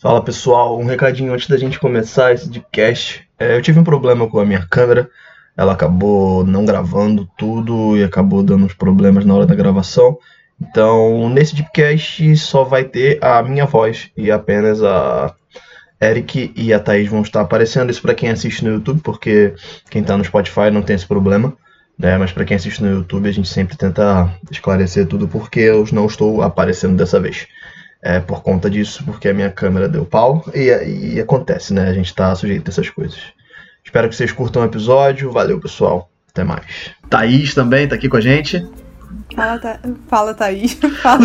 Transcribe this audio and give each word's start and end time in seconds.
Fala 0.00 0.22
pessoal, 0.22 0.78
um 0.78 0.84
recadinho 0.84 1.32
antes 1.32 1.48
da 1.48 1.56
gente 1.56 1.80
começar 1.80 2.32
esse 2.32 2.48
podcast. 2.48 3.28
É, 3.36 3.56
eu 3.56 3.62
tive 3.62 3.80
um 3.80 3.84
problema 3.84 4.28
com 4.28 4.38
a 4.38 4.44
minha 4.44 4.64
câmera, 4.64 5.10
ela 5.56 5.72
acabou 5.72 6.46
não 6.46 6.64
gravando 6.64 7.28
tudo 7.36 7.96
e 7.96 8.04
acabou 8.04 8.44
dando 8.44 8.64
uns 8.64 8.74
problemas 8.74 9.24
na 9.24 9.34
hora 9.34 9.44
da 9.44 9.56
gravação. 9.56 10.16
Então, 10.60 11.28
nesse 11.28 11.56
podcast 11.56 12.36
só 12.36 12.62
vai 12.62 12.84
ter 12.84 13.18
a 13.20 13.42
minha 13.42 13.66
voz 13.66 14.08
e 14.16 14.30
apenas 14.30 14.84
a 14.84 15.34
Eric 16.00 16.52
e 16.54 16.72
a 16.72 16.78
Thaís 16.78 17.08
vão 17.08 17.22
estar 17.22 17.40
aparecendo. 17.40 17.90
Isso 17.90 18.00
para 18.00 18.14
quem 18.14 18.30
assiste 18.30 18.64
no 18.64 18.74
YouTube, 18.74 19.00
porque 19.02 19.52
quem 19.90 20.02
está 20.02 20.16
no 20.16 20.24
Spotify 20.24 20.70
não 20.70 20.82
tem 20.82 20.94
esse 20.94 21.06
problema. 21.08 21.52
Né? 21.98 22.16
Mas 22.16 22.30
para 22.30 22.44
quem 22.44 22.56
assiste 22.56 22.84
no 22.84 22.88
YouTube, 22.88 23.28
a 23.28 23.32
gente 23.32 23.48
sempre 23.48 23.76
tenta 23.76 24.32
esclarecer 24.48 25.08
tudo 25.08 25.26
porque 25.26 25.58
eu 25.58 25.84
não 25.90 26.06
estou 26.06 26.40
aparecendo 26.40 26.96
dessa 26.96 27.18
vez 27.18 27.48
é, 28.02 28.20
por 28.20 28.42
conta 28.42 28.70
disso, 28.70 29.02
porque 29.04 29.28
a 29.28 29.34
minha 29.34 29.50
câmera 29.50 29.88
deu 29.88 30.04
pau 30.04 30.44
e, 30.54 31.14
e 31.14 31.20
acontece, 31.20 31.74
né? 31.74 31.88
A 31.88 31.92
gente 31.92 32.14
tá 32.14 32.34
sujeito 32.34 32.68
a 32.68 32.70
essas 32.70 32.88
coisas. 32.90 33.18
Espero 33.84 34.08
que 34.08 34.14
vocês 34.14 34.32
curtam 34.32 34.62
o 34.62 34.66
episódio. 34.66 35.32
Valeu, 35.32 35.58
pessoal. 35.60 36.10
Até 36.30 36.44
mais. 36.44 36.90
Thaís 37.08 37.54
também 37.54 37.88
tá 37.88 37.94
aqui 37.94 38.08
com 38.08 38.18
a 38.18 38.20
gente. 38.20 38.64
Fala, 39.34 39.58
Tha... 39.58 39.80
Fala 40.08 40.34
Thaís. 40.34 40.74
Fala. 41.02 41.18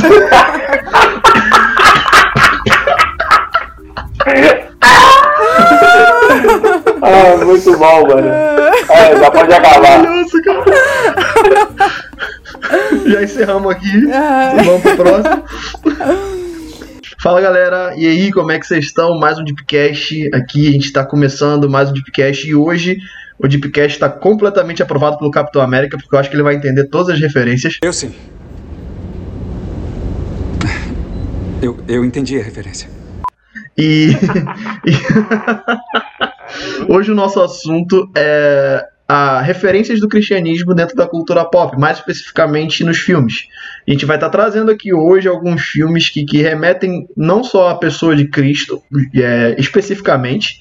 ah, 7.02 7.45
muito 7.45 7.78
bom, 7.78 8.08
mano. 8.08 8.28
É, 8.28 9.20
já 9.20 9.31
pode 9.31 9.53
acabar. 9.53 10.03
Nossa, 10.03 10.42
cara. 10.42 10.64
já 13.05 13.23
encerramos 13.23 13.72
aqui. 13.72 14.08
Vamos 14.64 14.81
pro 14.81 14.95
próximo. 14.95 15.44
Fala 17.20 17.40
galera, 17.41 17.94
e 17.95 18.05
aí, 18.05 18.31
como 18.31 18.52
é 18.52 18.59
que 18.59 18.66
vocês 18.66 18.85
estão? 18.85 19.17
Mais 19.17 19.38
um 19.38 19.44
Deepcast 19.44 20.30
aqui, 20.34 20.67
a 20.67 20.72
gente 20.72 20.85
está 20.85 21.05
começando 21.05 21.70
mais 21.70 21.89
um 21.89 21.94
Deepcast 21.94 22.48
e 22.48 22.55
hoje 22.55 22.97
o 23.38 23.47
Deepcast 23.47 23.94
está 23.95 24.09
completamente 24.09 24.83
aprovado 24.83 25.17
pelo 25.17 25.31
Capitão 25.31 25.61
América, 25.61 25.97
porque 25.97 26.14
eu 26.14 26.19
acho 26.19 26.30
que 26.30 26.36
ele 26.36 26.44
vai 26.44 26.56
entender 26.56 26.88
todas 26.89 27.16
as 27.16 27.22
referências. 27.22 27.78
Eu 27.81 27.94
sim. 27.94 28.14
Eu, 31.61 31.80
eu 31.88 32.03
entendi 32.03 32.39
a 32.39 32.44
referência. 32.44 32.89
E, 33.78 34.09
hoje 36.89 37.11
o 37.11 37.16
nosso 37.16 37.41
assunto 37.41 38.09
é 38.16 38.86
a 39.08 39.41
referências 39.41 40.00
do 40.00 40.08
cristianismo 40.08 40.73
dentro 40.73 40.95
da 40.95 41.08
cultura 41.08 41.45
pop, 41.45 41.78
mais 41.78 41.97
especificamente 41.97 42.84
nos 42.84 42.97
filmes. 42.97 43.47
A 43.88 43.92
gente 43.92 44.06
vai 44.06 44.17
estar 44.17 44.30
tá 44.30 44.38
trazendo 44.38 44.72
aqui 44.72 44.94
hoje 44.94 45.28
alguns 45.28 45.62
filmes 45.64 46.09
que, 46.09 46.23
que 46.26 46.42
remetem 46.42 47.08
não 47.16 47.44
só 47.44 47.70
à 47.70 47.76
pessoa 47.76 48.16
de 48.16 48.28
Cristo, 48.28 48.81
é, 49.16 49.56
especificamente, 49.58 50.59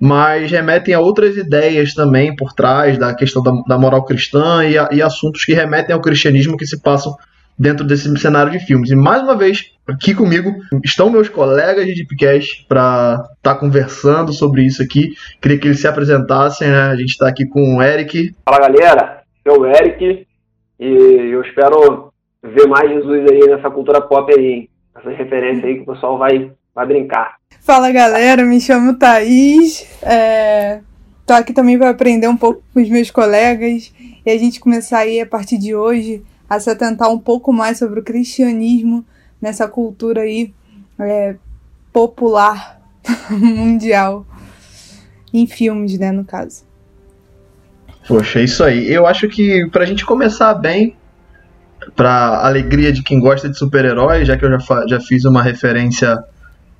mas 0.00 0.50
remetem 0.50 0.94
a 0.94 1.00
outras 1.00 1.36
ideias 1.36 1.94
também 1.94 2.34
por 2.34 2.52
trás 2.52 2.98
da 2.98 3.14
questão 3.14 3.42
da, 3.42 3.52
da 3.68 3.78
moral 3.78 4.04
cristã 4.04 4.64
e, 4.64 4.76
a, 4.78 4.88
e 4.92 5.02
assuntos 5.02 5.44
que 5.44 5.54
remetem 5.54 5.94
ao 5.94 6.00
cristianismo 6.00 6.56
que 6.56 6.66
se 6.66 6.80
passam 6.80 7.14
dentro 7.58 7.86
desse 7.86 8.14
cenário 8.18 8.50
de 8.50 8.58
filmes. 8.58 8.90
E 8.90 8.96
mais 8.96 9.22
uma 9.22 9.36
vez, 9.36 9.72
aqui 9.86 10.14
comigo 10.14 10.50
estão 10.84 11.10
meus 11.10 11.28
colegas 11.28 11.86
de 11.86 11.94
Deepcast 11.94 12.66
para 12.68 13.14
estar 13.36 13.54
tá 13.54 13.54
conversando 13.54 14.32
sobre 14.32 14.62
isso 14.62 14.82
aqui. 14.82 15.12
Queria 15.40 15.58
que 15.58 15.68
eles 15.68 15.80
se 15.80 15.86
apresentassem, 15.86 16.68
né? 16.68 16.88
A 16.88 16.96
gente 16.96 17.10
está 17.10 17.28
aqui 17.28 17.46
com 17.46 17.76
o 17.76 17.82
Eric. 17.82 18.34
Fala 18.44 18.68
galera, 18.68 19.22
eu 19.44 19.54
sou 19.54 19.62
o 19.62 19.66
Eric 19.66 20.26
e 20.80 20.86
eu 21.32 21.42
espero 21.42 22.12
ver 22.44 22.66
mais 22.68 22.90
Jesus 22.90 23.30
aí 23.30 23.48
nessa 23.48 23.70
cultura 23.70 24.00
pop 24.00 24.32
aí, 24.32 24.68
essas 24.94 25.16
referências 25.16 25.64
aí 25.64 25.76
que 25.76 25.82
o 25.82 25.94
pessoal 25.94 26.18
vai, 26.18 26.52
vai 26.74 26.86
brincar. 26.86 27.36
Fala 27.60 27.90
galera, 27.90 28.44
me 28.44 28.60
chamo 28.60 28.98
Thaís. 28.98 29.86
É... 30.02 30.80
Tô 31.26 31.32
aqui 31.32 31.54
também 31.54 31.78
para 31.78 31.88
aprender 31.88 32.28
um 32.28 32.36
pouco 32.36 32.62
com 32.72 32.82
os 32.82 32.88
meus 32.90 33.10
colegas 33.10 33.94
e 34.26 34.30
a 34.30 34.36
gente 34.36 34.60
começar 34.60 34.98
aí 34.98 35.20
a 35.20 35.26
partir 35.26 35.56
de 35.56 35.74
hoje 35.74 36.22
a 36.48 36.60
se 36.60 36.68
atentar 36.68 37.10
um 37.10 37.18
pouco 37.18 37.50
mais 37.50 37.78
sobre 37.78 38.00
o 38.00 38.02
cristianismo 38.02 39.02
nessa 39.40 39.66
cultura 39.66 40.20
aí 40.20 40.52
é, 40.98 41.36
popular 41.90 42.78
mundial 43.30 44.26
em 45.32 45.46
filmes, 45.46 45.98
né, 45.98 46.12
no 46.12 46.24
caso. 46.24 46.64
Poxa, 48.06 48.38
é 48.40 48.44
isso 48.44 48.62
aí. 48.62 48.92
Eu 48.92 49.06
acho 49.06 49.26
que 49.28 49.66
pra 49.70 49.86
gente 49.86 50.04
começar 50.04 50.52
bem, 50.54 50.94
pra 51.94 52.46
alegria 52.46 52.92
de 52.92 53.02
quem 53.02 53.20
gosta 53.20 53.48
de 53.48 53.58
super-heróis, 53.58 54.26
já 54.26 54.36
que 54.36 54.44
eu 54.44 54.50
já, 54.50 54.86
já 54.86 55.00
fiz 55.00 55.24
uma 55.24 55.42
referência 55.42 56.18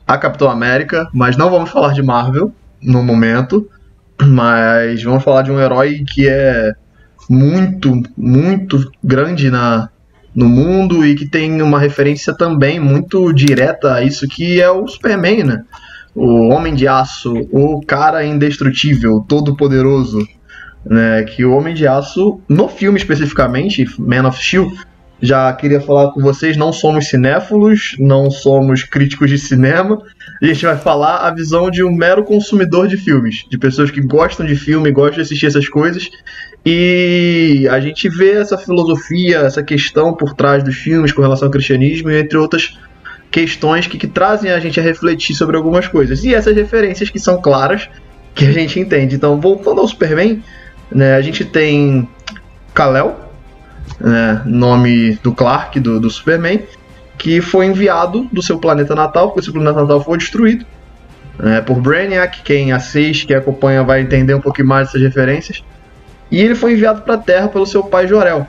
a 0.06 0.18
Capitão 0.18 0.50
América, 0.50 1.08
mas 1.12 1.36
não 1.36 1.50
vamos 1.50 1.70
falar 1.70 1.92
de 1.92 2.02
Marvel 2.02 2.52
no 2.82 3.02
momento, 3.02 3.68
mas 4.22 5.02
vamos 5.02 5.24
falar 5.24 5.42
de 5.42 5.50
um 5.50 5.58
herói 5.58 6.04
que 6.06 6.28
é 6.28 6.72
muito, 7.28 8.02
muito 8.16 8.90
grande 9.02 9.50
na, 9.50 9.88
no 10.34 10.48
mundo 10.48 11.04
e 11.06 11.14
que 11.14 11.26
tem 11.26 11.62
uma 11.62 11.78
referência 11.78 12.34
também 12.34 12.78
muito 12.78 13.32
direta 13.32 13.94
a 13.94 14.02
isso 14.02 14.26
que 14.28 14.60
é 14.60 14.70
o 14.70 14.86
Superman, 14.86 15.44
né? 15.44 15.64
O 16.14 16.48
Homem 16.48 16.74
de 16.74 16.86
Aço, 16.86 17.32
o 17.50 17.80
cara 17.84 18.24
indestrutível, 18.24 19.24
todo 19.26 19.56
poderoso, 19.56 20.26
né? 20.84 21.22
Que 21.24 21.44
o 21.44 21.52
Homem 21.52 21.74
de 21.74 21.86
Aço, 21.86 22.40
no 22.48 22.68
filme 22.68 22.98
especificamente, 22.98 23.84
Man 23.98 24.28
of 24.28 24.42
Steel, 24.42 24.70
já 25.24 25.52
queria 25.54 25.80
falar 25.80 26.12
com 26.12 26.20
vocês, 26.20 26.56
não 26.56 26.72
somos 26.72 27.06
cinéfilos, 27.06 27.96
não 27.98 28.30
somos 28.30 28.82
críticos 28.82 29.30
de 29.30 29.38
cinema. 29.38 29.98
A 30.42 30.46
gente 30.46 30.64
vai 30.66 30.76
falar 30.76 31.26
a 31.26 31.30
visão 31.32 31.70
de 31.70 31.82
um 31.82 31.90
mero 31.90 32.22
consumidor 32.24 32.86
de 32.86 32.96
filmes, 32.98 33.46
de 33.48 33.56
pessoas 33.56 33.90
que 33.90 34.00
gostam 34.00 34.44
de 34.44 34.54
filme, 34.54 34.92
gostam 34.92 35.16
de 35.16 35.20
assistir 35.22 35.46
essas 35.46 35.68
coisas. 35.68 36.10
E 36.64 37.66
a 37.70 37.80
gente 37.80 38.08
vê 38.08 38.32
essa 38.32 38.58
filosofia, 38.58 39.38
essa 39.38 39.62
questão 39.62 40.14
por 40.14 40.34
trás 40.34 40.62
dos 40.62 40.76
filmes 40.76 41.12
com 41.12 41.22
relação 41.22 41.46
ao 41.48 41.52
cristianismo, 41.52 42.10
entre 42.10 42.36
outras 42.36 42.78
questões 43.30 43.86
que, 43.86 43.96
que 43.96 44.06
trazem 44.06 44.50
a 44.50 44.60
gente 44.60 44.78
a 44.78 44.82
refletir 44.82 45.34
sobre 45.34 45.56
algumas 45.56 45.88
coisas. 45.88 46.22
E 46.22 46.34
essas 46.34 46.54
referências 46.54 47.08
que 47.08 47.18
são 47.18 47.40
claras, 47.40 47.88
que 48.34 48.44
a 48.46 48.52
gente 48.52 48.78
entende. 48.78 49.16
Então, 49.16 49.40
voltando 49.40 49.80
ao 49.80 49.88
Superman, 49.88 50.42
né, 50.92 51.14
a 51.14 51.22
gente 51.22 51.44
tem 51.44 52.08
Kal-El, 52.74 53.23
né, 54.00 54.42
nome 54.44 55.18
do 55.22 55.32
Clark, 55.32 55.78
do, 55.80 56.00
do 56.00 56.10
Superman, 56.10 56.60
que 57.16 57.40
foi 57.40 57.66
enviado 57.66 58.28
do 58.32 58.42
seu 58.42 58.58
planeta 58.58 58.94
natal, 58.94 59.28
porque 59.28 59.40
o 59.40 59.42
seu 59.42 59.52
planeta 59.52 59.80
natal 59.80 60.02
foi 60.02 60.18
destruído 60.18 60.64
né, 61.38 61.60
por 61.60 61.80
Brainiac. 61.80 62.42
Quem 62.42 62.72
assiste, 62.72 63.26
quem 63.26 63.36
acompanha 63.36 63.82
vai 63.82 64.00
entender 64.00 64.34
um 64.34 64.40
pouquinho 64.40 64.68
mais 64.68 64.88
dessas 64.88 65.02
referências. 65.02 65.64
E 66.30 66.40
ele 66.40 66.54
foi 66.54 66.72
enviado 66.72 67.02
para 67.02 67.14
a 67.14 67.18
Terra 67.18 67.48
pelo 67.48 67.66
seu 67.66 67.82
pai 67.82 68.06
Jorel. 68.06 68.46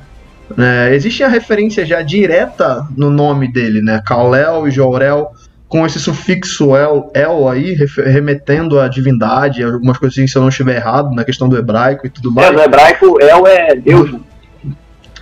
É, 0.57 0.93
existe 0.93 1.23
a 1.23 1.27
referência 1.27 1.85
já 1.85 2.01
direta 2.01 2.87
no 2.95 3.09
nome 3.09 3.51
dele, 3.51 3.81
né? 3.81 4.01
Kal-El 4.05 4.67
e 4.67 4.71
Jorel, 4.71 5.31
com 5.67 5.85
esse 5.85 5.99
sufixo 5.99 6.75
El, 6.75 7.11
El 7.15 7.49
aí, 7.49 7.75
remetendo 7.97 8.79
à 8.79 8.87
divindade, 8.87 9.63
algumas 9.63 9.97
coisas 9.97 10.17
assim, 10.17 10.27
se 10.27 10.37
eu 10.37 10.41
não 10.41 10.49
estiver 10.49 10.75
errado, 10.75 11.13
na 11.15 11.23
questão 11.23 11.49
do 11.49 11.57
hebraico 11.57 12.05
e 12.05 12.09
tudo 12.09 12.31
mais. 12.31 12.47
É, 12.47 12.51
no 12.51 12.61
hebraico, 12.61 13.19
El 13.19 13.47
é 13.47 13.75
Deus. 13.75 14.15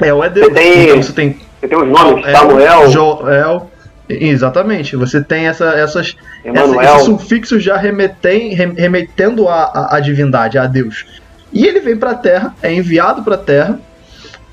É 0.01 0.29
Deus. 0.29 0.47
Você 0.47 0.53
tem, 0.53 0.83
então, 0.83 1.03
você 1.03 1.13
tem, 1.13 1.39
você 1.59 1.67
tem 1.67 1.77
os 1.77 1.87
nomes, 1.87 2.25
El, 2.25 2.35
Samuel. 2.35 2.91
Joel. 2.91 3.71
Exatamente, 4.09 4.95
você 4.97 5.23
tem 5.23 5.47
essa, 5.47 5.65
essas, 5.69 6.15
essa, 6.43 6.83
esses 6.83 7.05
sufixos 7.05 7.63
já 7.63 7.77
remetem, 7.77 8.53
remetendo 8.53 9.47
à, 9.47 9.95
à 9.95 9.99
divindade, 9.99 10.57
a 10.57 10.67
Deus. 10.67 11.05
E 11.53 11.65
ele 11.65 11.79
vem 11.79 11.95
para 11.95 12.11
a 12.11 12.15
Terra, 12.15 12.53
é 12.61 12.73
enviado 12.73 13.23
para 13.23 13.35
a 13.35 13.37
Terra 13.37 13.79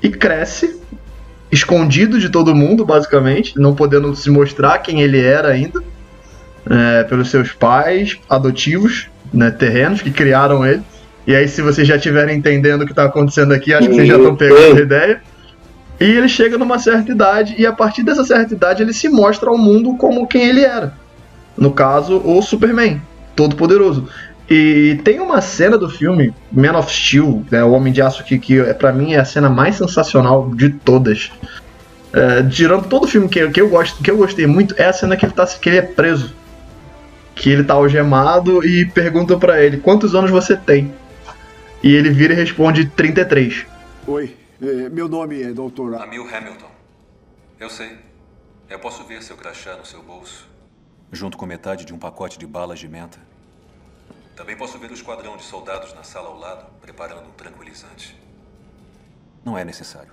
e 0.01 0.09
cresce, 0.09 0.79
escondido 1.51 2.17
de 2.17 2.29
todo 2.29 2.55
mundo, 2.55 2.85
basicamente, 2.85 3.59
não 3.59 3.75
podendo 3.75 4.15
se 4.15 4.29
mostrar 4.29 4.77
quem 4.79 5.01
ele 5.01 5.19
era 5.19 5.49
ainda, 5.49 5.83
é, 6.69 7.03
pelos 7.03 7.29
seus 7.29 7.51
pais 7.51 8.17
adotivos, 8.29 9.07
né, 9.33 9.51
terrenos 9.51 10.01
que 10.01 10.11
criaram 10.11 10.65
ele. 10.65 10.81
E 11.27 11.35
aí, 11.35 11.47
se 11.47 11.61
vocês 11.61 11.87
já 11.87 11.97
estiverem 11.97 12.37
entendendo 12.37 12.81
o 12.81 12.85
que 12.85 12.93
está 12.93 13.03
acontecendo 13.03 13.53
aqui, 13.53 13.73
acho 13.73 13.87
que 13.87 13.95
vocês 13.95 14.07
já 14.07 14.17
estão 14.17 14.35
pegando 14.35 14.77
a 14.77 14.81
ideia. 14.81 15.21
E 16.01 16.03
ele 16.03 16.27
chega 16.27 16.57
numa 16.57 16.79
certa 16.79 17.11
idade, 17.11 17.53
e 17.59 17.63
a 17.63 17.71
partir 17.71 18.01
dessa 18.01 18.23
certa 18.23 18.55
idade 18.55 18.81
ele 18.81 18.91
se 18.91 19.07
mostra 19.07 19.51
ao 19.51 19.57
mundo 19.57 19.95
como 19.97 20.25
quem 20.25 20.49
ele 20.49 20.61
era. 20.61 20.95
No 21.55 21.71
caso, 21.71 22.19
o 22.25 22.41
Superman, 22.41 22.99
todo 23.35 23.55
poderoso. 23.55 24.09
E 24.49 24.99
tem 25.03 25.19
uma 25.19 25.41
cena 25.41 25.77
do 25.77 25.87
filme, 25.87 26.33
Man 26.51 26.75
of 26.75 26.91
Steel, 26.91 27.45
né, 27.51 27.63
o 27.63 27.73
Homem 27.73 27.93
de 27.93 28.01
Aço, 28.01 28.23
que, 28.23 28.39
que 28.39 28.59
é, 28.59 28.73
para 28.73 28.91
mim 28.91 29.13
é 29.13 29.19
a 29.19 29.25
cena 29.25 29.47
mais 29.47 29.75
sensacional 29.75 30.49
de 30.55 30.71
todas. 30.71 31.31
É, 32.11 32.41
tirando 32.49 32.87
todo 32.87 33.03
o 33.03 33.07
filme 33.07 33.29
que, 33.29 33.47
que, 33.49 33.61
eu 33.61 33.69
gosto, 33.69 34.01
que 34.01 34.09
eu 34.09 34.17
gostei 34.17 34.47
muito, 34.47 34.73
é 34.79 34.85
a 34.85 34.93
cena 34.93 35.15
que 35.15 35.23
ele, 35.23 35.33
tá, 35.33 35.45
que 35.45 35.69
ele 35.69 35.77
é 35.77 35.83
preso. 35.83 36.33
Que 37.35 37.51
ele 37.51 37.63
tá 37.63 37.75
algemado 37.75 38.65
e 38.65 38.87
pergunta 38.87 39.37
para 39.37 39.63
ele, 39.63 39.77
quantos 39.77 40.15
anos 40.15 40.31
você 40.31 40.57
tem? 40.57 40.91
E 41.83 41.93
ele 41.93 42.09
vira 42.09 42.33
e 42.33 42.35
responde 42.35 42.85
33. 42.85 43.67
Oi, 44.07 44.40
meu 44.91 45.07
nome 45.07 45.41
é 45.41 45.51
Dr. 45.51 45.95
Amil 45.99 46.23
Hamilton. 46.23 46.69
Eu 47.59 47.67
sei. 47.67 47.97
Eu 48.69 48.77
posso 48.77 49.03
ver 49.05 49.23
seu 49.23 49.35
crachá 49.35 49.75
no 49.75 49.83
seu 49.83 50.03
bolso. 50.03 50.47
junto 51.11 51.35
com 51.35 51.47
metade 51.47 51.83
de 51.83 51.93
um 51.93 51.97
pacote 51.97 52.37
de 52.37 52.45
balas 52.45 52.77
de 52.79 52.87
menta. 52.87 53.17
Também 54.35 54.55
posso 54.55 54.77
ver 54.77 54.91
o 54.91 54.93
esquadrão 54.93 55.35
de 55.35 55.43
soldados 55.43 55.93
na 55.95 56.03
sala 56.03 56.29
ao 56.29 56.37
lado, 56.37 56.65
preparando 56.79 57.27
um 57.27 57.31
tranquilizante. 57.31 58.15
Não 59.43 59.57
é 59.57 59.65
necessário. 59.65 60.11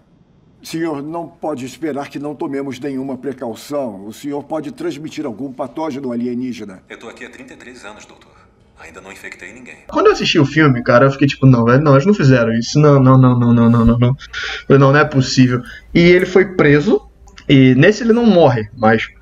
Senhor, 0.62 1.02
não 1.02 1.28
pode 1.28 1.64
esperar 1.64 2.08
que 2.08 2.18
não 2.18 2.34
tomemos 2.34 2.80
nenhuma 2.80 3.16
precaução. 3.18 4.06
O 4.06 4.12
senhor 4.12 4.42
pode 4.44 4.72
transmitir 4.72 5.24
algum 5.26 5.52
patógeno 5.52 6.10
alienígena. 6.10 6.82
Eu 6.88 6.98
tô 6.98 7.08
aqui 7.08 7.24
há 7.24 7.30
33 7.30 7.84
anos, 7.84 8.06
doutor. 8.06 8.37
Ainda 8.80 9.00
não 9.00 9.10
infectei 9.10 9.52
ninguém. 9.52 9.74
Quando 9.88 10.06
eu 10.06 10.12
assisti 10.12 10.38
o 10.38 10.44
filme, 10.44 10.82
cara, 10.82 11.06
eu 11.06 11.10
fiquei 11.10 11.26
tipo, 11.26 11.46
não, 11.46 11.64
velho, 11.64 11.82
não, 11.82 11.94
eles 11.94 12.06
não 12.06 12.14
fizeram 12.14 12.52
isso. 12.52 12.78
Não, 12.78 13.02
não, 13.02 13.18
não, 13.18 13.38
não, 13.38 13.52
não, 13.52 13.70
não, 13.70 13.84
não, 13.84 13.98
não. 13.98 14.16
Falei, 14.66 14.80
Não, 14.80 14.92
não 14.92 14.96
é 14.98 15.04
possível. 15.04 15.62
E 15.92 16.00
ele 16.00 16.26
foi 16.26 16.54
preso. 16.54 17.02
E 17.48 17.74
nesse 17.74 18.04
ele 18.04 18.12
não 18.12 18.26
morre, 18.26 18.68
mas. 18.76 19.08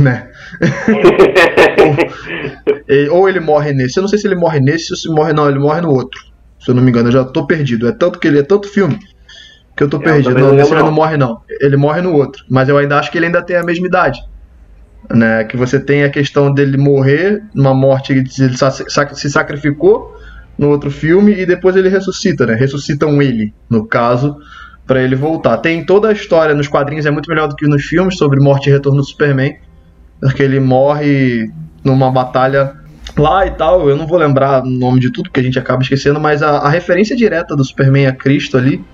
Né? 0.00 0.30
Ou 3.10 3.28
ele 3.28 3.38
morre 3.38 3.74
nesse. 3.74 3.98
Eu 3.98 4.02
não 4.02 4.08
sei 4.08 4.18
se 4.18 4.26
ele 4.26 4.34
morre 4.34 4.58
nesse 4.58 4.90
ou 4.92 4.96
se 4.96 5.10
morre. 5.10 5.34
Não, 5.34 5.46
ele 5.46 5.58
morre 5.58 5.82
no 5.82 5.90
outro. 5.90 6.18
Se 6.58 6.70
eu 6.70 6.74
não 6.74 6.82
me 6.82 6.88
engano, 6.90 7.08
eu 7.08 7.12
já 7.12 7.22
tô 7.22 7.46
perdido. 7.46 7.86
É 7.86 7.92
tanto 7.92 8.18
que 8.18 8.26
ele 8.26 8.38
é 8.38 8.42
tanto 8.42 8.66
filme 8.66 8.98
que 9.76 9.82
eu 9.82 9.88
tô 9.88 9.98
Eu 9.98 10.02
perdido. 10.02 10.38
Não, 10.38 10.48
não 10.48 10.54
nesse 10.54 10.70
lembro, 10.70 10.76
ele 10.76 10.84
não 10.84 10.86
não. 10.86 10.94
morre, 10.94 11.16
não. 11.18 11.42
Ele 11.60 11.76
morre 11.76 12.00
no 12.00 12.14
outro. 12.14 12.42
Mas 12.48 12.70
eu 12.70 12.78
ainda 12.78 12.98
acho 12.98 13.10
que 13.10 13.18
ele 13.18 13.26
ainda 13.26 13.42
tem 13.42 13.56
a 13.56 13.62
mesma 13.62 13.86
idade. 13.86 14.22
Né? 15.10 15.44
Que 15.44 15.56
você 15.56 15.78
tem 15.78 16.04
a 16.04 16.10
questão 16.10 16.52
dele 16.52 16.76
morrer 16.76 17.42
numa 17.54 17.74
morte 17.74 18.14
que 18.14 18.42
ele 18.42 18.56
se 19.14 19.30
sacrificou 19.30 20.14
no 20.58 20.68
outro 20.68 20.90
filme 20.90 21.32
e 21.32 21.46
depois 21.46 21.76
ele 21.76 21.88
ressuscita, 21.88 22.46
né? 22.46 22.54
Ressuscitam 22.54 23.20
ele, 23.20 23.52
no 23.68 23.86
caso, 23.86 24.36
pra 24.86 25.02
ele 25.02 25.16
voltar. 25.16 25.58
Tem 25.58 25.84
toda 25.84 26.08
a 26.08 26.12
história 26.12 26.54
nos 26.54 26.68
quadrinhos, 26.68 27.06
é 27.06 27.10
muito 27.10 27.28
melhor 27.28 27.48
do 27.48 27.56
que 27.56 27.66
nos 27.66 27.82
filmes 27.84 28.16
sobre 28.16 28.40
morte 28.40 28.68
e 28.68 28.72
retorno 28.72 29.00
do 29.00 29.06
Superman, 29.06 29.56
porque 30.20 30.42
ele 30.42 30.60
morre 30.60 31.50
numa 31.82 32.10
batalha 32.10 32.74
lá 33.16 33.46
e 33.46 33.50
tal. 33.50 33.88
Eu 33.88 33.96
não 33.96 34.06
vou 34.06 34.18
lembrar 34.18 34.62
o 34.62 34.70
nome 34.70 35.00
de 35.00 35.10
tudo, 35.10 35.24
porque 35.24 35.40
a 35.40 35.42
gente 35.42 35.58
acaba 35.58 35.82
esquecendo, 35.82 36.20
mas 36.20 36.42
a, 36.42 36.58
a 36.58 36.68
referência 36.68 37.16
direta 37.16 37.56
do 37.56 37.64
Superman 37.64 38.06
a 38.06 38.12
Cristo 38.12 38.56
ali, 38.56 38.84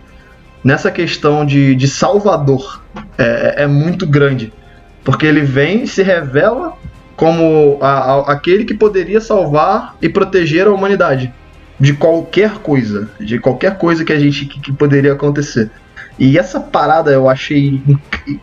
nessa 0.64 0.90
questão 0.90 1.44
de, 1.44 1.74
de 1.74 1.88
Salvador, 1.88 2.82
é, 3.18 3.64
é 3.64 3.66
muito 3.66 4.06
grande. 4.06 4.52
Porque 5.04 5.26
ele 5.26 5.40
vem, 5.40 5.86
se 5.86 6.02
revela 6.02 6.74
como 7.16 7.78
a- 7.80 8.12
a- 8.12 8.32
aquele 8.32 8.64
que 8.64 8.74
poderia 8.74 9.20
salvar 9.20 9.96
e 10.00 10.08
proteger 10.08 10.66
a 10.66 10.72
humanidade 10.72 11.32
de 11.78 11.94
qualquer 11.94 12.58
coisa, 12.58 13.08
de 13.18 13.38
qualquer 13.38 13.78
coisa 13.78 14.04
que 14.04 14.12
a 14.12 14.18
gente 14.18 14.44
que, 14.46 14.60
que 14.60 14.72
poderia 14.72 15.12
acontecer. 15.12 15.70
E 16.18 16.38
essa 16.38 16.60
parada 16.60 17.10
eu 17.10 17.28
achei 17.28 17.82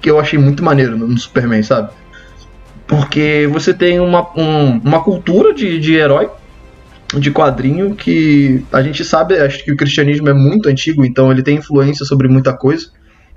que 0.01 0.09
eu 0.09 0.19
achei 0.19 0.39
muito 0.39 0.63
maneiro 0.63 0.97
no, 0.97 1.07
no 1.07 1.17
Superman, 1.17 1.61
sabe? 1.61 1.89
Porque 2.87 3.47
você 3.51 3.73
tem 3.73 3.99
uma, 3.99 4.27
um- 4.35 4.79
uma 4.79 5.03
cultura 5.03 5.53
de, 5.53 5.79
de 5.79 5.93
herói, 5.95 6.29
de 7.17 7.31
quadrinho, 7.31 7.95
que 7.95 8.63
a 8.71 8.81
gente 8.81 9.03
sabe, 9.03 9.37
acho 9.39 9.63
que 9.63 9.71
o 9.71 9.77
cristianismo 9.77 10.29
é 10.29 10.33
muito 10.33 10.69
antigo, 10.69 11.05
então 11.05 11.31
ele 11.31 11.43
tem 11.43 11.57
influência 11.57 12.05
sobre 12.05 12.27
muita 12.27 12.53
coisa. 12.53 12.87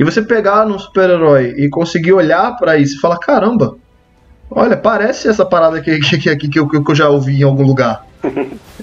E 0.00 0.02
você 0.04 0.22
pegar 0.22 0.64
num 0.64 0.78
super-herói 0.78 1.54
e 1.58 1.68
conseguir 1.68 2.14
olhar 2.14 2.56
pra 2.56 2.78
isso 2.78 2.96
e 2.96 3.00
falar: 3.00 3.18
caramba, 3.18 3.76
olha, 4.50 4.74
parece 4.74 5.28
essa 5.28 5.44
parada 5.44 5.78
que, 5.82 5.98
que, 6.00 6.18
que, 6.36 6.48
que, 6.48 6.58
eu, 6.58 6.66
que 6.66 6.90
eu 6.90 6.94
já 6.94 7.10
ouvi 7.10 7.40
em 7.40 7.42
algum 7.42 7.64
lugar. 7.64 8.06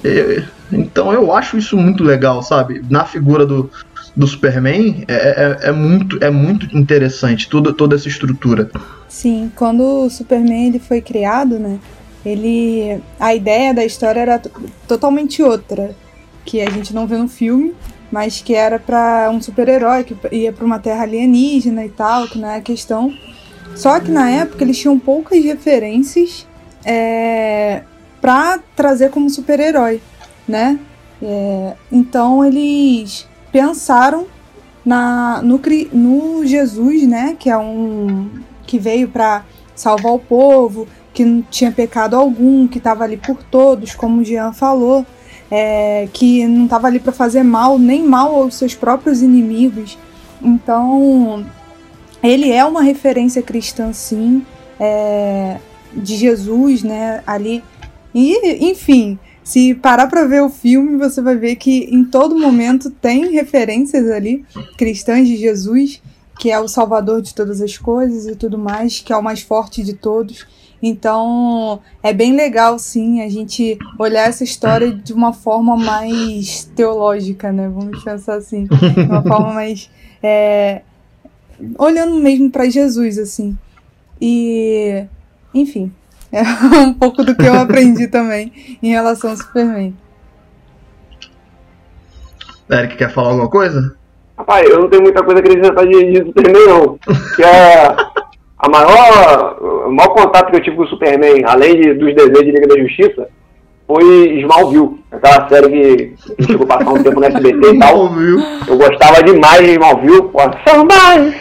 É, 0.03 0.43
então 0.71 1.11
eu 1.11 1.33
acho 1.33 1.57
isso 1.57 1.75
muito 1.75 2.03
legal, 2.03 2.43
sabe? 2.43 2.85
Na 2.87 3.03
figura 3.03 3.47
do, 3.47 3.67
do 4.15 4.27
Superman 4.27 5.05
é, 5.07 5.57
é, 5.63 5.69
é 5.69 5.71
muito, 5.71 6.23
é 6.23 6.29
muito 6.29 6.77
interessante 6.77 7.49
tudo, 7.49 7.73
toda 7.73 7.95
essa 7.95 8.07
estrutura. 8.07 8.69
Sim, 9.09 9.51
quando 9.55 10.05
o 10.05 10.09
Superman 10.11 10.67
ele 10.67 10.79
foi 10.79 11.01
criado, 11.01 11.57
né? 11.57 11.79
Ele 12.23 13.01
a 13.19 13.33
ideia 13.33 13.73
da 13.73 13.83
história 13.83 14.19
era 14.19 14.37
to- 14.37 14.51
totalmente 14.87 15.41
outra, 15.41 15.95
que 16.45 16.61
a 16.61 16.69
gente 16.69 16.93
não 16.93 17.07
vê 17.07 17.17
no 17.17 17.27
filme, 17.27 17.73
mas 18.11 18.41
que 18.41 18.53
era 18.53 18.79
pra 18.79 19.29
um 19.31 19.41
super-herói 19.41 20.03
que 20.03 20.15
ia 20.31 20.53
pra 20.53 20.65
uma 20.65 20.79
terra 20.79 21.03
alienígena 21.03 21.85
e 21.85 21.89
tal, 21.89 22.27
que 22.27 22.39
não 22.39 22.49
é 22.49 22.57
a 22.57 22.61
questão. 22.61 23.13
Só 23.75 23.99
que 23.99 24.09
na 24.09 24.29
época 24.29 24.63
eles 24.63 24.77
tinham 24.77 24.97
poucas 24.97 25.43
referências 25.43 26.47
é, 26.85 27.83
para 28.21 28.59
trazer 28.75 29.09
como 29.09 29.29
super-herói, 29.29 30.01
né? 30.47 30.79
É, 31.21 31.73
então 31.91 32.45
eles 32.45 33.27
pensaram 33.51 34.27
na, 34.85 35.41
no, 35.41 35.59
no 35.91 36.45
Jesus, 36.45 37.07
né? 37.07 37.35
Que 37.37 37.49
é 37.49 37.57
um 37.57 38.29
que 38.65 38.79
veio 38.79 39.07
para 39.07 39.43
salvar 39.75 40.13
o 40.13 40.19
povo, 40.19 40.87
que 41.13 41.23
não 41.23 41.41
tinha 41.41 41.71
pecado 41.71 42.15
algum, 42.15 42.67
que 42.67 42.77
estava 42.77 43.03
ali 43.03 43.17
por 43.17 43.41
todos, 43.43 43.95
como 43.95 44.21
o 44.21 44.23
Jean 44.23 44.51
falou, 44.53 45.05
é, 45.49 46.07
que 46.11 46.45
não 46.45 46.65
estava 46.65 46.87
ali 46.87 46.99
para 46.99 47.11
fazer 47.11 47.43
mal, 47.43 47.77
nem 47.79 48.03
mal 48.03 48.35
aos 48.35 48.55
seus 48.55 48.75
próprios 48.75 49.21
inimigos. 49.21 49.97
Então, 50.41 51.45
ele 52.21 52.51
é 52.51 52.63
uma 52.65 52.81
referência 52.81 53.41
cristã, 53.41 53.91
sim, 53.93 54.45
é, 54.79 55.57
de 55.93 56.15
Jesus, 56.15 56.83
né? 56.83 57.23
Ali. 57.25 57.63
E, 58.13 58.69
enfim, 58.69 59.17
se 59.43 59.73
parar 59.75 60.07
para 60.07 60.25
ver 60.25 60.41
o 60.41 60.49
filme, 60.49 60.97
você 60.97 61.21
vai 61.21 61.35
ver 61.35 61.55
que 61.55 61.89
em 61.91 62.03
todo 62.03 62.37
momento 62.37 62.89
tem 62.89 63.31
referências 63.31 64.09
ali 64.09 64.43
cristãs 64.77 65.27
de 65.27 65.35
Jesus 65.35 66.01
que 66.37 66.51
é 66.51 66.59
o 66.59 66.67
salvador 66.67 67.21
de 67.21 67.33
todas 67.33 67.61
as 67.61 67.77
coisas 67.77 68.27
e 68.27 68.35
tudo 68.35 68.57
mais, 68.57 68.99
que 68.99 69.11
é 69.11 69.17
o 69.17 69.23
mais 69.23 69.41
forte 69.41 69.83
de 69.83 69.93
todos. 69.93 70.45
Então, 70.81 71.79
é 72.03 72.13
bem 72.13 72.35
legal, 72.35 72.77
sim, 72.77 73.21
a 73.21 73.29
gente 73.29 73.77
olhar 73.97 74.27
essa 74.27 74.43
história 74.43 74.93
de 74.93 75.11
uma 75.11 75.33
forma 75.33 75.75
mais 75.75 76.65
teológica, 76.75 77.51
né? 77.51 77.67
Vamos 77.67 78.03
pensar 78.03 78.35
assim, 78.35 78.65
de 78.65 79.01
uma 79.01 79.23
forma 79.23 79.53
mais. 79.53 79.89
é, 80.21 80.81
olhando 81.77 82.15
mesmo 82.15 82.51
para 82.51 82.69
Jesus, 82.69 83.17
assim. 83.17 83.57
E, 84.21 85.05
enfim, 85.53 85.91
é 86.31 86.41
um 86.85 86.93
pouco 86.93 87.23
do 87.23 87.35
que 87.35 87.45
eu 87.45 87.55
aprendi 87.55 88.07
também 88.07 88.77
em 88.81 88.89
relação 88.89 89.31
ao 89.31 89.37
Superman. 89.37 89.95
Eric 92.69 92.97
quer 92.97 93.11
falar 93.11 93.29
alguma 93.29 93.49
coisa? 93.49 93.95
Rapaz, 94.37 94.69
eu 94.69 94.81
não 94.81 94.89
tenho 94.89 95.01
muita 95.01 95.23
coisa 95.23 95.39
a 95.39 95.43
acrescentar 95.43 95.87
de, 95.87 96.11
de 96.11 96.25
Superman, 96.25 96.65
não. 96.67 96.99
Que 97.35 97.43
é 97.43 97.95
a 98.59 98.69
maior, 98.69 99.57
o 99.87 99.91
maior 99.91 100.09
contato 100.09 100.49
que 100.51 100.57
eu 100.57 100.61
tive 100.63 100.75
com 100.75 100.83
o 100.83 100.87
Superman, 100.87 101.43
além 101.45 101.79
de, 101.79 101.93
dos 101.93 102.13
desenhos 102.15 102.39
de 102.45 102.51
Liga 102.51 102.67
da 102.67 102.79
Justiça, 102.81 103.27
foi 103.87 104.03
Smallville. 104.41 104.97
Aquela 105.11 105.47
série 105.47 105.69
que, 105.69 106.13
que 106.35 106.43
chegou 106.45 106.65
a 106.69 106.77
passar 106.77 106.91
um 106.91 107.01
tempo 107.03 107.19
no 107.19 107.25
SBT 107.25 107.73
e 107.75 107.79
tal. 107.79 108.09
Eu 108.67 108.77
gostava 108.77 109.23
demais 109.23 109.61
de 109.61 109.71
Smallville. 109.73 110.23
Pô, 110.23 110.39
Somebody 110.67 111.33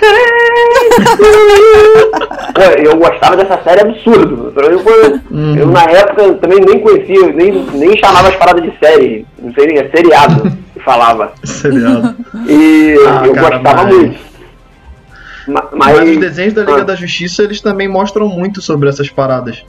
eu 2.79 2.97
gostava 2.97 3.37
dessa 3.37 3.61
série 3.63 3.81
absurdo. 3.83 4.53
Mim 4.71 4.79
foi- 4.79 5.21
Eu, 5.61 5.67
na 5.69 5.83
época, 5.85 6.35
também 6.35 6.61
nem 6.61 6.79
conhecia, 6.81 7.29
nem, 7.33 7.53
nem 7.75 7.97
chamava 7.99 8.29
as 8.29 8.37
paradas 8.37 8.63
de 8.63 8.73
série. 8.79 9.27
Não 9.39 9.53
sei 9.55 9.67
nem, 9.67 9.79
é 9.79 9.89
seriado 9.91 10.51
que 10.73 10.81
falava. 10.81 11.33
Seriado. 11.45 12.15
E 12.49 12.97
Ah, 13.07 13.23
eu 13.27 13.33
cara, 13.35 13.59
gostava 13.59 13.83
mas- 13.85 13.95
muito. 13.97 14.36
Ma- 15.47 15.69
Mas, 15.73 15.97
Mas 15.99 16.11
os 16.11 16.17
desenhos 16.19 16.55
da 16.55 16.63
Liga 16.63 16.81
Ah. 16.81 16.85
da 16.85 16.95
Justiça, 16.95 17.43
eles 17.43 17.61
também 17.61 17.89
mostram 17.89 18.29
muito 18.29 18.61
sobre 18.61 18.89
essas 18.89 19.09
paradas. 19.09 19.65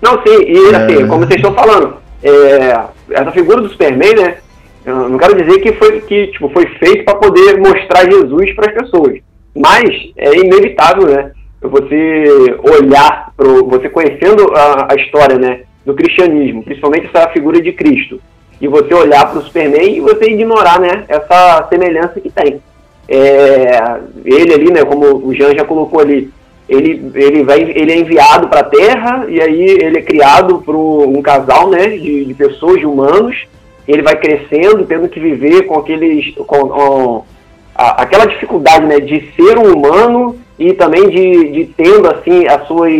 Não, 0.00 0.12
sim, 0.26 0.42
e 0.46 0.74
assim, 0.74 1.02
É. 1.04 1.06
como 1.06 1.24
vocês 1.26 1.36
estão 1.36 1.54
falando, 1.54 1.96
é, 2.22 2.78
essa 3.10 3.30
figura 3.32 3.60
do 3.62 3.68
Superman, 3.68 4.14
né? 4.14 4.36
Eu 4.84 5.08
não 5.08 5.16
quero 5.16 5.40
dizer 5.40 5.60
que 5.60 5.72
foi 5.74 6.00
que 6.00 6.26
tipo, 6.28 6.48
foi 6.50 6.66
feito 6.66 7.04
para 7.04 7.14
poder 7.14 7.56
mostrar 7.58 8.04
Jesus 8.10 8.52
para 8.54 8.70
as 8.72 8.82
pessoas, 8.82 9.20
mas 9.56 9.88
é 10.16 10.36
inevitável, 10.36 11.06
né? 11.06 11.30
Você 11.60 12.56
olhar 12.78 13.30
pro, 13.36 13.64
você 13.66 13.88
conhecendo 13.88 14.52
a, 14.56 14.88
a 14.92 14.96
história, 14.96 15.38
né, 15.38 15.60
do 15.86 15.94
cristianismo, 15.94 16.64
principalmente 16.64 17.08
essa 17.12 17.28
figura 17.28 17.60
de 17.62 17.72
Cristo, 17.72 18.20
e 18.60 18.66
você 18.66 18.92
olhar 18.92 19.30
para 19.30 19.38
o 19.38 19.42
Superman 19.44 19.96
e 19.96 20.00
você 20.00 20.24
ignorar, 20.24 20.80
né, 20.80 21.04
essa 21.08 21.66
semelhança 21.68 22.20
que 22.20 22.30
tem. 22.30 22.60
É, 23.08 23.98
ele 24.24 24.54
ali, 24.54 24.72
né, 24.72 24.84
como 24.84 25.26
o 25.26 25.34
Jean 25.34 25.54
já 25.54 25.64
colocou 25.64 26.00
ali, 26.00 26.30
ele, 26.68 27.10
ele, 27.14 27.42
vai, 27.42 27.60
ele 27.60 27.92
é 27.92 27.98
enviado 27.98 28.48
para 28.48 28.60
a 28.60 28.64
Terra 28.64 29.26
e 29.28 29.40
aí 29.40 29.62
ele 29.62 29.98
é 29.98 30.02
criado 30.02 30.58
por 30.64 30.74
um 30.76 31.20
casal 31.20 31.68
né, 31.68 31.88
de, 31.88 32.24
de 32.24 32.34
pessoas, 32.34 32.78
de 32.78 32.86
humanos. 32.86 33.36
Ele 33.86 34.00
vai 34.00 34.16
crescendo, 34.16 34.86
tendo 34.86 35.08
que 35.08 35.18
viver 35.20 35.62
com 35.66 35.78
aqueles. 35.78 36.34
com, 36.36 36.68
com 36.68 37.24
a- 37.74 38.02
aquela 38.02 38.26
dificuldade 38.26 38.86
né, 38.86 39.00
de 39.00 39.32
ser 39.34 39.58
um 39.58 39.74
humano 39.74 40.38
e 40.58 40.72
também 40.72 41.08
de, 41.10 41.48
de 41.50 41.64
tendo 41.76 42.08
assim 42.08 42.46
as 42.46 42.66
suas 42.68 42.92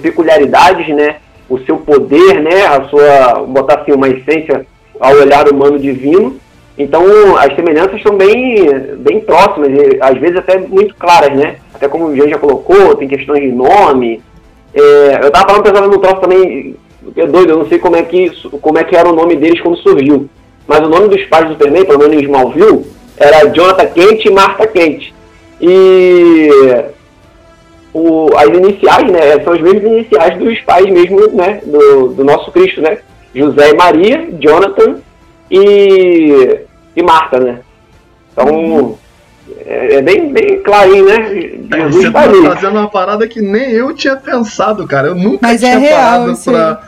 peculiaridades, 0.00 0.88
né, 0.96 1.16
o 1.48 1.58
seu 1.60 1.76
poder, 1.76 2.40
né, 2.40 2.64
a 2.66 2.84
sua. 2.88 3.44
botar 3.46 3.80
assim, 3.80 3.92
uma 3.92 4.08
essência 4.08 4.66
ao 4.98 5.14
olhar 5.14 5.46
humano 5.48 5.78
divino. 5.78 6.36
Então 6.82 7.02
as 7.36 7.54
semelhanças 7.54 8.02
são 8.02 8.16
bem, 8.16 8.66
bem 8.98 9.20
próximas, 9.20 9.68
e 9.68 9.98
às 10.00 10.18
vezes 10.18 10.36
até 10.38 10.58
muito 10.58 10.94
claras, 10.94 11.36
né? 11.36 11.56
Até 11.74 11.88
como 11.88 12.06
o 12.06 12.16
Jean 12.16 12.28
já 12.28 12.38
colocou, 12.38 12.96
tem 12.96 13.08
questões 13.08 13.42
de 13.42 13.52
nome, 13.52 14.22
É, 14.72 15.20
eu 15.22 15.30
tava 15.30 15.48
falando 15.48 15.64
pensando 15.64 15.88
no 15.88 15.98
troço 15.98 16.20
também, 16.20 16.76
é 17.16 17.26
doido, 17.26 17.50
eu 17.50 17.58
não 17.58 17.68
sei 17.68 17.78
como 17.78 17.96
é, 17.96 18.02
que, 18.02 18.30
como 18.60 18.78
é 18.78 18.84
que 18.84 18.96
era 18.96 19.08
o 19.08 19.14
nome 19.14 19.36
deles 19.36 19.60
quando 19.60 19.76
surgiu. 19.78 20.28
Mas 20.66 20.80
o 20.80 20.88
nome 20.88 21.08
dos 21.08 21.24
pais 21.24 21.46
do 21.46 21.52
Superman, 21.52 21.84
pelo 21.84 21.98
menos 21.98 22.16
em 22.16 22.24
Smallville, 22.24 22.86
era 23.16 23.48
Jonathan 23.48 23.86
Kent 23.86 24.24
e 24.24 24.30
Martha 24.30 24.66
Kent. 24.68 25.12
E 25.60 26.48
o, 27.92 28.30
as 28.36 28.48
iniciais, 28.48 29.10
né, 29.10 29.40
são 29.42 29.52
as 29.52 29.60
mesmas 29.60 29.82
iniciais 29.82 30.38
dos 30.38 30.60
pais 30.60 30.86
mesmo, 30.86 31.26
né, 31.32 31.60
do, 31.64 32.08
do 32.08 32.24
nosso 32.24 32.52
Cristo, 32.52 32.80
né? 32.80 32.98
José 33.34 33.70
e 33.70 33.74
Maria, 33.74 34.28
Jonathan 34.38 34.96
e, 35.50 36.60
e 36.96 37.02
Marta, 37.02 37.38
né? 37.38 37.60
Então, 38.32 38.46
uhum. 38.46 38.96
é, 39.64 39.96
é, 39.96 40.02
bem, 40.02 40.32
bem 40.32 40.62
clarinho, 40.62 41.06
né? 41.06 41.30
Jesus 41.30 41.94
Você 41.94 42.10
tá, 42.10 42.22
tá 42.22 42.54
fazendo 42.54 42.78
uma 42.78 42.88
parada 42.88 43.28
que 43.28 43.40
nem 43.40 43.70
eu 43.70 43.94
tinha 43.94 44.16
pensado, 44.16 44.86
cara. 44.86 45.08
Eu 45.08 45.14
nunca 45.14 45.38
Mas 45.42 45.62
é 45.62 45.66
tinha 45.66 45.74
é 45.74 45.78
real, 45.78 46.24
parado 46.24 46.38
pra, 46.38 46.82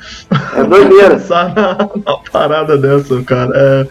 é 0.56 0.64
doideira. 0.64 1.10
pensar 1.16 1.54
na, 1.54 1.76
na, 2.04 2.16
parada 2.30 2.76
dessa, 2.76 3.22
cara. 3.22 3.52
É... 3.54 3.86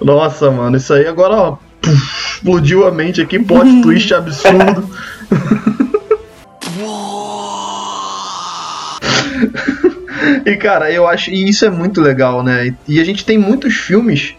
Nossa, 0.00 0.50
mano, 0.50 0.76
isso 0.76 0.92
aí 0.92 1.06
agora, 1.06 1.34
ó, 1.34 1.56
puf, 1.80 2.36
explodiu 2.36 2.86
a 2.86 2.90
mente 2.90 3.20
aqui, 3.20 3.38
plot 3.38 3.68
twist 3.82 4.12
absurdo. 4.12 4.88
e 10.44 10.56
cara, 10.56 10.90
eu 10.90 11.06
acho. 11.06 11.30
E 11.30 11.48
isso 11.48 11.64
é 11.64 11.70
muito 11.70 12.00
legal, 12.00 12.42
né? 12.42 12.74
E 12.88 13.00
a 13.00 13.04
gente 13.04 13.24
tem 13.24 13.38
muitos 13.38 13.74
filmes 13.74 14.34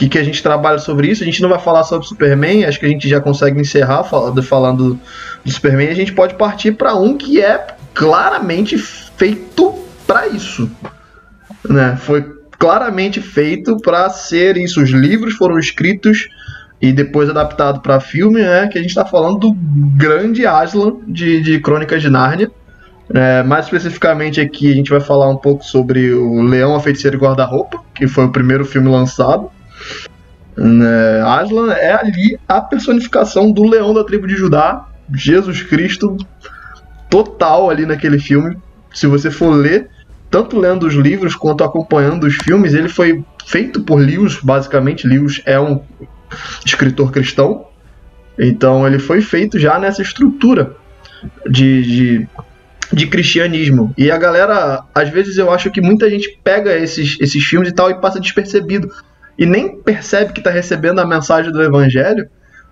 que, 0.00 0.08
que 0.08 0.18
a 0.18 0.24
gente 0.24 0.42
trabalha 0.42 0.78
sobre 0.78 1.08
isso. 1.08 1.22
A 1.22 1.26
gente 1.26 1.42
não 1.42 1.48
vai 1.50 1.58
falar 1.58 1.84
sobre 1.84 2.06
Superman, 2.06 2.64
acho 2.64 2.80
que 2.80 2.86
a 2.86 2.88
gente 2.88 3.06
já 3.06 3.20
consegue 3.20 3.60
encerrar 3.60 4.02
falando, 4.04 4.42
falando 4.42 4.98
do 5.44 5.52
Superman. 5.52 5.88
A 5.88 5.94
gente 5.94 6.12
pode 6.12 6.34
partir 6.36 6.72
para 6.72 6.94
um 6.94 7.18
que 7.18 7.40
é 7.40 7.66
claramente 7.92 8.78
feito 8.78 9.74
para 10.06 10.26
isso. 10.28 10.70
Né? 11.68 11.98
Foi 12.00 12.24
claramente 12.58 13.20
feito 13.20 13.76
para 13.76 14.08
ser 14.08 14.56
isso. 14.56 14.82
Os 14.82 14.88
livros 14.88 15.34
foram 15.34 15.58
escritos 15.58 16.28
e 16.80 16.92
depois 16.92 17.28
adaptado 17.28 17.80
para 17.80 18.00
filme, 18.00 18.40
né? 18.40 18.68
Que 18.68 18.78
a 18.78 18.80
gente 18.80 18.90
está 18.90 19.04
falando 19.04 19.38
do 19.38 19.52
grande 19.52 20.46
Aslan 20.46 20.94
de, 21.06 21.42
de 21.42 21.60
Crônicas 21.60 22.00
de 22.00 22.08
Nárnia. 22.08 22.50
É, 23.12 23.42
mais 23.42 23.66
especificamente 23.66 24.40
aqui 24.40 24.70
a 24.70 24.74
gente 24.74 24.90
vai 24.90 25.00
falar 25.00 25.28
um 25.28 25.36
pouco 25.36 25.62
sobre 25.62 26.14
o 26.14 26.40
Leão, 26.40 26.74
a 26.74 26.80
Feiticeira 26.80 27.16
e 27.16 27.20
Guarda-Roupa, 27.20 27.82
que 27.94 28.06
foi 28.08 28.24
o 28.24 28.32
primeiro 28.32 28.64
filme 28.64 28.88
lançado. 28.88 29.50
Aslan 31.24 31.72
é 31.72 31.92
ali 31.92 32.38
a 32.48 32.60
personificação 32.60 33.50
do 33.50 33.64
leão 33.64 33.94
da 33.94 34.04
tribo 34.04 34.26
de 34.26 34.36
Judá, 34.36 34.86
Jesus 35.14 35.62
Cristo, 35.62 36.16
total 37.08 37.70
ali 37.70 37.86
naquele 37.86 38.18
filme. 38.18 38.56
Se 38.92 39.06
você 39.06 39.30
for 39.30 39.50
ler, 39.50 39.88
tanto 40.30 40.58
lendo 40.58 40.86
os 40.86 40.94
livros 40.94 41.34
quanto 41.34 41.64
acompanhando 41.64 42.24
os 42.24 42.34
filmes, 42.36 42.74
ele 42.74 42.88
foi 42.88 43.24
feito 43.46 43.82
por 43.82 43.96
Lewis, 43.96 44.38
basicamente. 44.42 45.06
Lewis 45.06 45.40
é 45.44 45.58
um 45.58 45.82
escritor 46.64 47.10
cristão, 47.10 47.66
então 48.38 48.86
ele 48.86 48.98
foi 48.98 49.20
feito 49.20 49.58
já 49.58 49.78
nessa 49.78 50.02
estrutura 50.02 50.76
de, 51.48 51.82
de 51.82 52.28
de 52.92 53.06
cristianismo. 53.06 53.94
E 53.96 54.10
a 54.10 54.18
galera, 54.18 54.82
às 54.94 55.08
vezes 55.10 55.38
eu 55.38 55.50
acho 55.50 55.70
que 55.70 55.80
muita 55.80 56.10
gente 56.10 56.38
pega 56.42 56.76
esses, 56.76 57.16
esses 57.20 57.44
filmes 57.44 57.68
e 57.68 57.72
tal 57.72 57.90
e 57.90 58.00
passa 58.00 58.20
despercebido. 58.20 58.90
E 59.38 59.46
nem 59.46 59.76
percebe 59.80 60.32
que 60.32 60.40
está 60.40 60.50
recebendo 60.50 61.00
a 61.00 61.06
mensagem 61.06 61.52
do 61.52 61.62
evangelho 61.62 62.28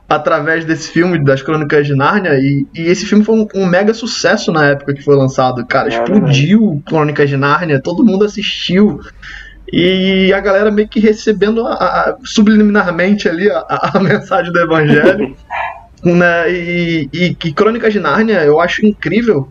através 0.08 0.64
desse 0.64 0.90
filme 0.90 1.22
das 1.22 1.42
Crônicas 1.42 1.86
de 1.86 1.94
Nárnia. 1.94 2.34
E, 2.34 2.66
e 2.74 2.82
esse 2.86 3.06
filme 3.06 3.24
foi 3.24 3.36
um, 3.36 3.48
um, 3.54 3.66
mega 3.66 3.92
sucesso 3.92 4.50
na 4.52 4.66
época 4.66 4.94
que 4.94 5.02
foi 5.02 5.16
lançado. 5.16 5.64
Cara, 5.66 5.88
explodiu? 5.88 6.82
Crônicas 6.86 7.28
de 7.28 7.36
Nárnia, 7.36 7.80
todo 7.80 8.04
mundo 8.04 8.24
assistiu. 8.24 9.00
E 9.70 10.32
a 10.32 10.40
galera 10.40 10.70
meio 10.70 10.88
que 10.88 10.98
recebendo 10.98 11.66
a, 11.66 11.74
a, 11.74 12.16
subliminarmente 12.24 13.28
ali 13.28 13.50
a, 13.50 13.64
a, 13.68 14.00
mensagem 14.00 14.52
do 14.52 14.58
evangelho. 14.58 15.36
né? 16.02 16.50
E, 16.50 17.08
e, 17.12 17.36
e 17.44 17.52
Crônicas 17.52 17.92
de 17.92 18.00
Nárnia 18.00 18.44
eu 18.44 18.60
acho 18.60 18.86
incrível 18.86 19.50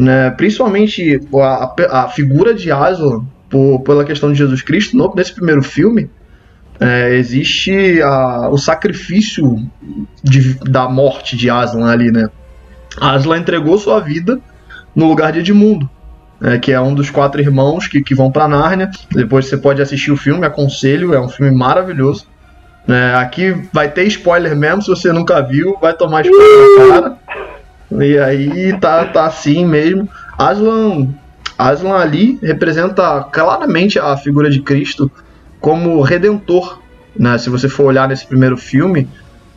né? 0.00 0.30
Principalmente 0.30 1.20
a, 1.34 2.04
a 2.04 2.08
figura 2.08 2.54
de 2.54 2.72
Aslan, 2.72 3.22
por, 3.50 3.80
pela 3.80 4.02
questão 4.02 4.32
de 4.32 4.38
Jesus 4.38 4.62
Cristo, 4.62 4.96
no, 4.96 5.12
nesse 5.14 5.34
primeiro 5.34 5.62
filme, 5.62 6.08
é, 6.80 7.14
existe 7.14 8.00
a, 8.02 8.48
o 8.48 8.56
sacrifício 8.56 9.62
de, 10.24 10.54
da 10.64 10.88
morte 10.88 11.36
de 11.36 11.50
Aslan 11.50 11.90
ali, 11.90 12.10
né? 12.10 12.28
Aslan 12.98 13.38
entregou 13.38 13.76
sua 13.76 14.00
vida 14.00 14.40
no 14.96 15.06
lugar 15.06 15.30
de 15.32 15.40
Edmundo, 15.40 15.88
é, 16.42 16.58
que 16.58 16.72
é 16.72 16.80
um 16.80 16.94
dos 16.94 17.10
quatro 17.10 17.38
irmãos 17.40 17.86
que, 17.86 18.02
que 18.02 18.14
vão 18.14 18.32
para 18.32 18.48
Nárnia. 18.48 18.90
Depois 19.12 19.46
você 19.46 19.58
pode 19.58 19.82
assistir 19.82 20.10
o 20.10 20.16
filme, 20.16 20.46
aconselho, 20.46 21.12
é 21.12 21.20
um 21.20 21.28
filme 21.28 21.54
maravilhoso. 21.54 22.26
É, 22.88 23.14
aqui 23.14 23.54
vai 23.72 23.90
ter 23.90 24.04
spoiler 24.04 24.56
mesmo, 24.56 24.80
se 24.80 24.88
você 24.88 25.12
nunca 25.12 25.42
viu, 25.42 25.76
vai 25.80 25.92
tomar 25.92 26.24
spoiler 26.24 26.78
na 26.78 26.94
cara. 26.94 27.18
E 28.02 28.18
aí 28.18 28.78
tá, 28.80 29.04
tá 29.04 29.26
assim 29.26 29.66
mesmo. 29.66 30.08
Aslan, 30.38 31.08
Aslan 31.58 31.96
ali 31.96 32.38
representa 32.42 33.22
claramente 33.30 33.98
a 33.98 34.16
figura 34.16 34.48
de 34.48 34.62
Cristo 34.62 35.10
como 35.60 36.00
redentor. 36.02 36.80
Né? 37.16 37.36
Se 37.38 37.50
você 37.50 37.68
for 37.68 37.84
olhar 37.84 38.08
nesse 38.08 38.26
primeiro 38.26 38.56
filme, 38.56 39.08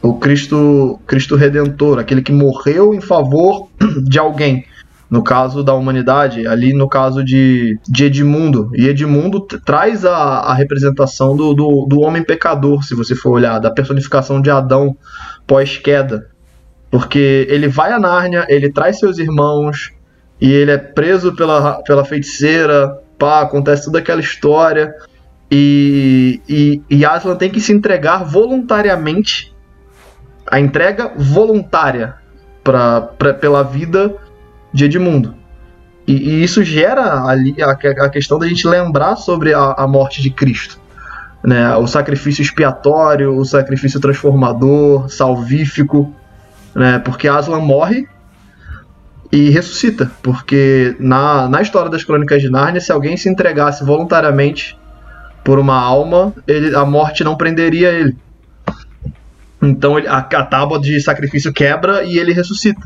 o 0.01 0.15
Cristo, 0.15 0.99
Cristo 1.07 1.35
redentor, 1.35 1.99
aquele 1.99 2.21
que 2.21 2.31
morreu 2.31 2.93
em 2.93 3.01
favor 3.01 3.69
de 4.03 4.19
alguém. 4.19 4.65
No 5.09 5.23
caso 5.23 5.63
da 5.63 5.75
humanidade, 5.75 6.47
ali 6.47 6.73
no 6.73 6.89
caso 6.89 7.23
de, 7.23 7.79
de 7.87 8.05
Edmundo. 8.05 8.71
E 8.73 8.87
Edmundo 8.87 9.41
traz 9.41 10.03
a, 10.03 10.15
a 10.15 10.53
representação 10.55 11.35
do, 11.35 11.53
do, 11.53 11.85
do 11.87 12.01
homem 12.01 12.23
pecador, 12.23 12.83
se 12.83 12.95
você 12.95 13.15
for 13.15 13.31
olhar, 13.31 13.59
da 13.59 13.69
personificação 13.69 14.41
de 14.41 14.49
Adão 14.49 14.97
pós-queda. 15.45 16.27
Porque 16.89 17.47
ele 17.47 17.67
vai 17.67 17.91
a 17.91 17.99
Nárnia, 17.99 18.45
ele 18.49 18.71
traz 18.71 18.97
seus 18.97 19.19
irmãos, 19.19 19.91
e 20.41 20.51
ele 20.51 20.71
é 20.71 20.77
preso 20.77 21.35
pela, 21.35 21.81
pela 21.83 22.03
feiticeira, 22.03 22.99
pá, 23.17 23.41
acontece 23.41 23.85
toda 23.85 23.99
aquela 23.99 24.19
história. 24.19 24.93
E, 25.55 26.41
e, 26.49 26.81
e 26.89 27.05
Aslan 27.05 27.35
tem 27.35 27.51
que 27.51 27.61
se 27.61 27.71
entregar 27.71 28.23
voluntariamente 28.23 29.53
a 30.49 30.59
entrega 30.59 31.11
voluntária 31.15 32.15
pra, 32.63 33.01
pra, 33.01 33.33
pela 33.35 33.61
vida 33.63 34.15
de 34.73 34.85
Edmundo. 34.85 35.35
E, 36.07 36.13
e 36.13 36.43
isso 36.43 36.63
gera 36.63 37.23
ali 37.25 37.55
a, 37.61 37.71
a, 37.71 38.09
questão 38.09 38.39
da 38.39 38.47
gente 38.47 38.67
lembrar 38.67 39.15
sobre 39.15 39.53
a, 39.53 39.75
a 39.77 39.87
morte 39.87 40.23
de 40.23 40.31
Cristo. 40.31 40.81
Né? 41.43 41.75
O 41.75 41.85
sacrifício 41.85 42.41
expiatório, 42.41 43.37
o 43.37 43.45
sacrifício 43.45 43.99
transformador, 43.99 45.07
salvífico 45.09 46.11
né? 46.75 46.99
Porque 46.99 47.27
Aslan 47.27 47.59
morre 47.59 48.07
e 49.31 49.49
ressuscita, 49.49 50.11
porque 50.21 50.95
na, 50.99 51.47
na 51.47 51.61
história 51.61 51.89
das 51.89 52.03
Crônicas 52.03 52.41
de 52.41 52.49
Nárnia, 52.49 52.81
se 52.81 52.91
alguém 52.91 53.17
se 53.17 53.29
entregasse 53.29 53.83
voluntariamente 53.83 54.77
por 55.43 55.59
uma 55.59 55.79
alma, 55.79 56.33
ele, 56.47 56.75
a 56.75 56.85
morte 56.85 57.23
não 57.23 57.35
prenderia 57.35 57.91
ele. 57.91 58.15
Então 59.61 59.97
ele, 59.97 60.07
a, 60.07 60.17
a 60.17 60.43
tábua 60.43 60.79
de 60.79 60.99
sacrifício 61.01 61.51
quebra 61.51 62.03
e 62.03 62.17
ele 62.17 62.33
ressuscita. 62.33 62.81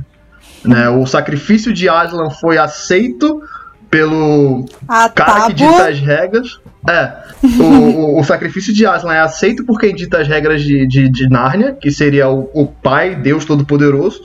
Né? 0.63 0.89
O 0.89 1.05
sacrifício 1.05 1.73
de 1.73 1.87
Aslan 1.87 2.29
foi 2.29 2.57
aceito 2.57 3.41
pelo 3.89 4.65
a 4.87 5.09
cara 5.09 5.33
tábua... 5.33 5.47
que 5.47 5.53
dita 5.53 5.87
as 5.87 5.99
regras. 5.99 6.59
É, 6.89 7.13
o, 7.43 7.63
o, 7.63 8.19
o, 8.19 8.23
sacrifício 8.23 8.73
de 8.73 8.85
Aslan 8.85 9.13
é 9.13 9.19
aceito 9.19 9.65
por 9.65 9.79
quem 9.79 9.93
dita 9.93 10.19
as 10.19 10.27
regras 10.27 10.61
de, 10.61 10.87
de, 10.87 11.09
de 11.09 11.29
Nárnia, 11.29 11.73
que 11.73 11.91
seria 11.91 12.29
o, 12.29 12.49
o 12.53 12.65
pai, 12.65 13.15
Deus 13.15 13.43
Todo-Poderoso, 13.43 14.21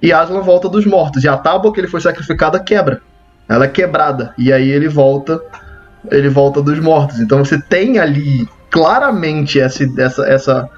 e 0.00 0.12
Aslan 0.12 0.40
volta 0.40 0.68
dos 0.68 0.86
mortos. 0.86 1.24
E 1.24 1.28
a 1.28 1.36
tábua 1.36 1.72
que 1.72 1.80
ele 1.80 1.88
foi 1.88 2.00
sacrificada 2.00 2.60
quebra. 2.60 3.00
Ela 3.48 3.64
é 3.64 3.68
quebrada. 3.68 4.34
E 4.38 4.52
aí 4.52 4.68
ele 4.68 4.88
volta. 4.88 5.40
Ele 6.10 6.28
volta 6.28 6.62
dos 6.62 6.78
mortos. 6.78 7.20
Então 7.20 7.44
você 7.44 7.60
tem 7.60 7.98
ali 7.98 8.48
claramente 8.70 9.60
essa, 9.60 9.84
essa, 9.98 10.26
essa 10.26 10.70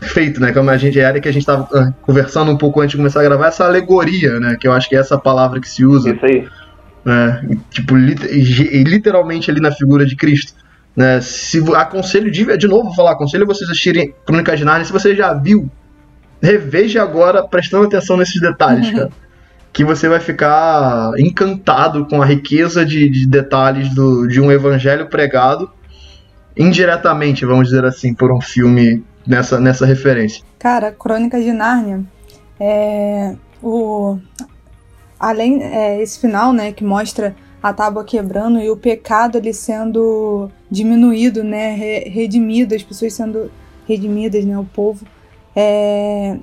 feito, 0.00 0.40
né? 0.40 0.52
Como 0.52 0.70
a 0.70 0.76
gente 0.76 0.98
era 0.98 1.20
que 1.20 1.28
a 1.28 1.32
gente 1.32 1.42
estava 1.42 1.62
uh, 1.62 1.78
ah, 1.78 1.92
conversando 2.02 2.50
um 2.50 2.56
pouco 2.56 2.80
antes 2.80 2.92
de 2.92 2.96
começar 2.96 3.20
a 3.20 3.24
gravar, 3.24 3.48
essa 3.48 3.64
alegoria, 3.64 4.38
né? 4.40 4.56
Que 4.58 4.66
eu 4.66 4.72
acho 4.72 4.88
que 4.88 4.96
é 4.96 4.98
essa 4.98 5.18
palavra 5.18 5.60
que 5.60 5.68
se 5.68 5.84
usa. 5.84 6.10
Isso 6.10 6.24
aí 6.24 6.48
né? 7.08 7.40
Tipo, 7.70 7.96
literalmente 7.96 9.50
ali 9.50 9.60
na 9.60 9.72
figura 9.72 10.04
de 10.04 10.14
Cristo. 10.14 10.52
Né? 10.94 11.20
Se 11.22 11.58
aconselho 11.74 12.30
de, 12.30 12.56
de 12.56 12.68
novo 12.68 12.94
falar, 12.94 13.12
aconselho 13.12 13.46
vocês 13.46 13.68
assistirem 13.70 14.14
Crônicas 14.26 14.58
de 14.58 14.64
Narnia, 14.64 14.84
se 14.84 14.92
você 14.92 15.14
já 15.14 15.32
viu, 15.32 15.70
reveja 16.42 17.02
agora 17.02 17.42
prestando 17.46 17.86
atenção 17.86 18.16
nesses 18.18 18.40
detalhes, 18.40 18.90
cara. 18.92 19.10
Que 19.78 19.84
você 19.84 20.08
vai 20.08 20.18
ficar 20.18 21.12
encantado 21.16 22.04
com 22.06 22.20
a 22.20 22.26
riqueza 22.26 22.84
de, 22.84 23.08
de 23.08 23.24
detalhes 23.24 23.94
do, 23.94 24.26
de 24.26 24.40
um 24.40 24.50
evangelho 24.50 25.08
pregado 25.08 25.70
indiretamente, 26.56 27.46
vamos 27.46 27.68
dizer 27.68 27.84
assim, 27.84 28.12
por 28.12 28.32
um 28.32 28.40
filme 28.40 29.04
nessa, 29.24 29.60
nessa 29.60 29.86
referência. 29.86 30.42
Cara, 30.58 30.90
Crônicas 30.90 31.44
de 31.44 31.52
Nárnia 31.52 32.02
é 32.58 33.36
o 33.62 34.18
além 35.16 35.62
é, 35.62 36.02
esse 36.02 36.18
final, 36.18 36.52
né, 36.52 36.72
que 36.72 36.82
mostra 36.82 37.36
a 37.62 37.72
tábua 37.72 38.02
quebrando 38.02 38.58
e 38.58 38.68
o 38.68 38.76
pecado 38.76 39.38
ali 39.38 39.54
sendo 39.54 40.50
diminuído, 40.68 41.44
né, 41.44 41.76
redimido, 42.04 42.74
as 42.74 42.82
pessoas 42.82 43.12
sendo 43.12 43.48
redimidas, 43.86 44.44
né, 44.44 44.58
o 44.58 44.64
povo. 44.64 45.06
É, 45.54 46.36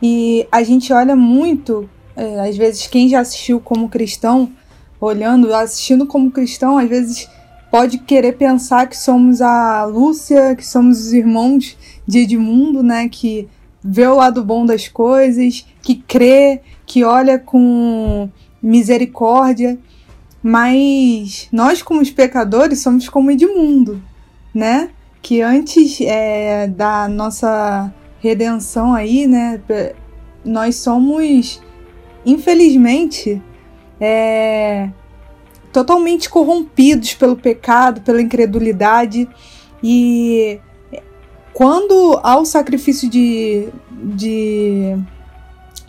e 0.00 0.46
a 0.52 0.62
gente 0.62 0.92
olha 0.92 1.16
muito, 1.16 1.90
é, 2.20 2.48
às 2.48 2.56
vezes 2.56 2.86
quem 2.86 3.08
já 3.08 3.20
assistiu 3.20 3.60
como 3.60 3.88
cristão, 3.88 4.52
olhando, 5.00 5.54
assistindo 5.54 6.06
como 6.06 6.30
cristão, 6.30 6.76
às 6.76 6.86
vezes 6.86 7.26
pode 7.70 7.98
querer 7.98 8.32
pensar 8.32 8.86
que 8.86 8.96
somos 8.96 9.40
a 9.40 9.84
Lúcia, 9.86 10.54
que 10.54 10.66
somos 10.66 10.98
os 10.98 11.12
irmãos 11.14 11.78
de 12.06 12.18
Edmundo, 12.18 12.82
né, 12.82 13.08
que 13.08 13.48
vê 13.82 14.06
o 14.06 14.16
lado 14.16 14.44
bom 14.44 14.66
das 14.66 14.86
coisas, 14.86 15.64
que 15.82 15.94
crê, 15.94 16.60
que 16.84 17.04
olha 17.04 17.38
com 17.38 18.28
misericórdia. 18.62 19.78
Mas 20.42 21.48
nós, 21.50 21.82
como 21.82 22.00
os 22.00 22.10
pecadores, 22.10 22.82
somos 22.82 23.08
como 23.08 23.30
Edmundo, 23.30 24.02
né? 24.54 24.90
Que 25.20 25.42
antes 25.42 26.00
é, 26.00 26.66
da 26.66 27.08
nossa 27.08 27.92
redenção 28.20 28.94
aí, 28.94 29.26
né? 29.26 29.60
Nós 30.42 30.76
somos, 30.76 31.60
infelizmente, 32.24 33.42
é, 34.00 34.90
totalmente 35.72 36.28
corrompidos 36.28 37.14
pelo 37.14 37.36
pecado, 37.36 38.00
pela 38.00 38.20
incredulidade. 38.20 39.28
E 39.82 40.58
quando 41.52 42.18
há 42.22 42.38
o 42.38 42.44
sacrifício 42.44 43.08
de, 43.08 43.68
de 43.90 44.96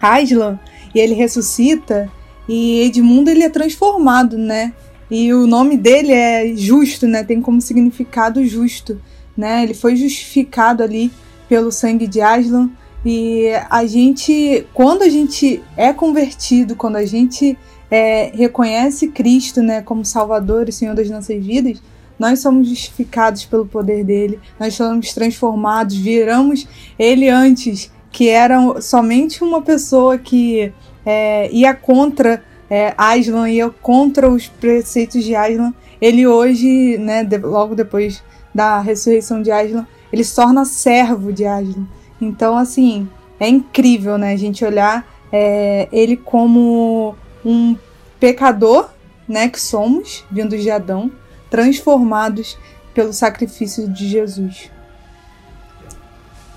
Aslan 0.02 0.60
e 0.94 1.00
ele 1.00 1.14
ressuscita, 1.14 2.12
e 2.48 2.82
Edmundo 2.82 3.30
ele 3.30 3.44
é 3.44 3.50
transformado, 3.50 4.38
né? 4.38 4.74
E 5.10 5.34
o 5.34 5.46
nome 5.46 5.78
dele 5.78 6.12
é 6.12 6.54
justo, 6.56 7.08
né? 7.08 7.24
Tem 7.24 7.42
como 7.42 7.62
significado 7.62 8.46
justo, 8.46 9.00
né? 9.36 9.64
Ele 9.64 9.74
foi 9.74 9.96
justificado 9.96 10.84
ali 10.84 11.12
pelo 11.48 11.72
sangue 11.72 12.08
de 12.08 12.22
Aslan. 12.22 12.70
E 13.06 13.50
a 13.70 13.86
gente, 13.86 14.66
quando 14.74 15.02
a 15.02 15.10
gente 15.10 15.62
é 15.76 15.92
convertido, 15.92 16.76
quando 16.76 16.98
a 16.98 17.06
gente 17.06 17.58
é, 17.90 18.32
reconhece 18.34 19.08
Cristo, 19.08 19.62
né, 19.62 19.82
como 19.82 20.06
Salvador 20.06 20.70
e 20.70 20.72
Senhor 20.72 20.96
das 20.96 21.10
nossas 21.10 21.44
vidas, 21.44 21.82
nós 22.20 22.40
somos 22.40 22.70
justificados 22.70 23.46
pelo 23.46 23.66
poder 23.66 24.04
dele, 24.04 24.40
nós 24.60 24.76
somos 24.76 25.12
transformados, 25.12 25.98
viramos 25.98 26.68
ele 27.00 27.28
antes, 27.28 27.92
que 28.12 28.30
era 28.30 28.80
somente 28.80 29.44
uma 29.44 29.62
pessoa 29.62 30.20
que 30.20 30.72
é, 31.04 31.50
ia 31.52 31.74
contra 31.74 32.44
é, 32.70 32.94
Aslan, 32.98 33.50
ia 33.50 33.70
contra 33.70 34.30
os 34.30 34.48
preceitos 34.48 35.24
de 35.24 35.36
Aslan. 35.36 35.74
Ele 36.00 36.28
hoje, 36.28 36.98
né, 37.00 37.24
de, 37.24 37.38
logo 37.38 37.74
depois 37.74 38.24
da 38.54 38.80
ressurreição 38.80 39.42
de 39.42 39.52
Aslan, 39.52 39.88
ele 40.14 40.24
se 40.24 40.36
torna 40.36 40.64
servo 40.64 41.34
de 41.34 41.46
Aslan. 41.46 41.88
Então, 42.22 42.56
assim, 42.56 43.10
é 43.40 43.48
incrível, 43.48 44.18
né, 44.18 44.34
a 44.34 44.38
gente 44.38 44.64
olhar 44.64 45.06
é, 45.34 45.88
ele 45.92 46.16
como 46.16 47.16
um 47.44 47.76
pecador, 48.20 48.90
né, 49.28 49.50
que 49.50 49.60
somos, 49.60 50.24
vindos 50.30 50.62
de 50.62 50.70
Adão, 50.70 51.12
transformados 51.50 52.58
pelo 52.94 53.12
sacrifício 53.12 53.90
de 53.90 54.08
Jesus. 54.08 54.72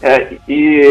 É, 0.02 0.36
e 0.46 0.82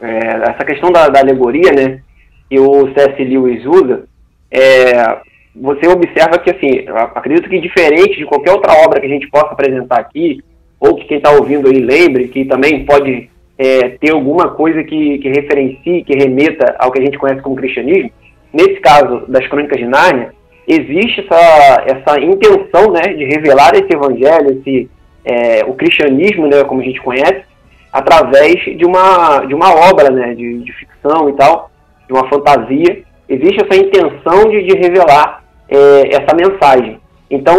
é, 0.00 0.18
essa 0.48 0.64
questão 0.64 0.90
da, 0.90 1.08
da 1.08 1.20
alegoria, 1.20 1.72
né, 1.72 2.00
que 2.48 2.58
o 2.58 2.92
C.S. 2.94 3.22
Lewis 3.22 3.66
usa, 3.66 4.04
é, 4.50 5.18
você 5.54 5.86
observa 5.86 6.38
que, 6.38 6.50
assim, 6.50 6.86
acredito 7.14 7.48
que 7.48 7.60
diferente 7.60 8.16
de 8.16 8.24
qualquer 8.24 8.52
outra 8.52 8.72
obra 8.84 9.00
que 9.00 9.06
a 9.06 9.10
gente 9.10 9.28
possa 9.28 9.52
apresentar 9.52 10.00
aqui, 10.00 10.42
ou 10.80 10.96
que 10.96 11.04
quem 11.04 11.18
está 11.18 11.30
ouvindo 11.30 11.68
aí 11.68 11.78
lembre, 11.78 12.28
que 12.28 12.44
também 12.44 12.84
pode 12.84 13.30
é, 13.58 13.90
ter 14.00 14.12
alguma 14.12 14.50
coisa 14.50 14.82
que, 14.82 15.18
que 15.18 15.28
referencie, 15.28 16.04
que 16.04 16.16
remeta 16.16 16.74
ao 16.78 16.90
que 16.90 17.00
a 17.00 17.04
gente 17.04 17.18
conhece 17.18 17.42
como 17.42 17.56
cristianismo, 17.56 18.10
nesse 18.52 18.80
caso 18.80 19.24
das 19.28 19.46
Crônicas 19.48 19.78
de 19.78 19.86
Nárnia, 19.86 20.32
existe 20.66 21.20
essa, 21.20 21.84
essa 21.86 22.20
intenção 22.20 22.92
né, 22.92 23.02
de 23.14 23.24
revelar 23.24 23.72
esse 23.74 23.92
evangelho, 23.92 24.58
esse, 24.58 24.90
é, 25.24 25.64
o 25.64 25.74
cristianismo, 25.74 26.46
né, 26.46 26.64
como 26.64 26.80
a 26.80 26.84
gente 26.84 27.00
conhece, 27.00 27.42
através 27.92 28.54
de 28.76 28.84
uma, 28.84 29.44
de 29.46 29.54
uma 29.54 29.72
obra 29.90 30.10
né, 30.10 30.34
de, 30.34 30.60
de 30.60 30.72
ficção 30.72 31.28
e 31.28 31.32
tal, 31.34 31.70
de 32.06 32.12
uma 32.12 32.28
fantasia, 32.28 33.02
existe 33.28 33.64
essa 33.64 33.80
intenção 33.80 34.50
de, 34.50 34.64
de 34.64 34.76
revelar 34.76 35.44
é, 35.68 36.14
essa 36.14 36.34
mensagem. 36.34 37.00
Então, 37.30 37.56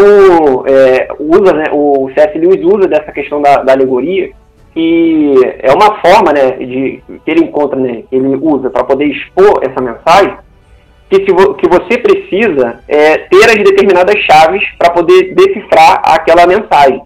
é, 0.68 1.08
usa, 1.20 1.54
né, 1.54 1.66
o 1.72 2.10
C.S. 2.14 2.38
Lewis 2.38 2.64
usa 2.64 2.88
dessa 2.88 3.12
questão 3.12 3.42
da, 3.42 3.64
da, 3.64 3.74
alegoria 3.74 4.32
e 4.76 5.34
é 5.60 5.72
uma 5.72 6.02
forma 6.02 6.34
né, 6.34 6.52
de, 6.52 7.02
que 7.24 7.32
ele 7.32 7.46
encontra, 7.46 7.80
né, 7.80 8.04
que 8.10 8.16
ele 8.16 8.36
usa 8.42 8.70
para 8.70 8.84
poder 8.84 9.06
expor 9.06 9.62
essa 9.64 9.82
mensagem, 9.82 10.38
que, 11.10 11.26
se 11.26 11.32
vo, 11.32 11.54
que 11.54 11.70
você 11.70 11.98
precisa 11.98 12.82
é, 12.88 13.20
ter 13.20 13.46
as 13.46 13.56
determinadas 13.56 14.20
chaves 14.24 14.64
para 14.78 14.92
poder 14.92 15.34
decifrar 15.34 16.02
aquela 16.04 16.46
mensagem. 16.46 17.02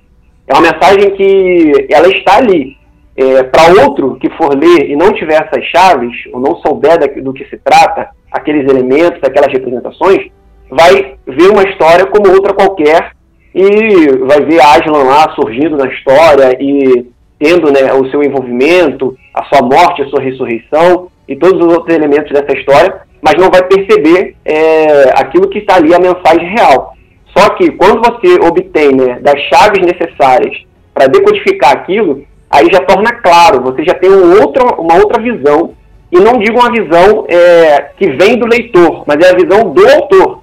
É 0.48 0.54
uma 0.54 0.62
mensagem 0.62 1.12
que 1.12 1.88
ela 1.92 2.08
está 2.08 2.38
ali, 2.38 2.76
é, 3.16 3.44
para 3.44 3.84
outro 3.84 4.16
que 4.16 4.30
for 4.32 4.58
ler 4.58 4.90
e 4.90 4.96
não 4.96 5.14
tiver 5.14 5.36
essas 5.36 5.64
chaves, 5.66 6.16
ou 6.34 6.40
não 6.40 6.56
souber 6.58 6.98
do 7.22 7.34
que 7.34 7.46
se 7.46 7.58
trata, 7.58 8.10
aqueles 8.32 8.68
elementos, 8.68 9.22
aquelas 9.24 9.52
representações, 9.52 10.32
vai 10.72 11.16
ver 11.28 11.50
uma 11.52 11.64
história 11.64 12.06
como 12.08 12.32
outra 12.34 12.54
qualquer 12.54 13.12
e 13.54 14.08
vai 14.26 14.42
ver 14.42 14.62
Aslan 14.62 15.04
lá 15.04 15.32
surgindo 15.36 15.76
na 15.78 15.88
história 15.88 16.58
e 16.60 17.08
tendo 17.40 17.72
né, 17.72 17.94
o 17.94 18.10
seu 18.12 18.22
envolvimento, 18.22 19.18
a 19.34 19.46
sua 19.46 19.66
morte, 19.66 20.02
a 20.02 20.10
sua 20.10 20.22
ressurreição 20.22 21.08
e 21.28 21.36
todos 21.36 21.66
os 21.66 21.74
outros 21.74 21.96
elementos 21.96 22.32
dessa 22.32 22.58
história, 22.58 23.02
mas 23.22 23.36
não 23.36 23.50
vai 23.50 23.64
perceber 23.64 24.36
é, 24.44 25.10
aquilo 25.16 25.50
que 25.50 25.60
está 25.60 25.78
ali, 25.78 25.94
a 25.94 26.00
mensagem 26.00 26.54
real. 26.56 26.94
Só 27.38 27.50
que 27.52 27.72
quando 27.72 28.02
você 28.02 28.36
obtém 28.42 28.96
né, 28.96 29.20
das 29.22 29.40
chaves 29.44 29.86
necessárias 29.86 30.56
para 30.94 31.08
decodificar 31.08 31.72
aquilo, 31.72 32.24
aí 32.50 32.68
já 32.72 32.82
torna 32.82 33.12
claro, 33.14 33.62
você 33.62 33.84
já 33.86 33.94
tem 33.94 34.10
um 34.10 34.42
outro, 34.42 34.82
uma 34.82 34.96
outra 34.96 35.22
visão, 35.22 35.74
e 36.12 36.20
não 36.20 36.40
digo 36.40 36.60
uma 36.60 36.72
visão 36.72 37.26
é, 37.30 37.92
que 37.98 38.10
vem 38.12 38.38
do 38.38 38.48
leitor, 38.48 39.04
mas 39.06 39.18
é 39.26 39.32
a 39.32 39.36
visão 39.36 39.70
do 39.70 39.88
autor. 39.88 40.42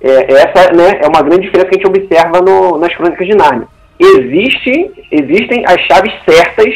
É, 0.00 0.32
essa 0.32 0.72
né, 0.72 1.00
é 1.02 1.06
uma 1.06 1.22
grande 1.22 1.42
diferença 1.42 1.68
que 1.68 1.76
a 1.76 1.78
gente 1.78 1.86
observa 1.86 2.40
no, 2.40 2.78
nas 2.78 2.94
crônicas 2.94 3.26
de 3.26 3.36
Nárnia. 3.36 3.68
Existe, 4.02 4.90
existem 5.12 5.64
as 5.64 5.80
chaves 5.82 6.12
certas 6.28 6.74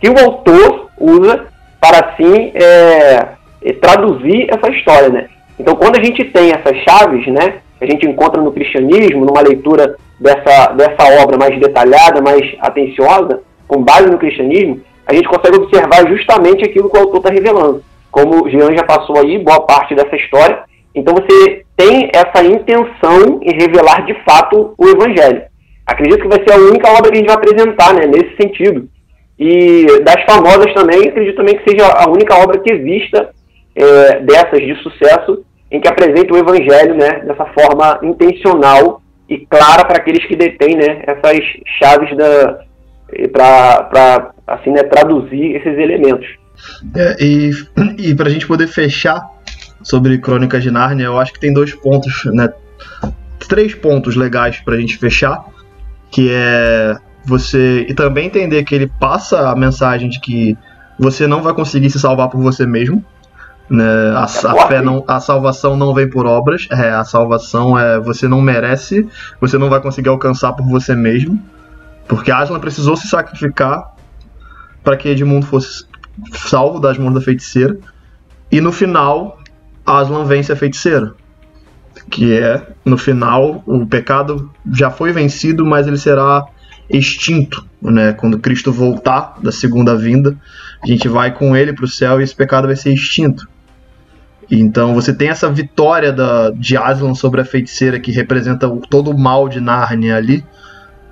que 0.00 0.08
o 0.08 0.18
autor 0.18 0.88
usa 0.96 1.46
para 1.80 2.06
assim 2.06 2.52
é, 2.54 3.26
é, 3.62 3.72
traduzir 3.80 4.46
essa 4.48 4.70
história. 4.70 5.08
Né? 5.08 5.28
Então, 5.58 5.74
quando 5.74 5.98
a 5.98 6.04
gente 6.04 6.24
tem 6.26 6.52
essas 6.52 6.76
chaves, 6.88 7.26
né, 7.26 7.54
a 7.80 7.84
gente 7.84 8.06
encontra 8.06 8.40
no 8.40 8.52
cristianismo, 8.52 9.24
numa 9.24 9.40
leitura 9.40 9.96
dessa, 10.20 10.68
dessa 10.72 11.22
obra 11.22 11.36
mais 11.36 11.58
detalhada, 11.60 12.22
mais 12.22 12.42
atenciosa, 12.60 13.42
com 13.66 13.82
base 13.82 14.06
no 14.06 14.18
cristianismo, 14.18 14.80
a 15.04 15.12
gente 15.12 15.28
consegue 15.28 15.56
observar 15.56 16.08
justamente 16.08 16.64
aquilo 16.64 16.88
que 16.88 16.96
o 16.96 17.00
autor 17.00 17.18
está 17.18 17.30
revelando. 17.30 17.82
Como 18.10 18.44
o 18.44 18.50
Jean 18.50 18.72
já 18.76 18.84
passou 18.84 19.18
aí, 19.18 19.38
boa 19.38 19.60
parte 19.62 19.94
dessa 19.94 20.14
história. 20.14 20.60
Então 20.94 21.14
você 21.14 21.64
tem 21.76 22.10
essa 22.12 22.44
intenção 22.44 23.40
em 23.42 23.52
revelar 23.56 24.04
de 24.04 24.14
fato 24.24 24.74
o 24.76 24.88
Evangelho. 24.88 25.42
Acredito 25.88 26.20
que 26.20 26.28
vai 26.28 26.44
ser 26.46 26.52
a 26.52 26.60
única 26.60 26.90
obra 26.90 27.10
que 27.10 27.16
a 27.16 27.20
gente 27.20 27.26
vai 27.26 27.36
apresentar 27.36 27.94
né, 27.94 28.06
nesse 28.06 28.36
sentido. 28.36 28.86
E 29.38 29.86
das 30.02 30.22
famosas 30.24 30.72
também, 30.74 31.08
acredito 31.08 31.36
também 31.36 31.56
que 31.56 31.70
seja 31.70 31.86
a 31.86 32.10
única 32.10 32.34
obra 32.34 32.58
que 32.58 32.72
exista 32.72 33.30
é, 33.74 34.20
dessas 34.20 34.60
de 34.60 34.74
sucesso 34.82 35.44
em 35.70 35.80
que 35.80 35.88
apresenta 35.88 36.34
o 36.34 36.36
Evangelho 36.36 36.94
né, 36.94 37.20
dessa 37.20 37.46
forma 37.46 37.98
intencional 38.02 39.00
e 39.28 39.38
clara 39.46 39.84
para 39.84 39.96
aqueles 39.96 40.24
que 40.26 40.36
detêm 40.36 40.76
né, 40.76 41.04
essas 41.06 41.38
chaves 41.78 42.14
da, 42.16 42.60
para 43.32 44.32
assim, 44.46 44.70
né, 44.70 44.82
traduzir 44.82 45.56
esses 45.56 45.78
elementos. 45.78 46.28
É, 46.94 47.16
e 47.22 47.50
e 47.98 48.14
para 48.14 48.28
a 48.28 48.30
gente 48.30 48.46
poder 48.46 48.66
fechar 48.66 49.20
sobre 49.82 50.18
Crônicas 50.18 50.62
de 50.62 50.70
Nárnia, 50.70 51.04
eu 51.04 51.18
acho 51.18 51.32
que 51.32 51.40
tem 51.40 51.52
dois 51.52 51.74
pontos, 51.74 52.24
né, 52.26 52.52
três 53.48 53.74
pontos 53.74 54.16
legais 54.16 54.60
para 54.60 54.74
a 54.74 54.80
gente 54.80 54.98
fechar, 54.98 55.44
que 56.10 56.30
é 56.32 56.96
você 57.24 57.86
e 57.88 57.94
também 57.94 58.26
entender 58.26 58.64
que 58.64 58.74
ele 58.74 58.86
passa 58.86 59.50
a 59.50 59.56
mensagem 59.56 60.08
de 60.08 60.20
que 60.20 60.56
você 60.98 61.26
não 61.26 61.42
vai 61.42 61.54
conseguir 61.54 61.90
se 61.90 61.98
salvar 62.00 62.28
por 62.28 62.40
você 62.40 62.66
mesmo, 62.66 63.04
né? 63.70 63.84
A, 64.14 64.24
a, 64.24 64.66
fé 64.66 64.80
não, 64.80 65.04
a 65.06 65.20
salvação 65.20 65.76
não 65.76 65.92
vem 65.92 66.08
por 66.08 66.26
obras, 66.26 66.66
é, 66.70 66.90
a 66.90 67.04
salvação 67.04 67.78
é 67.78 68.00
você 68.00 68.26
não 68.26 68.40
merece, 68.40 69.06
você 69.40 69.58
não 69.58 69.68
vai 69.68 69.80
conseguir 69.80 70.08
alcançar 70.08 70.54
por 70.54 70.66
você 70.66 70.94
mesmo. 70.94 71.40
Porque 72.06 72.32
Aslan 72.32 72.58
precisou 72.58 72.96
se 72.96 73.06
sacrificar 73.06 73.94
para 74.82 74.96
que 74.96 75.10
Edmundo 75.10 75.44
fosse 75.44 75.84
salvo 76.32 76.80
das 76.80 76.96
mãos 76.96 77.12
da 77.12 77.20
feiticeira. 77.20 77.78
E 78.50 78.60
no 78.62 78.72
final, 78.72 79.38
Aslan 79.84 80.24
vence 80.24 80.50
a 80.50 80.56
feiticeira. 80.56 81.14
Que 82.10 82.38
é, 82.38 82.66
no 82.84 82.96
final, 82.96 83.62
o 83.66 83.86
pecado 83.86 84.50
já 84.72 84.90
foi 84.90 85.12
vencido, 85.12 85.64
mas 85.64 85.86
ele 85.86 85.98
será 85.98 86.46
extinto, 86.88 87.66
né? 87.82 88.12
Quando 88.12 88.38
Cristo 88.38 88.72
voltar 88.72 89.36
da 89.42 89.52
segunda 89.52 89.94
vinda, 89.94 90.36
a 90.82 90.86
gente 90.86 91.08
vai 91.08 91.32
com 91.32 91.56
ele 91.56 91.72
para 91.72 91.84
o 91.84 91.88
céu 91.88 92.20
e 92.20 92.24
esse 92.24 92.34
pecado 92.34 92.66
vai 92.66 92.76
ser 92.76 92.92
extinto. 92.92 93.46
Então 94.50 94.94
você 94.94 95.12
tem 95.12 95.28
essa 95.28 95.50
vitória 95.50 96.12
da, 96.12 96.50
de 96.50 96.76
Aslan 96.76 97.14
sobre 97.14 97.40
a 97.40 97.44
feiticeira 97.44 98.00
que 98.00 98.10
representa 98.10 98.66
o, 98.66 98.80
todo 98.80 99.10
o 99.10 99.18
mal 99.18 99.48
de 99.48 99.60
Narnia 99.60 100.16
ali 100.16 100.42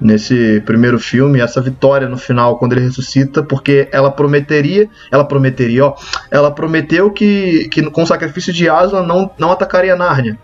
nesse 0.01 0.61
primeiro 0.65 0.99
filme, 0.99 1.41
essa 1.41 1.61
vitória 1.61 2.09
no 2.09 2.19
final 2.19 2.59
quando 2.59 2.73
ele 2.73 2.83
ressuscita, 2.83 3.43
porque 3.43 3.89
ela 3.91 4.11
prometeria, 4.11 4.89
ela 5.11 5.25
prometeria, 5.25 5.87
ó, 5.87 5.95
ela 6.31 6.51
prometeu 6.51 7.11
que, 7.11 7.69
que 7.71 7.83
com 7.91 8.03
o 8.03 8.07
sacrifício 8.07 8.53
de 8.53 8.69
Aslan 8.69 9.07
não, 9.07 9.31
não 9.39 9.51
atacaria 9.51 9.97
Narnia, 9.97 10.39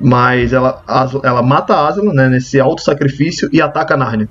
mas 0.00 0.52
ela, 0.52 0.82
ela 1.22 1.42
mata 1.42 1.86
Aslan 1.86 2.12
né, 2.12 2.28
nesse 2.28 2.58
auto 2.58 2.82
sacrifício 2.82 3.48
e 3.52 3.60
ataca 3.60 3.96
Narnia 3.96 4.28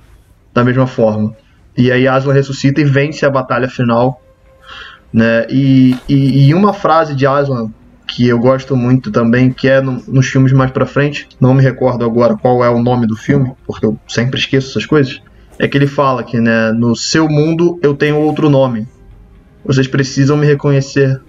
da 0.53 0.63
mesma 0.63 0.87
forma. 0.87 1.35
E 1.77 1.91
aí 1.91 2.07
Aslan 2.07 2.33
ressuscita 2.33 2.81
e 2.81 2.83
vence 2.83 3.25
a 3.25 3.29
batalha 3.29 3.69
final, 3.69 4.21
né? 5.13 5.45
E, 5.49 5.95
e, 6.07 6.47
e 6.47 6.53
uma 6.53 6.73
frase 6.73 7.15
de 7.15 7.25
Aslan 7.25 7.71
que 8.11 8.27
eu 8.27 8.37
gosto 8.37 8.75
muito 8.75 9.09
também, 9.09 9.51
que 9.51 9.69
é 9.69 9.79
no, 9.79 10.03
nos 10.07 10.27
filmes 10.27 10.51
mais 10.51 10.69
pra 10.71 10.85
frente, 10.85 11.29
não 11.39 11.53
me 11.53 11.63
recordo 11.63 12.03
agora 12.03 12.35
qual 12.35 12.63
é 12.63 12.69
o 12.69 12.81
nome 12.81 13.07
do 13.07 13.15
filme, 13.15 13.53
porque 13.65 13.85
eu 13.85 13.97
sempre 14.05 14.37
esqueço 14.37 14.71
essas 14.71 14.85
coisas, 14.85 15.21
é 15.57 15.65
que 15.65 15.77
ele 15.77 15.87
fala 15.87 16.21
que, 16.21 16.37
né, 16.37 16.73
no 16.73 16.93
seu 16.93 17.29
mundo 17.29 17.79
eu 17.81 17.95
tenho 17.95 18.17
outro 18.17 18.49
nome. 18.49 18.85
Vocês 19.63 19.87
precisam 19.87 20.35
me 20.35 20.45
reconhecer 20.45 21.21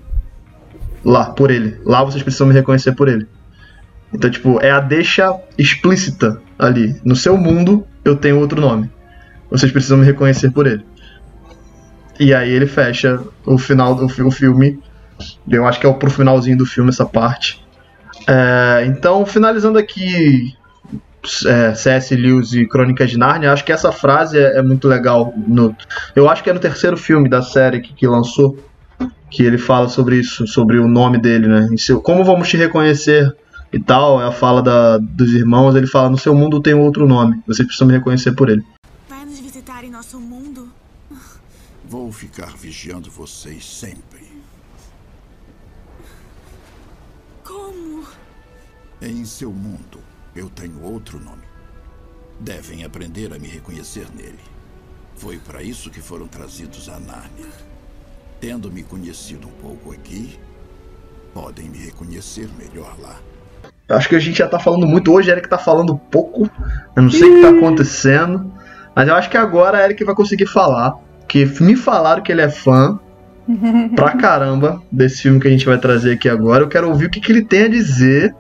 lá, 1.05 1.27
por 1.27 1.51
ele. 1.51 1.79
Lá 1.85 2.03
vocês 2.03 2.23
precisam 2.23 2.49
me 2.49 2.55
reconhecer 2.55 2.93
por 2.93 3.09
ele. 3.09 3.29
Então, 4.13 4.31
tipo, 4.31 4.61
é 4.61 4.71
a 4.71 4.81
deixa 4.81 5.35
explícita 5.57 6.41
ali. 6.59 7.01
No 7.05 7.17
seu 7.17 7.37
mundo 7.37 7.87
eu 8.05 8.17
tenho 8.17 8.39
outro 8.39 8.61
nome. 8.61 8.91
Vocês 9.51 9.71
precisam 9.71 9.99
me 9.99 10.05
reconhecer 10.05 10.51
por 10.51 10.67
ele. 10.67 10.85
E 12.19 12.33
aí 12.35 12.51
ele 12.51 12.67
fecha 12.67 13.21
o 13.45 13.59
final 13.59 13.95
do 13.95 14.09
filme 14.09 14.79
eu 15.49 15.67
acho 15.67 15.81
que 15.81 15.87
é 15.87 15.93
pro 15.93 16.11
finalzinho 16.11 16.57
do 16.57 16.67
filme 16.67 16.91
essa 16.91 17.07
parte. 17.07 17.65
É, 18.27 18.85
então, 18.87 19.25
finalizando 19.27 19.79
aqui 19.79 20.55
é, 21.47 21.75
C.S. 21.75 22.15
Lewis 22.15 22.53
e 22.53 22.67
Crônicas 22.67 23.11
de 23.11 23.19
Nárnia, 23.19 23.53
acho 23.53 23.65
que 23.65 23.73
essa 23.73 23.93
frase 23.93 24.39
é, 24.39 24.59
é, 24.59 24.63
muito 24.63 24.89
legal. 24.89 25.33
No, 25.47 25.75
eu 26.15 26.29
acho 26.29 26.43
que 26.43 26.51
é 26.51 26.53
no 26.53 26.61
terceiro 26.61 26.97
filme 26.97 27.29
da 27.29 27.43
série 27.43 27.81
que, 27.81 27.93
que 27.93 28.07
lançou, 28.07 28.57
que 29.31 29.43
ele 29.43 29.59
fala 29.59 29.89
sobre 29.89 30.17
isso, 30.17 30.47
sobre 30.47 30.79
o 30.79 30.89
nome 30.89 31.19
dele, 31.19 31.49
né? 31.49 31.69
Seu, 31.77 32.01
como 32.01 32.25
vamos 32.25 32.49
te 32.49 32.57
reconhecer 32.57 33.35
e 33.73 33.81
tal, 33.81 34.21
é 34.21 34.27
a 34.27 34.33
fala 34.33 34.63
da, 34.63 34.99
dos 34.99 35.33
irmãos, 35.33 35.75
ele 35.75 35.87
fala, 35.87 36.11
no 36.11 36.19
seu 36.19 36.35
mundo 36.35 36.61
tem 36.61 36.75
outro 36.75 37.09
nome, 37.09 37.43
vocês 37.47 37.67
precisam 37.67 37.89
me 37.89 37.95
reconhecer 37.95 38.33
por 38.33 38.51
ele. 38.51 38.63
Vai 39.09 39.25
nos 39.25 39.41
visitar 39.41 39.83
em 39.83 39.91
nosso 39.91 40.21
mundo? 40.21 40.71
Vou 41.85 42.13
ficar 42.13 42.55
vigiando 42.57 43.11
vocês 43.11 43.65
sempre. 43.65 44.31
Como? 47.43 48.05
Em 49.01 49.25
seu 49.25 49.51
mundo, 49.51 50.01
eu 50.37 50.51
tenho 50.51 50.83
outro 50.83 51.19
nome. 51.19 51.43
Devem 52.39 52.85
aprender 52.85 53.33
a 53.33 53.39
me 53.39 53.49
reconhecer 53.49 54.07
nele. 54.15 54.39
Foi 55.17 55.39
para 55.39 55.63
isso 55.63 55.91
que 55.91 56.01
foram 56.01 56.27
trazidos 56.27 56.89
a 56.89 56.99
Nárnia. 56.99 57.49
Tendo 58.41 58.71
me 58.71 58.83
conhecido 58.83 59.47
um 59.47 59.53
pouco 59.53 59.93
aqui, 59.93 60.39
podem 61.33 61.69
me 61.69 61.79
reconhecer 61.79 62.49
melhor 62.59 62.99
lá. 62.99 63.21
Acho 63.93 64.09
que 64.09 64.17
a 64.17 64.19
gente 64.19 64.39
já 64.39 64.49
tá 64.49 64.59
falando 64.59 64.87
muito 64.87 65.13
hoje, 65.13 65.31
Eric 65.31 65.49
tá 65.49 65.59
falando 65.59 65.97
pouco. 65.97 66.51
Eu 66.97 67.03
não 67.03 67.11
sei 67.11 67.29
o 67.29 67.35
que 67.35 67.43
tá 67.43 67.51
acontecendo. 67.51 68.53
Mas 68.95 69.09
eu 69.09 69.15
acho 69.15 69.31
que 69.31 69.37
agora 69.37 69.79
a 69.79 69.85
Eric 69.85 70.03
vai 70.05 70.15
conseguir 70.15 70.47
falar. 70.47 70.97
Que 71.29 71.45
me 71.63 71.77
falaram 71.77 72.23
que 72.23 72.33
ele 72.33 72.41
é 72.41 72.49
fã 72.49 72.99
pra 73.95 74.17
caramba 74.17 74.83
desse 74.91 75.23
filme 75.23 75.41
que 75.41 75.49
a 75.49 75.51
gente 75.51 75.67
vai 75.67 75.79
trazer 75.79 76.13
aqui 76.13 76.29
agora. 76.29 76.65
Eu 76.65 76.69
quero 76.69 76.89
ouvir 76.89 77.07
o 77.07 77.11
que, 77.11 77.21
que 77.21 77.33
ele 77.33 77.45
tem 77.45 77.65
a 77.65 77.69
dizer 77.69 78.35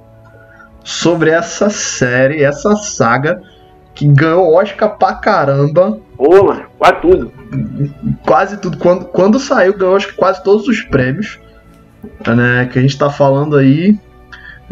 sobre 0.84 1.30
essa 1.30 1.70
série, 1.70 2.42
essa 2.42 2.74
saga 2.76 3.40
que 3.94 4.06
ganhou 4.06 4.54
Oscar 4.54 4.96
pra 4.96 5.14
caramba. 5.14 5.98
Ô, 6.16 6.44
mano, 6.44 6.64
quase 6.78 7.00
tudo. 7.00 7.32
Quase 8.24 8.56
tudo. 8.56 8.78
Quando, 8.78 9.04
quando 9.06 9.38
saiu, 9.38 9.76
ganhou 9.76 9.96
acho 9.96 10.08
que 10.08 10.14
quase 10.14 10.42
todos 10.42 10.66
os 10.66 10.80
prêmios. 10.82 11.38
Né, 12.26 12.68
que 12.72 12.78
a 12.80 12.82
gente 12.82 12.98
tá 12.98 13.08
falando 13.08 13.56
aí 13.56 13.96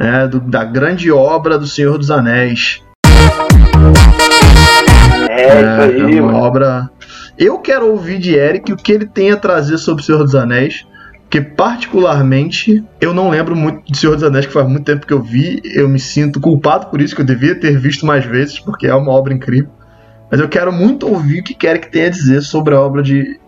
né, 0.01 0.27
do, 0.27 0.41
da 0.41 0.65
grande 0.65 1.13
obra 1.13 1.59
do 1.59 1.67
Senhor 1.67 1.99
dos 1.99 2.11
Anéis. 2.11 2.83
É, 5.29 5.43
é 5.43 5.61
isso 5.61 5.81
aí, 5.83 6.17
é 6.17 6.23
uma 6.23 6.33
mano. 6.33 6.45
obra 6.45 6.91
eu 7.39 7.59
quero 7.59 7.91
ouvir 7.91 8.19
de 8.19 8.35
Eric 8.35 8.71
o 8.71 8.77
que 8.77 8.93
ele 8.93 9.07
tem 9.07 9.31
a 9.31 9.37
trazer 9.37 9.79
sobre 9.79 10.03
o 10.03 10.05
Senhor 10.05 10.23
dos 10.23 10.35
Anéis. 10.35 10.87
Porque, 11.23 11.41
particularmente, 11.41 12.85
eu 13.01 13.15
não 13.15 13.31
lembro 13.31 13.55
muito 13.55 13.91
de 13.91 13.97
Senhor 13.97 14.15
dos 14.15 14.25
Anéis, 14.25 14.47
que 14.47 14.53
faz 14.53 14.69
muito 14.69 14.85
tempo 14.85 15.07
que 15.07 15.13
eu 15.13 15.23
vi. 15.23 15.63
Eu 15.65 15.89
me 15.89 15.99
sinto 15.99 16.41
culpado 16.41 16.89
por 16.89 17.01
isso, 17.01 17.15
que 17.15 17.23
eu 17.23 17.27
devia 17.27 17.55
ter 17.55 17.79
visto 17.79 18.05
mais 18.05 18.25
vezes, 18.25 18.59
porque 18.59 18.89
é 18.89 18.95
uma 18.95 19.13
obra 19.13 19.33
incrível. 19.33 19.71
Mas 20.29 20.41
eu 20.41 20.49
quero 20.49 20.73
muito 20.73 21.09
ouvir 21.09 21.41
o 21.41 21.45
que 21.45 21.67
Eric 21.67 21.91
tem 21.91 22.07
a 22.07 22.11
dizer 22.11 22.43
sobre 22.43 22.75
a 22.75 22.81
obra 22.81 23.01
de, 23.01 23.39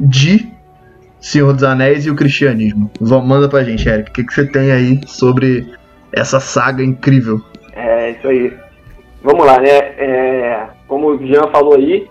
de 0.00 0.52
Senhor 1.20 1.52
dos 1.52 1.62
Anéis 1.62 2.04
e 2.06 2.10
o 2.10 2.16
cristianismo. 2.16 2.90
Vamos, 3.00 3.28
manda 3.28 3.48
pra 3.48 3.62
gente, 3.62 3.88
Eric. 3.88 4.10
O 4.10 4.12
que, 4.12 4.24
que 4.24 4.34
você 4.34 4.44
tem 4.44 4.72
aí 4.72 5.00
sobre 5.06 5.72
essa 6.12 6.40
saga 6.40 6.82
incrível? 6.82 7.40
É, 7.72 8.10
isso 8.10 8.28
aí. 8.28 8.52
Vamos 9.22 9.46
lá, 9.46 9.58
né? 9.58 9.68
É, 9.70 10.66
como 10.86 11.08
o 11.08 11.26
Jean 11.26 11.48
falou 11.48 11.74
aí, 11.74 12.08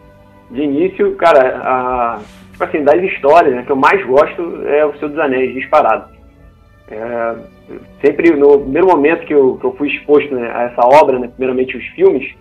de 0.51 0.61
início, 0.61 1.15
cara, 1.15 1.57
a, 1.63 2.19
tipo 2.51 2.63
assim, 2.63 2.83
das 2.83 3.01
histórias 3.03 3.55
né, 3.55 3.63
que 3.63 3.71
eu 3.71 3.75
mais 3.75 4.03
gosto 4.05 4.65
é 4.67 4.85
o 4.85 4.93
Senhor 4.93 5.09
dos 5.09 5.19
Anéis, 5.19 5.53
disparado. 5.53 6.09
É, 6.89 7.35
sempre 8.01 8.31
no 8.31 8.59
primeiro 8.59 8.87
momento 8.87 9.25
que 9.25 9.33
eu, 9.33 9.57
que 9.57 9.65
eu 9.65 9.75
fui 9.75 9.89
exposto 9.89 10.33
né, 10.33 10.51
a 10.53 10.63
essa 10.63 10.81
obra, 10.85 11.19
né, 11.19 11.27
primeiramente 11.27 11.75
os 11.75 11.85
filmes, 11.87 12.33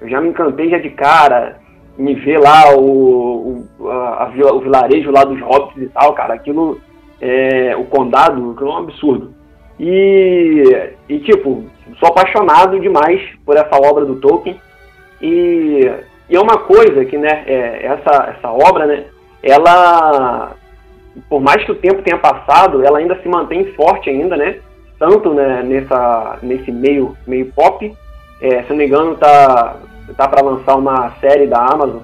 eu 0.00 0.08
já 0.08 0.20
me 0.20 0.28
encantei 0.28 0.70
já 0.70 0.78
de 0.78 0.90
cara, 0.90 1.58
me 1.96 2.14
ver 2.14 2.38
lá 2.38 2.74
o, 2.74 3.66
o, 3.78 3.88
a, 3.88 4.24
a, 4.24 4.52
o 4.52 4.60
vilarejo 4.60 5.10
lá 5.10 5.24
dos 5.24 5.40
hobbits 5.40 5.82
e 5.82 5.88
tal, 5.88 6.14
cara, 6.14 6.34
aquilo, 6.34 6.80
é, 7.20 7.74
o 7.76 7.84
condado, 7.84 8.52
aquilo 8.52 8.70
é 8.70 8.72
um 8.72 8.78
absurdo. 8.78 9.39
E, 9.80 10.92
e, 11.08 11.18
tipo, 11.20 11.64
sou 11.98 12.10
apaixonado 12.10 12.78
demais 12.78 13.20
por 13.44 13.56
essa 13.56 13.76
obra 13.76 14.04
do 14.04 14.20
Tolkien. 14.20 14.60
E 15.22 15.90
e 16.30 16.36
é 16.36 16.40
uma 16.40 16.58
coisa 16.58 17.04
que, 17.04 17.18
né, 17.18 17.42
é, 17.44 17.86
essa, 17.86 18.36
essa 18.36 18.52
obra, 18.52 18.86
né, 18.86 19.04
ela, 19.42 20.52
por 21.28 21.40
mais 21.40 21.64
que 21.64 21.72
o 21.72 21.74
tempo 21.74 22.02
tenha 22.02 22.18
passado, 22.18 22.84
ela 22.84 22.98
ainda 22.98 23.20
se 23.20 23.28
mantém 23.28 23.64
forte 23.72 24.08
ainda, 24.08 24.36
né, 24.36 24.60
tanto 24.96 25.34
né, 25.34 25.60
nessa, 25.64 26.38
nesse 26.40 26.70
meio, 26.70 27.16
meio 27.26 27.46
pop, 27.46 27.92
é, 28.40 28.62
se 28.62 28.70
não 28.70 28.76
me 28.76 28.86
engano, 28.86 29.16
tá, 29.16 29.76
tá 30.16 30.28
para 30.28 30.44
lançar 30.44 30.76
uma 30.76 31.10
série 31.20 31.48
da 31.48 31.66
Amazon, 31.66 32.02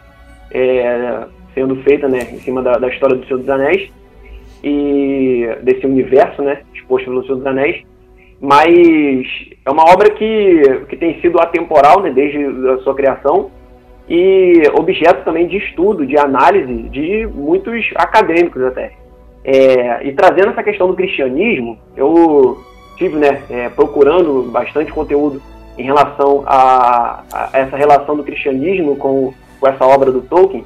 é, 0.50 1.24
sendo 1.54 1.76
feita, 1.84 2.08
né, 2.08 2.18
em 2.32 2.40
cima 2.40 2.60
da, 2.62 2.78
da 2.78 2.88
história 2.88 3.14
do 3.14 3.24
Senhor 3.26 3.38
dos 3.38 3.48
Anéis, 3.48 3.92
e 4.66 5.48
desse 5.62 5.86
universo, 5.86 6.42
né, 6.42 6.62
exposto 6.74 7.04
pelo 7.04 7.22
Senhor 7.22 7.36
dos 7.36 7.46
Anéis, 7.46 7.84
mas 8.40 8.74
é 9.64 9.70
uma 9.70 9.84
obra 9.84 10.10
que, 10.10 10.60
que 10.88 10.96
tem 10.96 11.20
sido 11.20 11.38
atemporal, 11.38 12.00
né, 12.02 12.10
desde 12.10 12.44
a 12.68 12.78
sua 12.78 12.94
criação, 12.94 13.52
e 14.08 14.62
objeto 14.74 15.24
também 15.24 15.46
de 15.46 15.56
estudo, 15.58 16.04
de 16.04 16.18
análise 16.18 16.82
de 16.88 17.26
muitos 17.32 17.88
acadêmicos 17.94 18.62
até. 18.64 18.92
É, 19.44 20.04
e 20.04 20.12
trazendo 20.12 20.50
essa 20.50 20.64
questão 20.64 20.88
do 20.88 20.96
cristianismo, 20.96 21.78
eu 21.96 22.58
tive 22.96 23.16
né, 23.16 23.42
é, 23.48 23.68
procurando 23.68 24.50
bastante 24.50 24.92
conteúdo 24.92 25.40
em 25.78 25.84
relação 25.84 26.42
a, 26.44 27.22
a, 27.32 27.50
essa 27.52 27.76
relação 27.76 28.16
do 28.16 28.24
cristianismo 28.24 28.96
com, 28.96 29.32
com, 29.60 29.68
essa 29.68 29.84
obra 29.84 30.10
do 30.10 30.22
Tolkien 30.22 30.64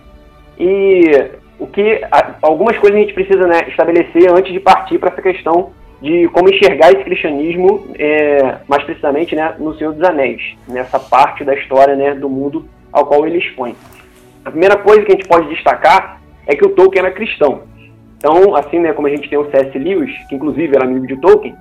e 0.58 1.30
o 1.60 1.66
que 1.66 2.00
algumas 2.40 2.76
coisas 2.78 2.96
a 2.96 3.02
gente 3.02 3.12
precisa 3.12 3.46
né, 3.46 3.60
estabelecer 3.68 4.30
antes 4.30 4.50
de 4.50 4.58
partir 4.58 4.98
para 4.98 5.10
essa 5.10 5.20
questão 5.20 5.70
de 6.00 6.26
como 6.28 6.48
enxergar 6.48 6.90
esse 6.90 7.04
cristianismo 7.04 7.88
é, 7.98 8.56
mais 8.66 8.82
precisamente 8.84 9.36
né, 9.36 9.54
no 9.58 9.74
Senhor 9.74 9.92
dos 9.92 10.02
Anéis, 10.02 10.56
nessa 10.66 10.98
parte 10.98 11.44
da 11.44 11.54
história 11.54 11.94
né, 11.94 12.14
do 12.14 12.28
mundo 12.28 12.64
ao 12.90 13.04
qual 13.04 13.26
ele 13.26 13.38
expõe. 13.38 13.76
A 14.42 14.50
primeira 14.50 14.78
coisa 14.78 15.04
que 15.04 15.12
a 15.12 15.14
gente 15.14 15.28
pode 15.28 15.48
destacar 15.50 16.18
é 16.46 16.56
que 16.56 16.64
o 16.64 16.70
Tolkien 16.70 17.04
era 17.04 17.14
cristão. 17.14 17.62
Então, 18.16 18.56
assim 18.56 18.78
né, 18.78 18.94
como 18.94 19.06
a 19.06 19.10
gente 19.10 19.28
tem 19.28 19.38
o 19.38 19.50
C.S. 19.50 19.78
Lewis, 19.78 20.10
que 20.28 20.34
inclusive 20.34 20.74
era 20.74 20.86
amigo 20.86 21.06
de 21.06 21.20
Tolkien, 21.20 21.54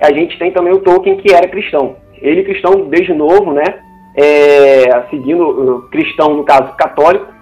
a 0.00 0.12
gente 0.12 0.38
tem 0.38 0.52
também 0.52 0.72
o 0.72 0.80
Tolkien 0.80 1.16
que 1.16 1.34
era 1.34 1.48
cristão. 1.48 1.96
Ele 2.22 2.44
cristão 2.44 2.88
desde 2.88 3.12
novo, 3.12 3.52
né, 3.52 3.64
é, 4.16 5.02
seguindo 5.10 5.88
cristão 5.90 6.34
no 6.34 6.44
caso 6.44 6.72
católico, 6.76 7.33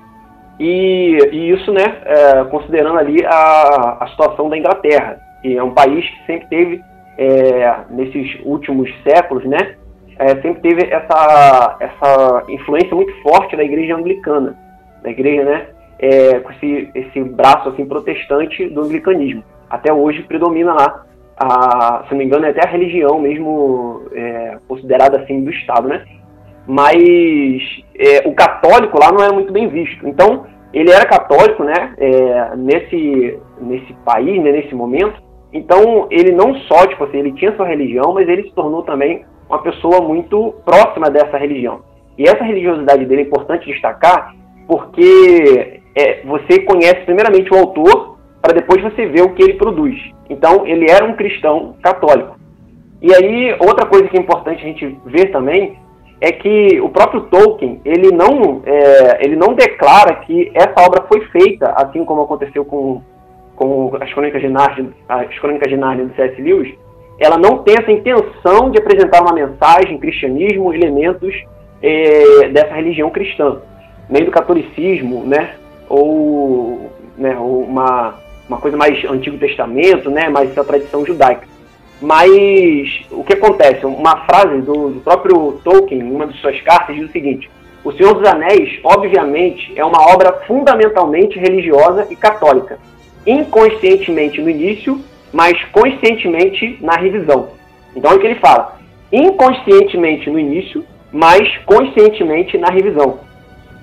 e, 0.58 1.18
e 1.32 1.50
isso, 1.50 1.72
né, 1.72 1.82
é, 2.04 2.44
considerando 2.44 2.98
ali 2.98 3.24
a, 3.24 3.98
a 4.00 4.06
situação 4.08 4.48
da 4.48 4.56
Inglaterra, 4.56 5.20
que 5.40 5.56
é 5.56 5.62
um 5.62 5.74
país 5.74 6.08
que 6.08 6.26
sempre 6.26 6.46
teve 6.48 6.84
é, 7.18 7.76
nesses 7.90 8.40
últimos 8.44 8.90
séculos, 9.02 9.44
né, 9.44 9.76
é, 10.18 10.28
sempre 10.40 10.60
teve 10.60 10.92
essa, 10.92 11.76
essa 11.80 12.44
influência 12.48 12.94
muito 12.94 13.12
forte 13.22 13.56
da 13.56 13.64
igreja 13.64 13.96
anglicana, 13.96 14.56
da 15.02 15.10
igreja, 15.10 15.44
né, 15.44 15.66
é, 15.98 16.40
com 16.40 16.50
esse, 16.52 16.90
esse 16.94 17.20
braço 17.22 17.68
assim 17.68 17.86
protestante 17.86 18.68
do 18.68 18.82
anglicanismo. 18.82 19.44
Até 19.70 19.92
hoje 19.92 20.22
predomina 20.22 20.74
lá, 20.74 21.04
a, 21.36 22.04
se 22.04 22.10
não 22.10 22.18
me 22.18 22.24
engano, 22.24 22.44
é 22.44 22.50
até 22.50 22.66
a 22.66 22.70
religião 22.70 23.18
mesmo 23.18 24.02
é, 24.12 24.58
considerada 24.68 25.20
assim 25.20 25.42
do 25.42 25.50
Estado, 25.50 25.88
né? 25.88 26.04
Mas 26.66 27.82
é, 27.98 28.28
o 28.28 28.34
católico 28.34 28.98
lá 28.98 29.10
não 29.12 29.24
é 29.24 29.32
muito 29.32 29.52
bem 29.52 29.68
visto. 29.68 30.06
Então, 30.06 30.46
ele 30.72 30.90
era 30.90 31.04
católico, 31.04 31.64
né? 31.64 31.94
É, 31.98 32.56
nesse, 32.56 33.38
nesse 33.60 33.92
país, 34.04 34.42
né, 34.42 34.52
nesse 34.52 34.74
momento. 34.74 35.20
Então, 35.52 36.06
ele 36.10 36.32
não 36.32 36.54
só, 36.60 36.86
tipo 36.86 37.04
assim, 37.04 37.18
ele 37.18 37.32
tinha 37.32 37.54
sua 37.56 37.66
religião, 37.66 38.14
mas 38.14 38.28
ele 38.28 38.44
se 38.44 38.54
tornou 38.54 38.82
também 38.82 39.24
uma 39.48 39.62
pessoa 39.62 40.00
muito 40.00 40.54
próxima 40.64 41.10
dessa 41.10 41.36
religião. 41.36 41.80
E 42.16 42.24
essa 42.24 42.42
religiosidade 42.42 43.04
dele 43.04 43.22
é 43.22 43.24
importante 43.24 43.70
destacar 43.70 44.34
porque 44.66 45.82
é, 45.94 46.22
você 46.24 46.60
conhece 46.60 47.04
primeiramente 47.04 47.52
o 47.52 47.58
autor 47.58 48.16
para 48.40 48.54
depois 48.54 48.82
você 48.82 49.06
ver 49.06 49.22
o 49.22 49.34
que 49.34 49.42
ele 49.42 49.54
produz. 49.54 49.98
Então, 50.30 50.66
ele 50.66 50.90
era 50.90 51.04
um 51.04 51.14
cristão 51.14 51.76
católico. 51.82 52.38
E 53.02 53.12
aí, 53.14 53.54
outra 53.60 53.86
coisa 53.86 54.08
que 54.08 54.16
é 54.16 54.20
importante 54.20 54.62
a 54.62 54.66
gente 54.66 54.98
ver 55.04 55.30
também 55.30 55.76
é 56.22 56.30
que 56.30 56.80
o 56.80 56.88
próprio 56.88 57.22
Tolkien 57.22 57.80
ele 57.84 58.12
não, 58.12 58.62
é, 58.64 59.24
ele 59.24 59.34
não 59.34 59.54
declara 59.54 60.14
que 60.24 60.52
essa 60.54 60.80
obra 60.80 61.02
foi 61.08 61.20
feita, 61.26 61.72
assim 61.72 62.04
como 62.04 62.22
aconteceu 62.22 62.64
com, 62.64 63.02
com 63.56 63.90
as 64.00 64.14
Crônicas 64.14 64.40
de 64.40 64.48
Narnia, 64.48 64.92
as 65.08 65.36
Crônicas 65.40 65.68
de 65.68 65.76
Narnia 65.76 66.06
do 66.06 66.14
C.S. 66.14 66.40
Lewis, 66.40 66.72
ela 67.18 67.36
não 67.36 67.58
tem 67.64 67.74
essa 67.76 67.90
intenção 67.90 68.70
de 68.70 68.78
apresentar 68.78 69.20
uma 69.20 69.32
mensagem, 69.32 69.98
cristianismo, 69.98 70.72
elementos 70.72 71.34
é, 71.82 72.48
dessa 72.50 72.72
religião 72.72 73.10
cristã, 73.10 73.56
nem 74.08 74.24
do 74.24 74.30
catolicismo, 74.30 75.24
né, 75.26 75.56
ou, 75.88 76.88
né, 77.18 77.36
ou 77.36 77.62
uma, 77.62 78.14
uma 78.48 78.58
coisa 78.58 78.76
mais 78.76 79.04
Antigo 79.06 79.38
Testamento, 79.38 80.08
né, 80.08 80.28
mais 80.28 80.52
essa 80.52 80.62
tradição 80.62 81.04
judaica. 81.04 81.48
Mas 82.02 83.06
o 83.12 83.22
que 83.22 83.34
acontece? 83.34 83.86
Uma 83.86 84.24
frase 84.26 84.60
do, 84.62 84.90
do 84.90 85.00
próprio 85.00 85.60
Tolkien, 85.62 86.00
em 86.00 86.10
uma 86.10 86.26
de 86.26 86.36
suas 86.40 86.60
cartas, 86.62 86.96
diz 86.96 87.08
o 87.08 87.12
seguinte: 87.12 87.48
O 87.84 87.92
Senhor 87.92 88.14
dos 88.14 88.28
Anéis, 88.28 88.80
obviamente, 88.82 89.72
é 89.76 89.84
uma 89.84 90.02
obra 90.12 90.32
fundamentalmente 90.48 91.38
religiosa 91.38 92.08
e 92.10 92.16
católica, 92.16 92.76
inconscientemente 93.24 94.40
no 94.40 94.50
início, 94.50 95.00
mas 95.32 95.56
conscientemente 95.66 96.76
na 96.80 96.96
revisão. 96.96 97.50
Então 97.94 98.10
é 98.10 98.14
o 98.16 98.18
que 98.18 98.26
ele 98.26 98.40
fala: 98.40 98.78
inconscientemente 99.12 100.28
no 100.28 100.40
início, 100.40 100.84
mas 101.12 101.56
conscientemente 101.58 102.58
na 102.58 102.68
revisão. 102.68 103.20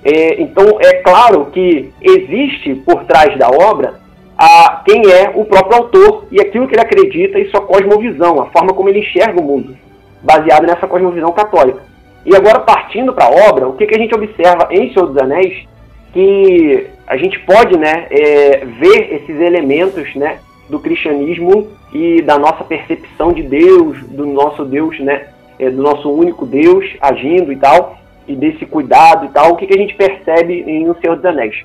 É, 0.04 0.42
então 0.42 0.78
é 0.78 0.94
claro 0.96 1.46
que 1.46 1.90
existe 2.02 2.74
por 2.74 3.04
trás 3.04 3.38
da 3.38 3.48
obra 3.48 3.99
a 4.42 4.82
quem 4.86 5.02
é 5.12 5.30
o 5.34 5.44
próprio 5.44 5.76
autor 5.76 6.24
e 6.30 6.40
aquilo 6.40 6.66
que 6.66 6.74
ele 6.74 6.80
acredita 6.80 7.38
e 7.38 7.50
sua 7.50 7.60
cosmovisão, 7.60 8.40
a 8.40 8.46
forma 8.46 8.72
como 8.72 8.88
ele 8.88 9.00
enxerga 9.00 9.38
o 9.38 9.44
mundo, 9.44 9.76
baseado 10.22 10.66
nessa 10.66 10.86
cosmovisão 10.86 11.30
católica. 11.30 11.82
E 12.24 12.34
agora, 12.34 12.60
partindo 12.60 13.12
para 13.12 13.26
a 13.26 13.50
obra, 13.50 13.68
o 13.68 13.74
que, 13.74 13.86
que 13.86 13.94
a 13.94 13.98
gente 13.98 14.14
observa 14.14 14.66
em 14.70 14.94
Senhor 14.94 15.08
dos 15.08 15.18
Anéis? 15.18 15.68
Que 16.14 16.86
a 17.06 17.18
gente 17.18 17.38
pode 17.40 17.78
né, 17.78 18.06
é, 18.10 18.64
ver 18.64 19.14
esses 19.14 19.38
elementos 19.38 20.14
né, 20.14 20.38
do 20.70 20.80
cristianismo 20.80 21.68
e 21.92 22.22
da 22.22 22.38
nossa 22.38 22.64
percepção 22.64 23.34
de 23.34 23.42
Deus, 23.42 23.98
do 24.06 24.24
nosso 24.24 24.64
Deus, 24.64 24.98
né, 25.00 25.26
é, 25.58 25.68
do 25.68 25.82
nosso 25.82 26.10
único 26.10 26.46
Deus 26.46 26.86
agindo 26.98 27.52
e 27.52 27.56
tal, 27.56 27.98
e 28.26 28.34
desse 28.34 28.64
cuidado 28.64 29.26
e 29.26 29.28
tal. 29.28 29.52
O 29.52 29.56
que, 29.56 29.66
que 29.66 29.74
a 29.74 29.78
gente 29.78 29.94
percebe 29.94 30.64
em 30.66 30.88
O 30.88 30.96
Senhor 30.98 31.16
dos 31.16 31.26
Anéis? 31.26 31.62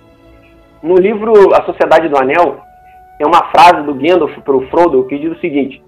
No 0.84 0.98
livro 0.98 1.56
A 1.56 1.64
Sociedade 1.64 2.10
do 2.10 2.18
Anel, 2.18 2.65
tem 3.18 3.28
uma 3.28 3.46
frase 3.52 3.84
do 3.86 3.94
Gandalf 3.94 4.38
para 4.44 4.56
o 4.56 4.68
Frodo 4.68 5.06
que 5.06 5.18
diz 5.18 5.32
o 5.32 5.40
seguinte: 5.40 5.82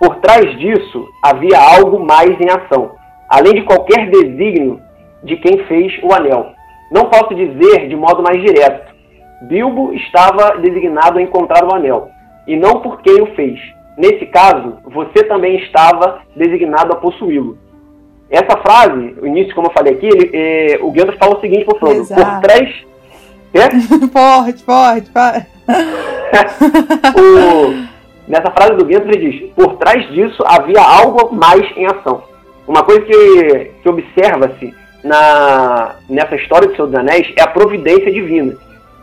Por 0.00 0.16
trás 0.16 0.58
disso 0.58 1.06
havia 1.22 1.58
algo 1.58 2.04
mais 2.04 2.30
em 2.40 2.50
ação, 2.50 2.92
além 3.28 3.54
de 3.54 3.62
qualquer 3.62 4.10
desígnio 4.10 4.80
de 5.22 5.36
quem 5.36 5.64
fez 5.66 5.92
o 6.02 6.12
anel. 6.12 6.52
Não 6.90 7.06
posso 7.06 7.34
dizer 7.34 7.88
de 7.88 7.96
modo 7.96 8.22
mais 8.22 8.40
direto. 8.42 8.92
Bilbo 9.42 9.92
estava 9.92 10.58
designado 10.58 11.18
a 11.18 11.22
encontrar 11.22 11.64
o 11.64 11.74
anel, 11.74 12.08
e 12.46 12.56
não 12.56 12.80
por 12.80 13.00
quem 13.02 13.20
o 13.20 13.34
fez. 13.34 13.58
Nesse 13.96 14.26
caso, 14.26 14.78
você 14.84 15.24
também 15.24 15.56
estava 15.56 16.20
designado 16.34 16.92
a 16.92 16.96
possuí-lo. 16.96 17.58
Essa 18.30 18.56
frase, 18.62 19.14
o 19.20 19.26
início, 19.26 19.54
como 19.54 19.66
eu 19.66 19.72
falei 19.72 19.92
aqui, 19.92 20.06
ele, 20.06 20.30
eh, 20.32 20.78
o 20.80 20.90
Gandalf 20.90 21.18
fala 21.18 21.36
o 21.36 21.40
seguinte 21.40 21.66
para 21.66 21.76
o 21.76 21.78
Frodo: 21.78 22.00
Exato. 22.00 22.22
Por 22.22 22.40
trás. 22.40 22.91
Quê? 23.52 23.60
forte, 24.12 24.64
forte, 24.64 25.10
forte. 25.10 25.46
o, 27.16 27.86
nessa 28.26 28.50
frase 28.50 28.74
do 28.74 28.84
Guedes 28.84 29.08
ele 29.08 29.30
diz: 29.30 29.50
por 29.52 29.76
trás 29.76 30.08
disso 30.10 30.42
havia 30.46 30.80
algo 30.80 31.34
mais 31.34 31.64
em 31.76 31.86
ação. 31.86 32.22
Uma 32.66 32.82
coisa 32.82 33.02
que, 33.02 33.70
que 33.82 33.88
observa-se 33.88 34.74
na, 35.04 35.96
nessa 36.08 36.36
história 36.36 36.68
de 36.68 36.76
Senhor 36.76 36.88
dos 36.88 36.98
Anéis 36.98 37.32
é 37.36 37.42
a 37.42 37.48
providência 37.48 38.10
divina. 38.10 38.56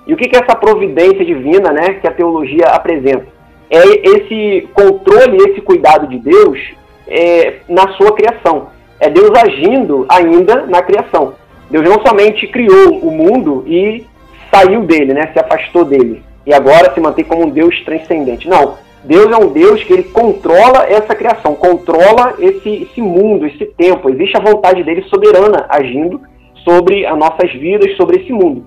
E 0.07 0.13
o 0.13 0.17
que, 0.17 0.27
que 0.27 0.35
é 0.35 0.39
essa 0.43 0.55
providência 0.55 1.23
divina 1.23 1.71
né, 1.71 1.95
que 1.95 2.07
a 2.07 2.11
teologia 2.11 2.65
apresenta? 2.67 3.27
É 3.69 3.77
esse 3.77 4.67
controle, 4.73 5.37
esse 5.49 5.61
cuidado 5.61 6.07
de 6.07 6.17
Deus 6.17 6.59
é, 7.07 7.57
na 7.67 7.89
sua 7.89 8.13
criação. 8.13 8.69
É 8.99 9.09
Deus 9.09 9.31
agindo 9.37 10.05
ainda 10.09 10.65
na 10.65 10.81
criação. 10.81 11.35
Deus 11.69 11.87
não 11.87 12.03
somente 12.03 12.47
criou 12.47 12.97
o 12.97 13.11
mundo 13.11 13.63
e 13.67 14.05
saiu 14.53 14.81
dele, 14.81 15.13
né, 15.13 15.29
se 15.33 15.39
afastou 15.39 15.85
dele 15.85 16.23
e 16.45 16.53
agora 16.53 16.93
se 16.93 16.99
mantém 16.99 17.23
como 17.23 17.45
um 17.45 17.49
Deus 17.49 17.79
transcendente. 17.83 18.47
Não. 18.47 18.77
Deus 19.03 19.31
é 19.31 19.37
um 19.37 19.51
Deus 19.51 19.83
que 19.83 19.93
ele 19.93 20.03
controla 20.03 20.85
essa 20.89 21.15
criação, 21.15 21.55
controla 21.55 22.35
esse, 22.39 22.83
esse 22.83 23.01
mundo, 23.01 23.45
esse 23.45 23.65
tempo. 23.65 24.09
Existe 24.09 24.35
a 24.35 24.41
vontade 24.41 24.83
dele 24.83 25.03
soberana 25.03 25.65
agindo 25.69 26.19
sobre 26.63 27.05
as 27.05 27.17
nossas 27.17 27.51
vidas, 27.53 27.95
sobre 27.95 28.21
esse 28.21 28.33
mundo. 28.33 28.65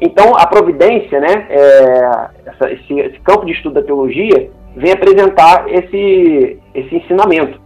Então, 0.00 0.34
a 0.36 0.46
providência, 0.46 1.20
né, 1.20 1.46
é, 1.48 2.28
essa, 2.46 2.72
esse, 2.72 2.98
esse, 2.98 3.20
campo 3.20 3.46
de 3.46 3.52
estudo 3.52 3.74
da 3.74 3.82
teologia, 3.82 4.50
vem 4.74 4.92
apresentar 4.92 5.66
esse, 5.68 6.58
esse 6.74 6.96
ensinamento. 6.96 7.60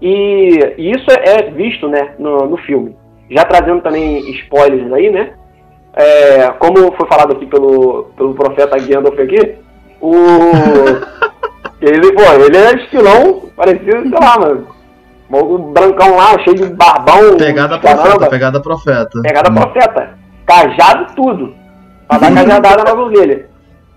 E, 0.00 0.58
e 0.76 0.90
isso 0.90 1.06
é 1.10 1.50
visto 1.50 1.88
né, 1.88 2.14
no, 2.18 2.46
no 2.46 2.56
filme. 2.58 2.94
Já 3.30 3.44
trazendo 3.44 3.82
também 3.82 4.18
spoilers 4.30 4.92
aí, 4.92 5.10
né? 5.10 5.32
É, 5.98 6.52
como 6.60 6.92
foi 6.92 7.08
falado 7.08 7.32
aqui 7.32 7.44
pelo, 7.46 8.04
pelo 8.16 8.32
profeta 8.32 8.78
Gandalf 8.78 9.18
aqui, 9.18 9.56
o. 10.00 10.14
ele, 11.82 12.12
pô, 12.12 12.22
ele 12.44 12.56
é 12.56 12.76
estilão, 12.76 13.50
parecido, 13.56 14.08
sei 14.08 14.18
lá, 14.20 14.38
mano. 14.38 14.68
O 15.28 15.58
brancão 15.58 16.16
lá, 16.16 16.38
cheio 16.44 16.54
de 16.54 16.66
barbão. 16.66 17.36
Pegada 17.36 17.78
profeta, 17.80 18.30
pegada 18.30 18.62
profeta. 18.62 19.22
Pegada 19.22 19.50
hum. 19.50 19.54
profeta. 19.56 20.18
Cajado 20.46 21.14
tudo. 21.16 21.54
Pra 22.06 22.18
dar 22.18 22.32
cajadada 22.32 22.84
na 22.84 22.92
ovelha. 23.02 23.46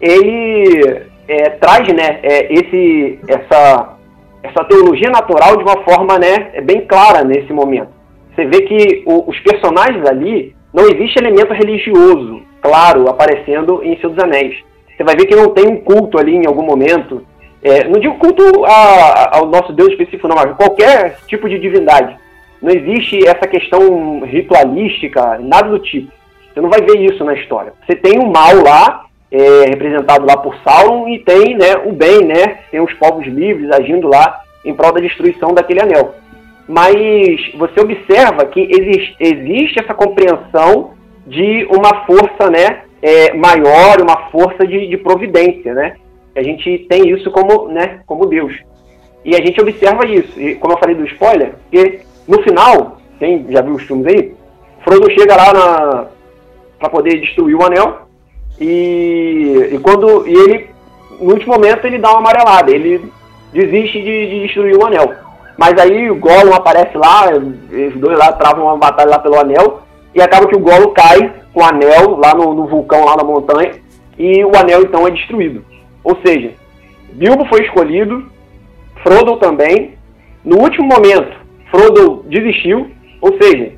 Ele 0.02 1.06
é, 1.28 1.50
traz, 1.52 1.88
né, 1.88 2.20
é, 2.24 2.52
esse, 2.52 3.20
essa, 3.28 3.94
essa 4.42 4.64
teologia 4.66 5.10
natural 5.12 5.56
de 5.56 5.64
uma 5.64 5.84
forma, 5.84 6.18
né, 6.18 6.60
bem 6.64 6.82
clara 6.88 7.24
nesse 7.24 7.54
momento. 7.54 7.90
Você 8.36 8.46
vê 8.46 8.64
que 8.64 9.04
o, 9.06 9.30
os 9.30 9.40
personagens 9.40 10.04
ali, 10.06 10.56
não 10.74 10.86
existe 10.88 11.20
elemento 11.20 11.54
religioso, 11.54 12.42
claro, 12.62 13.10
aparecendo 13.10 13.84
em 13.84 13.98
Senhor 13.98 14.14
dos 14.14 14.24
Anéis. 14.24 14.56
Você 14.96 15.04
vai 15.04 15.16
ver 15.16 15.26
que 15.26 15.36
não 15.36 15.50
tem 15.50 15.68
um 15.68 15.78
culto 15.78 16.18
ali 16.18 16.36
em 16.36 16.48
algum 16.48 16.64
momento. 16.64 17.26
É, 17.62 17.84
não 17.84 18.00
digo 18.00 18.18
culto 18.18 18.66
a, 18.66 19.38
ao 19.38 19.48
nosso 19.48 19.74
Deus 19.74 19.90
específico, 19.90 20.28
não, 20.28 20.36
mas 20.36 20.56
qualquer 20.56 21.18
tipo 21.28 21.50
de 21.50 21.60
divindade. 21.60 22.16
Não 22.62 22.72
existe 22.72 23.28
essa 23.28 23.48
questão 23.48 24.22
ritualística, 24.22 25.40
nada 25.40 25.70
do 25.70 25.80
tipo. 25.80 26.12
Você 26.54 26.62
não 26.62 26.70
vai 26.70 26.82
ver 26.82 27.00
isso 27.00 27.24
na 27.24 27.34
história. 27.34 27.74
Você 27.86 27.96
tem 27.96 28.20
o 28.20 28.32
mal 28.32 28.56
lá, 28.64 29.06
é, 29.32 29.66
representado 29.70 30.26
lá 30.26 30.38
por 30.38 30.56
Sauron, 30.64 31.08
e 31.10 31.20
tem 31.20 31.56
né, 31.56 31.76
o 31.86 31.92
bem, 31.92 32.24
né? 32.24 32.60
Tem 32.70 32.80
os 32.80 32.94
povos 32.94 33.26
livres 33.26 33.72
agindo 33.72 34.08
lá 34.08 34.42
em 34.64 34.74
prol 34.74 34.94
da 34.94 35.02
destruição 35.02 35.54
daquele 35.54 35.82
anel 35.82 36.21
mas 36.72 37.52
você 37.58 37.82
observa 37.82 38.46
que 38.46 38.62
existe, 38.62 39.14
existe 39.20 39.80
essa 39.82 39.94
compreensão 39.94 40.92
de 41.28 41.68
uma 41.70 42.06
força 42.06 42.50
né, 42.50 42.84
é, 43.02 43.34
maior, 43.34 44.02
uma 44.02 44.30
força 44.30 44.66
de, 44.66 44.88
de, 44.88 44.96
providência, 44.96 45.74
né? 45.74 45.98
A 46.34 46.42
gente 46.42 46.86
tem 46.90 47.10
isso 47.10 47.30
como, 47.30 47.68
né, 47.68 48.00
como 48.08 48.26
Deus. 48.26 48.58
E 49.26 49.36
a 49.36 49.40
gente 49.40 49.60
observa 49.60 50.06
isso. 50.06 50.40
E 50.40 50.56
como 50.56 50.74
eu 50.74 50.78
falei 50.78 50.96
do 50.96 51.06
spoiler, 51.08 51.56
que 51.70 52.00
no 52.26 52.42
final, 52.42 53.02
quem 53.20 53.46
já 53.50 53.62
viu 53.62 53.74
os 53.74 53.84
filmes 53.84 54.08
aí, 54.08 54.34
Frodo 54.82 55.12
chega 55.12 55.36
lá 55.36 56.08
para 56.80 56.90
poder 56.90 57.20
destruir 57.20 57.54
o 57.54 57.66
anel 57.66 58.08
e, 58.62 59.72
e 59.74 59.80
quando 59.80 60.26
e 60.26 60.34
ele 60.34 60.70
no 61.20 61.34
último 61.34 61.54
momento 61.54 61.86
ele 61.86 61.98
dá 61.98 62.12
uma 62.12 62.20
amarelada, 62.20 62.72
ele 62.72 63.12
desiste 63.52 64.02
de, 64.02 64.28
de 64.30 64.44
destruir 64.44 64.78
o 64.78 64.86
anel. 64.86 65.31
Mas 65.58 65.78
aí 65.80 66.10
o 66.10 66.16
Gollum 66.16 66.54
aparece 66.54 66.98
lá, 66.98 67.30
os 67.30 68.00
dois 68.00 68.18
lá 68.18 68.32
travam 68.34 68.66
uma 68.66 68.78
batalha 68.78 69.12
lá 69.12 69.20
pelo 69.20 69.40
anel, 69.40 69.82
e 70.14 70.22
acaba 70.22 70.48
que 70.48 70.56
o 70.56 70.60
Gollum 70.60 70.94
cai 70.94 71.32
com 71.54 71.62
o 71.62 71.64
anel 71.64 72.18
lá 72.18 72.34
no, 72.34 72.54
no 72.54 72.68
vulcão, 72.68 73.06
lá 73.06 73.16
na 73.16 73.24
montanha, 73.24 73.74
e 74.18 74.44
o 74.44 74.52
anel 74.56 74.82
então 74.82 75.08
é 75.08 75.12
destruído. 75.12 75.64
Ou 76.04 76.18
seja, 76.26 76.52
Bilbo 77.14 77.46
foi 77.46 77.62
escolhido, 77.64 78.26
Frodo 79.04 79.38
também. 79.38 79.96
No 80.44 80.60
último 80.60 80.88
momento, 80.88 81.36
Frodo 81.70 82.26
desistiu, 82.28 82.90
ou 83.22 83.38
seja, 83.42 83.74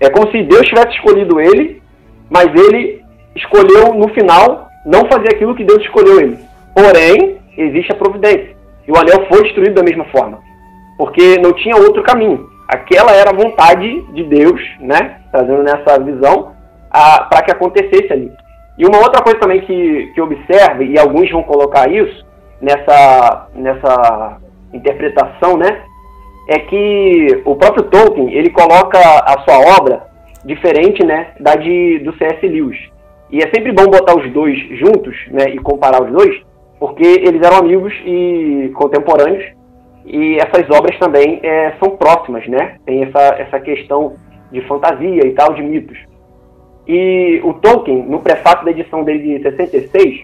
é 0.00 0.10
como 0.10 0.30
se 0.30 0.42
Deus 0.42 0.66
tivesse 0.66 0.94
escolhido 0.94 1.40
ele, 1.40 1.82
mas 2.28 2.46
ele 2.46 3.02
escolheu 3.34 3.94
no 3.94 4.08
final 4.08 4.68
não 4.84 5.06
fazer 5.06 5.34
aquilo 5.34 5.54
que 5.54 5.64
Deus 5.64 5.82
escolheu 5.82 6.20
ele. 6.20 6.38
Porém, 6.74 7.38
existe 7.56 7.92
a 7.92 7.96
providência. 7.96 8.56
E 8.86 8.92
o 8.92 8.96
anel 8.96 9.26
foi 9.28 9.42
destruído 9.44 9.74
da 9.74 9.82
mesma 9.82 10.04
forma. 10.06 10.38
Porque 10.96 11.38
não 11.38 11.52
tinha 11.52 11.76
outro 11.76 12.02
caminho. 12.02 12.48
Aquela 12.68 13.12
era 13.12 13.30
a 13.30 13.36
vontade 13.36 14.02
de 14.12 14.24
Deus, 14.24 14.60
né? 14.80 15.20
Trazendo 15.30 15.62
nessa 15.62 16.02
visão, 16.02 16.52
para 16.90 17.42
que 17.42 17.52
acontecesse 17.52 18.12
ali. 18.12 18.32
E 18.78 18.86
uma 18.86 18.98
outra 18.98 19.22
coisa 19.22 19.38
também 19.38 19.60
que, 19.62 20.12
que 20.14 20.20
observe, 20.20 20.84
e 20.84 20.98
alguns 20.98 21.30
vão 21.30 21.42
colocar 21.42 21.90
isso 21.90 22.24
nessa, 22.60 23.48
nessa 23.54 24.38
interpretação, 24.72 25.56
né? 25.56 25.82
É 26.48 26.58
que 26.58 27.42
o 27.44 27.56
próprio 27.56 27.84
Tolkien, 27.84 28.32
ele 28.32 28.50
coloca 28.50 28.98
a 28.98 29.42
sua 29.44 29.78
obra 29.78 30.06
diferente, 30.44 31.04
né, 31.04 31.32
da 31.40 31.56
de, 31.56 31.98
do 32.00 32.16
C.S. 32.16 32.46
Lewis. 32.46 32.78
E 33.30 33.38
é 33.38 33.50
sempre 33.52 33.72
bom 33.72 33.86
botar 33.86 34.16
os 34.16 34.30
dois 34.32 34.56
juntos, 34.78 35.16
né, 35.32 35.50
e 35.50 35.58
comparar 35.58 36.02
os 36.04 36.12
dois, 36.12 36.40
porque 36.78 37.04
eles 37.04 37.42
eram 37.42 37.58
amigos 37.58 37.92
e 38.04 38.70
contemporâneos, 38.76 39.44
e 40.06 40.38
essas 40.38 40.70
obras 40.70 40.96
também 40.98 41.40
é, 41.42 41.72
são 41.82 41.96
próximas, 41.96 42.46
né? 42.46 42.76
Tem 42.86 43.02
essa, 43.02 43.20
essa 43.38 43.60
questão 43.60 44.14
de 44.52 44.60
fantasia 44.62 45.26
e 45.26 45.32
tal, 45.32 45.52
de 45.52 45.62
mitos. 45.62 45.98
E 46.86 47.40
o 47.42 47.54
Tolkien, 47.54 48.04
no 48.04 48.20
prefácio 48.20 48.64
da 48.64 48.70
edição 48.70 49.02
dele 49.02 49.38
de 49.38 49.42
66, 49.42 50.22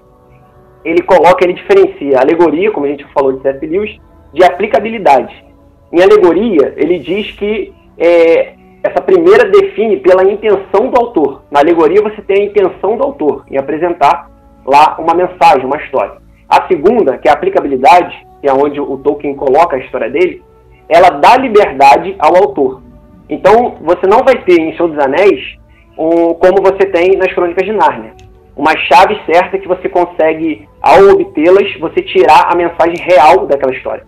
ele 0.84 1.02
coloca, 1.02 1.44
ele 1.44 1.54
diferencia 1.54 2.20
alegoria, 2.20 2.70
como 2.70 2.86
a 2.86 2.88
gente 2.88 3.04
falou 3.12 3.32
de 3.32 3.42
C.S. 3.42 3.66
Lewis, 3.66 3.98
de 4.32 4.44
aplicabilidade. 4.44 5.44
Em 5.92 6.00
alegoria, 6.00 6.74
ele 6.76 7.00
diz 7.00 7.32
que 7.32 7.72
é, 7.98 8.54
essa 8.84 9.02
primeira 9.02 9.50
define 9.50 9.96
pela 9.98 10.24
intenção 10.30 10.88
do 10.88 10.98
autor. 10.98 11.42
Na 11.50 11.58
alegoria, 11.58 12.00
você 12.00 12.22
tem 12.22 12.42
a 12.42 12.46
intenção 12.46 12.96
do 12.96 13.02
autor 13.02 13.44
em 13.50 13.58
apresentar 13.58 14.30
lá 14.64 14.96
uma 14.98 15.14
mensagem, 15.14 15.66
uma 15.66 15.76
história. 15.76 16.22
A 16.48 16.66
segunda, 16.68 17.18
que 17.18 17.28
é 17.28 17.30
a 17.30 17.34
aplicabilidade, 17.34 18.26
que 18.42 18.48
é 18.48 18.52
onde 18.52 18.80
o 18.80 18.98
Tolkien 18.98 19.36
coloca 19.36 19.76
a 19.76 19.78
história 19.78 20.10
dele, 20.10 20.42
ela 20.88 21.08
dá 21.10 21.36
liberdade 21.38 22.14
ao 22.18 22.36
autor. 22.36 22.82
Então, 23.30 23.76
você 23.80 24.06
não 24.06 24.18
vai 24.18 24.36
ter 24.42 24.60
em 24.60 24.76
Senhor 24.76 24.88
dos 24.88 24.98
Anéis, 24.98 25.56
um, 25.96 26.34
como 26.34 26.60
você 26.60 26.84
tem 26.86 27.16
nas 27.16 27.32
Crônicas 27.32 27.64
de 27.64 27.72
Nárnia, 27.72 28.12
uma 28.56 28.76
chave 28.76 29.18
certa 29.24 29.58
que 29.58 29.68
você 29.68 29.88
consegue, 29.88 30.68
ao 30.82 31.10
obtê-las, 31.10 31.72
você 31.78 32.02
tirar 32.02 32.52
a 32.52 32.56
mensagem 32.56 32.96
real 32.98 33.46
daquela 33.46 33.72
história. 33.72 34.04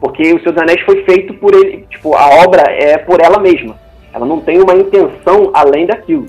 Porque 0.00 0.22
o 0.22 0.40
Senhor 0.40 0.52
dos 0.52 0.62
Anéis 0.62 0.80
foi 0.80 1.04
feito 1.04 1.34
por 1.34 1.54
ele, 1.54 1.86
tipo, 1.90 2.16
a 2.16 2.42
obra 2.42 2.62
é 2.70 2.96
por 2.98 3.20
ela 3.20 3.38
mesma. 3.38 3.76
Ela 4.12 4.26
não 4.26 4.40
tem 4.40 4.60
uma 4.60 4.74
intenção 4.74 5.50
além 5.52 5.86
daquilo. 5.86 6.26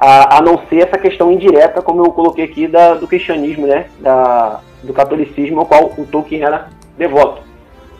A, 0.00 0.38
a 0.38 0.40
não 0.40 0.58
ser 0.66 0.88
essa 0.88 0.96
questão 0.96 1.30
indireta, 1.30 1.82
como 1.82 2.04
eu 2.04 2.10
coloquei 2.12 2.44
aqui, 2.44 2.66
da, 2.66 2.94
do 2.94 3.06
cristianismo, 3.06 3.66
né? 3.66 3.86
Da, 4.00 4.60
do 4.82 4.94
catolicismo 4.94 5.60
ao 5.60 5.66
qual 5.66 5.92
o 5.98 6.06
Tolkien 6.06 6.42
era 6.42 6.68
devoto. 6.96 7.42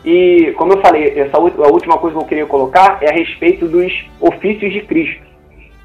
E, 0.03 0.53
como 0.57 0.73
eu 0.73 0.81
falei, 0.81 1.19
essa 1.19 1.37
a 1.37 1.39
última 1.39 1.97
coisa 1.97 2.17
que 2.17 2.23
eu 2.23 2.27
queria 2.27 2.45
colocar 2.47 2.97
é 3.01 3.09
a 3.09 3.13
respeito 3.13 3.67
dos 3.67 3.93
ofícios 4.19 4.73
de 4.73 4.81
Cristo, 4.81 5.21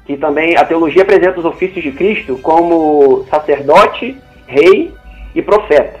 que 0.05 0.17
também 0.17 0.57
a 0.57 0.65
teologia 0.65 1.03
apresenta 1.03 1.39
os 1.39 1.45
ofícios 1.45 1.83
de 1.83 1.91
Cristo 1.91 2.39
como 2.41 3.25
sacerdote, 3.29 4.17
rei 4.47 4.91
e 5.35 5.41
profeta. 5.41 5.99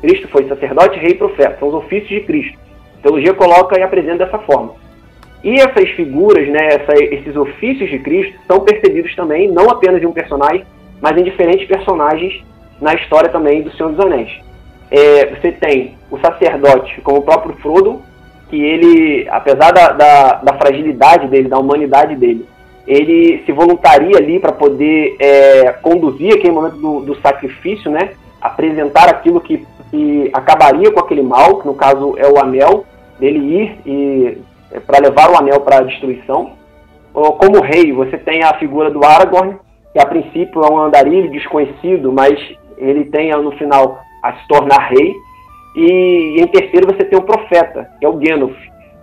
Cristo 0.00 0.28
foi 0.28 0.46
sacerdote, 0.46 0.98
rei 0.98 1.10
e 1.10 1.14
profeta, 1.14 1.56
são 1.58 1.68
os 1.68 1.74
ofícios 1.74 2.08
de 2.08 2.20
Cristo. 2.20 2.56
A 3.00 3.02
teologia 3.02 3.34
coloca 3.34 3.78
e 3.78 3.82
apresenta 3.82 4.24
dessa 4.24 4.38
forma. 4.38 4.74
E 5.46 5.60
essas 5.60 5.88
figuras, 5.90 6.48
né, 6.48 6.66
essa, 6.72 6.92
esses 7.04 7.36
ofícios 7.36 7.88
de 7.88 8.00
Cristo, 8.00 8.36
são 8.48 8.58
percebidos 8.58 9.14
também, 9.14 9.48
não 9.48 9.70
apenas 9.70 10.02
em 10.02 10.06
um 10.06 10.12
personagem, 10.12 10.64
mas 11.00 11.16
em 11.16 11.22
diferentes 11.22 11.68
personagens 11.68 12.44
na 12.80 12.94
história 12.94 13.30
também 13.30 13.62
do 13.62 13.70
Senhor 13.70 13.92
dos 13.92 14.04
Anéis. 14.04 14.28
É, 14.90 15.26
você 15.26 15.52
tem 15.52 15.94
o 16.10 16.18
sacerdote, 16.18 17.00
como 17.00 17.18
o 17.18 17.22
próprio 17.22 17.54
Frodo, 17.58 18.02
que 18.50 18.60
ele, 18.60 19.28
apesar 19.30 19.70
da, 19.70 19.92
da, 19.92 20.32
da 20.42 20.54
fragilidade 20.54 21.28
dele, 21.28 21.48
da 21.48 21.60
humanidade 21.60 22.16
dele, 22.16 22.44
ele 22.84 23.40
se 23.46 23.52
voluntaria 23.52 24.16
ali 24.16 24.40
para 24.40 24.50
poder 24.50 25.14
é, 25.20 25.70
conduzir 25.80 26.34
aquele 26.34 26.54
momento 26.54 26.76
do, 26.78 27.00
do, 27.02 27.20
sacrifício, 27.20 27.88
né? 27.88 28.14
apresentar 28.40 29.08
aquilo 29.08 29.40
que, 29.40 29.64
que, 29.92 30.28
acabaria 30.32 30.90
com 30.90 30.98
aquele 30.98 31.22
mal, 31.22 31.60
que 31.60 31.68
no 31.68 31.74
caso 31.74 32.16
é 32.18 32.26
o 32.26 32.36
anel, 32.36 32.84
dele 33.20 33.38
ir 33.38 33.78
e 33.86 34.38
é, 34.72 34.80
para 34.80 35.00
levar 35.00 35.30
o 35.30 35.36
anel 35.36 35.60
para 35.60 35.78
a 35.78 35.82
destruição. 35.82 36.52
Como 37.12 37.62
rei, 37.62 37.92
você 37.92 38.18
tem 38.18 38.42
a 38.42 38.58
figura 38.58 38.90
do 38.90 39.02
Aragorn, 39.02 39.56
que 39.92 39.98
a 39.98 40.06
princípio 40.06 40.62
é 40.62 40.70
um 40.70 40.78
andarilho 40.78 41.30
desconhecido, 41.30 42.12
mas 42.12 42.38
ele 42.76 43.06
tenha 43.06 43.38
no 43.38 43.52
final 43.52 43.98
a 44.22 44.34
se 44.34 44.46
tornar 44.48 44.90
rei. 44.90 45.14
E 45.74 46.36
em 46.38 46.46
terceiro 46.48 46.86
você 46.86 47.04
tem 47.04 47.18
o 47.18 47.22
profeta, 47.22 47.90
que 47.98 48.04
é 48.04 48.08
o 48.08 48.18
Gandalf. 48.18 48.56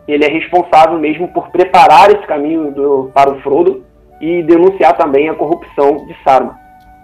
Ele 0.07 0.25
é 0.25 0.27
responsável 0.27 0.99
mesmo 0.99 1.27
por 1.29 1.49
preparar 1.49 2.11
esse 2.11 2.25
caminho 2.27 2.71
do, 2.71 3.11
para 3.13 3.31
o 3.31 3.41
Frodo 3.41 3.83
e 4.21 4.43
denunciar 4.43 4.95
também 4.95 5.29
a 5.29 5.33
corrupção 5.33 6.05
de 6.05 6.15
Saruman. 6.23 6.55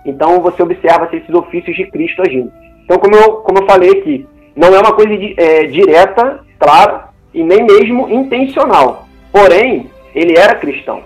Então 0.05 0.41
você 0.41 0.61
observa 0.61 1.09
esses 1.11 1.33
ofícios 1.33 1.75
de 1.75 1.89
Cristo 1.89 2.21
agindo. 2.21 2.51
Então, 2.83 2.97
como 2.97 3.15
eu, 3.15 3.33
como 3.37 3.59
eu 3.59 3.67
falei 3.67 3.91
aqui, 3.91 4.27
não 4.55 4.69
é 4.69 4.79
uma 4.79 4.93
coisa 4.93 5.13
é, 5.37 5.65
direta, 5.65 6.39
clara, 6.57 7.08
e 7.33 7.43
nem 7.43 7.63
mesmo 7.63 8.09
intencional. 8.09 9.07
Porém, 9.31 9.89
ele 10.13 10.37
era 10.37 10.55
cristão. 10.55 11.03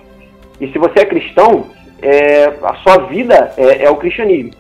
E 0.60 0.68
se 0.72 0.78
você 0.78 1.02
é 1.02 1.06
cristão, 1.06 1.66
é, 2.02 2.46
a 2.64 2.76
sua 2.76 2.98
vida 3.08 3.54
é, 3.58 3.86
é 3.86 3.90
o 3.90 3.96
cristianismo. 3.96 4.52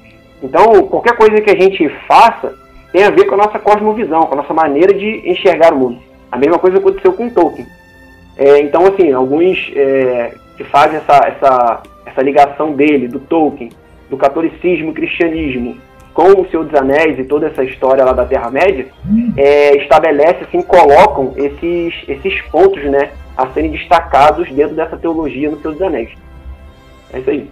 Então, 0.42 0.88
qualquer 0.88 1.16
coisa 1.16 1.42
que 1.42 1.52
a 1.52 1.56
gente 1.56 1.88
faça 2.08 2.54
tem 2.92 3.04
a 3.04 3.10
ver 3.10 3.26
com 3.26 3.36
a 3.36 3.38
nossa 3.38 3.58
cosmovisão, 3.58 4.24
com 4.24 4.34
a 4.34 4.38
nossa 4.38 4.54
maneira 4.54 4.94
de 4.94 5.30
enxergar 5.30 5.74
o 5.74 5.78
mundo. 5.78 6.00
A 6.32 6.38
mesma 6.38 6.60
coisa 6.60 6.78
aconteceu 6.78 7.14
com 7.14 7.30
Tolkien. 7.30 7.66
É, 8.38 8.60
então, 8.60 8.86
assim, 8.86 9.12
alguns 9.12 9.72
é, 9.76 10.34
que 10.58 10.64
fazem 10.66 10.98
essa, 10.98 11.28
essa, 11.28 11.84
essa 12.06 12.22
ligação 12.22 12.74
dele, 12.74 13.08
do 13.08 13.20
Tolkien, 13.20 13.72
do 14.10 14.18
catolicismo 14.18 14.92
e 14.92 14.94
cristianismo, 14.94 15.78
com 16.14 16.42
o 16.42 16.50
Senhor 16.50 16.66
dos 16.66 16.80
Anéis 16.80 17.18
e 17.18 17.24
toda 17.24 17.48
essa 17.48 17.64
história 17.64 18.04
lá 18.04 18.14
da 18.14 18.26
Terra-média, 18.26 18.88
é, 19.36 19.78
estabelece, 19.78 20.44
assim, 20.44 20.62
colocam 20.62 21.34
esses, 21.36 21.94
esses 22.08 22.42
pontos, 22.44 22.84
né, 22.84 23.12
a 23.36 23.48
serem 23.48 23.72
destacados 23.72 24.50
dentro 24.52 24.76
dessa 24.76 24.96
teologia 24.96 25.50
no 25.50 25.60
Senhor 25.60 25.74
dos 25.74 25.82
Anéis. 25.82 26.10
É 27.12 27.20
isso 27.20 27.30
aí. 27.30 27.50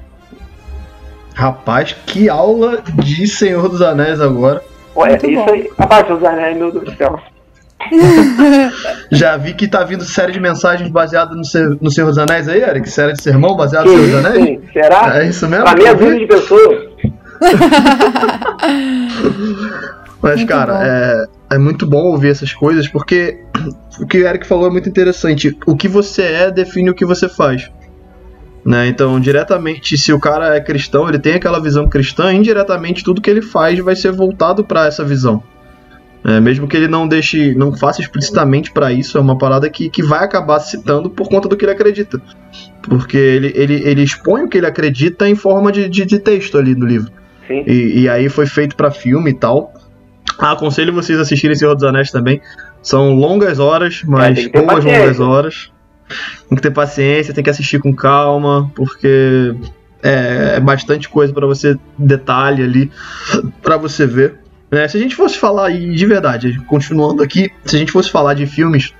Rapaz, 1.33 1.93
que 2.05 2.29
aula 2.29 2.83
de 2.95 3.27
Senhor 3.27 3.67
dos 3.67 3.81
Anéis 3.81 4.21
agora. 4.21 4.61
Olha, 4.95 5.15
isso 5.15 5.31
bom. 5.31 5.51
aí. 5.51 5.69
Rapaz, 5.79 6.05
Senhor 6.05 6.19
dos 6.19 6.29
Anéis, 6.29 6.57
meu 6.57 6.71
Deus 6.71 6.85
do 6.85 6.95
céu. 6.95 7.19
Já 9.11 9.37
vi 9.37 9.53
que 9.53 9.67
tá 9.67 9.83
vindo 9.83 10.03
série 10.03 10.33
de 10.33 10.39
mensagens 10.39 10.87
baseadas 10.89 11.35
no, 11.35 11.77
no 11.81 11.89
Senhor 11.89 12.07
dos 12.07 12.17
Anéis 12.17 12.47
aí, 12.47 12.61
Eric? 12.61 12.89
Série 12.89 13.13
de 13.13 13.23
sermão 13.23 13.55
baseada 13.55 13.89
no 13.89 13.97
Senhor 13.97 14.05
dos 14.05 14.25
Anéis? 14.25 14.45
Sim, 14.45 14.61
será? 14.71 15.19
É 15.19 15.25
isso 15.27 15.47
mesmo? 15.47 15.65
Pra 15.65 15.75
minha 15.75 15.95
vida 15.95 16.19
de 16.19 16.27
pessoa. 16.27 16.90
Mas, 20.21 20.35
muito 20.35 20.49
cara, 20.49 20.85
é, 20.85 21.55
é 21.55 21.57
muito 21.57 21.87
bom 21.87 22.03
ouvir 22.03 22.29
essas 22.29 22.53
coisas 22.53 22.87
porque 22.87 23.39
o 23.99 24.05
que 24.05 24.19
o 24.19 24.27
Eric 24.27 24.45
falou 24.45 24.67
é 24.67 24.69
muito 24.69 24.87
interessante. 24.87 25.57
O 25.65 25.75
que 25.75 25.87
você 25.87 26.21
é 26.21 26.51
define 26.51 26.91
o 26.91 26.93
que 26.93 27.05
você 27.05 27.27
faz. 27.27 27.71
Né? 28.63 28.87
Então, 28.87 29.19
diretamente, 29.19 29.97
se 29.97 30.13
o 30.13 30.19
cara 30.19 30.55
é 30.55 30.61
cristão, 30.61 31.09
ele 31.09 31.17
tem 31.17 31.33
aquela 31.33 31.59
visão 31.59 31.89
cristã, 31.89 32.31
indiretamente 32.31 33.03
tudo 33.03 33.21
que 33.21 33.29
ele 33.29 33.41
faz 33.41 33.79
vai 33.79 33.95
ser 33.95 34.11
voltado 34.11 34.63
para 34.63 34.85
essa 34.85 35.03
visão. 35.03 35.41
É, 36.23 36.39
mesmo 36.39 36.67
que 36.67 36.77
ele 36.77 36.87
não 36.87 37.07
deixe, 37.07 37.55
não 37.55 37.75
faça 37.75 37.99
explicitamente 37.99 38.71
para 38.71 38.93
isso, 38.93 39.17
é 39.17 39.21
uma 39.21 39.35
parada 39.35 39.67
que, 39.67 39.89
que 39.89 40.03
vai 40.03 40.23
acabar 40.23 40.59
citando 40.59 41.09
por 41.09 41.27
conta 41.27 41.49
do 41.49 41.57
que 41.57 41.65
ele 41.65 41.71
acredita. 41.71 42.21
Porque 42.83 43.17
ele, 43.17 43.51
ele, 43.55 43.81
ele 43.83 44.03
expõe 44.03 44.43
o 44.43 44.47
que 44.47 44.59
ele 44.59 44.67
acredita 44.67 45.27
em 45.27 45.33
forma 45.33 45.71
de, 45.71 45.89
de, 45.89 46.05
de 46.05 46.19
texto 46.19 46.59
ali 46.59 46.75
no 46.75 46.85
livro. 46.85 47.11
E, 47.51 48.01
e, 48.01 48.09
aí 48.09 48.29
foi 48.29 48.45
feito 48.45 48.75
para 48.75 48.91
filme 48.91 49.31
e 49.31 49.33
tal. 49.33 49.73
Ah, 50.37 50.51
aconselho 50.51 50.93
vocês 50.93 51.19
a 51.19 51.21
assistirem 51.21 51.55
Senhor 51.55 51.75
dos 51.75 51.83
Anéis 51.83 52.11
também. 52.11 52.41
São 52.81 53.13
longas 53.13 53.59
horas, 53.59 54.01
mas 54.05 54.37
é, 54.37 54.49
boas 54.49 54.83
longas 54.83 55.19
horas. 55.19 55.71
Tem 56.47 56.55
que 56.55 56.61
ter 56.61 56.71
paciência, 56.71 57.33
tem 57.33 57.43
que 57.43 57.49
assistir 57.49 57.79
com 57.79 57.93
calma, 57.93 58.71
porque 58.75 59.55
é, 60.03 60.55
é 60.55 60.59
bastante 60.59 61.07
coisa 61.07 61.33
para 61.33 61.45
você 61.45 61.77
detalhe 61.97 62.63
ali 62.63 62.91
para 63.61 63.77
você 63.77 64.05
ver. 64.05 64.39
Né? 64.69 64.87
Se 64.87 64.97
a 64.97 64.99
gente 64.99 65.15
fosse 65.15 65.37
falar, 65.37 65.69
e 65.71 65.93
de 65.93 66.05
verdade, 66.05 66.59
continuando 66.65 67.21
aqui, 67.21 67.51
se 67.65 67.75
a 67.75 67.79
gente 67.79 67.91
fosse 67.91 68.09
falar 68.09 68.33
de 68.33 68.45
filmes 68.45 68.93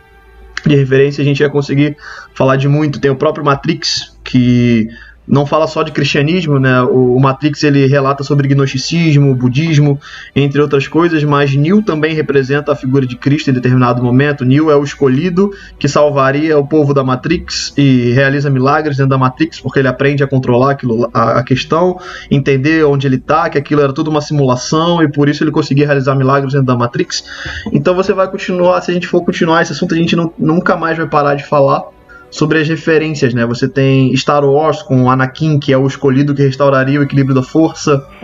de 0.66 0.76
referência, 0.76 1.22
a 1.22 1.26
gente 1.26 1.40
ia 1.40 1.50
conseguir 1.50 1.98
falar 2.34 2.56
de 2.56 2.68
muito. 2.68 3.00
Tem 3.00 3.10
o 3.10 3.16
próprio 3.16 3.44
Matrix, 3.44 4.16
que 4.24 4.88
não 5.32 5.46
fala 5.46 5.66
só 5.66 5.82
de 5.82 5.94
cristianismo, 5.94 6.60
né? 6.60 6.82
O 6.82 7.18
Matrix 7.18 7.64
ele 7.64 7.88
relata 7.88 8.22
sobre 8.22 8.50
gnosticismo, 8.50 9.34
budismo, 9.34 9.98
entre 10.36 10.62
outras 10.62 10.90
coisas, 10.90 11.24
mas 11.24 11.56
Neo 11.56 11.82
também 11.82 12.14
representa 12.14 12.74
a 12.74 12.76
figura 12.76 13.08
de 13.08 13.16
Cristo 13.16 13.50
em 13.50 13.54
determinado 13.54 14.04
momento. 14.04 14.44
Neo 14.44 14.70
é 14.70 14.76
o 14.76 14.84
escolhido 14.84 15.52
que 15.80 15.88
salvaria 15.88 16.58
o 16.58 16.68
povo 16.68 16.94
da 16.94 17.02
Matrix 17.02 17.74
e 17.78 18.12
realiza 18.12 18.50
milagres 18.50 18.98
dentro 18.98 19.12
da 19.12 19.18
Matrix, 19.18 19.62
porque 19.62 19.80
ele 19.80 19.88
aprende 19.88 20.22
a 20.22 20.28
controlar 20.28 20.72
aquilo, 20.72 21.10
a, 21.14 21.40
a 21.40 21.44
questão, 21.44 21.98
entender 22.30 22.84
onde 22.84 23.08
ele 23.08 23.16
está, 23.16 23.50
que 23.50 23.58
aquilo 23.58 23.80
era 23.80 23.94
tudo 23.94 24.12
uma 24.12 24.20
simulação 24.20 25.02
e 25.02 25.10
por 25.10 25.30
isso 25.30 25.46
ele 25.46 25.52
conseguia 25.52 25.86
realizar 25.86 26.14
milagres 26.14 26.52
dentro 26.52 26.68
da 26.68 26.76
Matrix. 26.76 27.24
Então 27.72 27.96
você 27.96 28.12
vai 28.12 28.30
continuar, 28.30 28.82
se 28.82 28.92
a 28.92 28.94
gente 28.94 29.08
for 29.08 29.24
continuar 29.24 29.62
esse 29.62 29.72
assunto, 29.72 29.94
a 29.94 29.98
gente 29.98 30.14
não, 30.14 30.34
nunca 30.38 30.76
mais 30.76 30.98
vai 30.98 31.08
parar 31.08 31.36
de 31.36 31.46
falar 31.46 31.86
sobre 32.32 32.60
as 32.60 32.68
referências, 32.68 33.34
né? 33.34 33.46
Você 33.46 33.68
tem 33.68 34.16
Star 34.16 34.46
Wars 34.46 34.82
com 34.82 35.12
Anakin, 35.12 35.60
que 35.60 35.74
é 35.74 35.78
o 35.78 35.86
escolhido 35.86 36.34
que 36.34 36.42
restauraria 36.42 37.00
o 37.00 37.04
equilíbrio 37.04 37.36
da 37.36 37.44
força. 37.44 38.08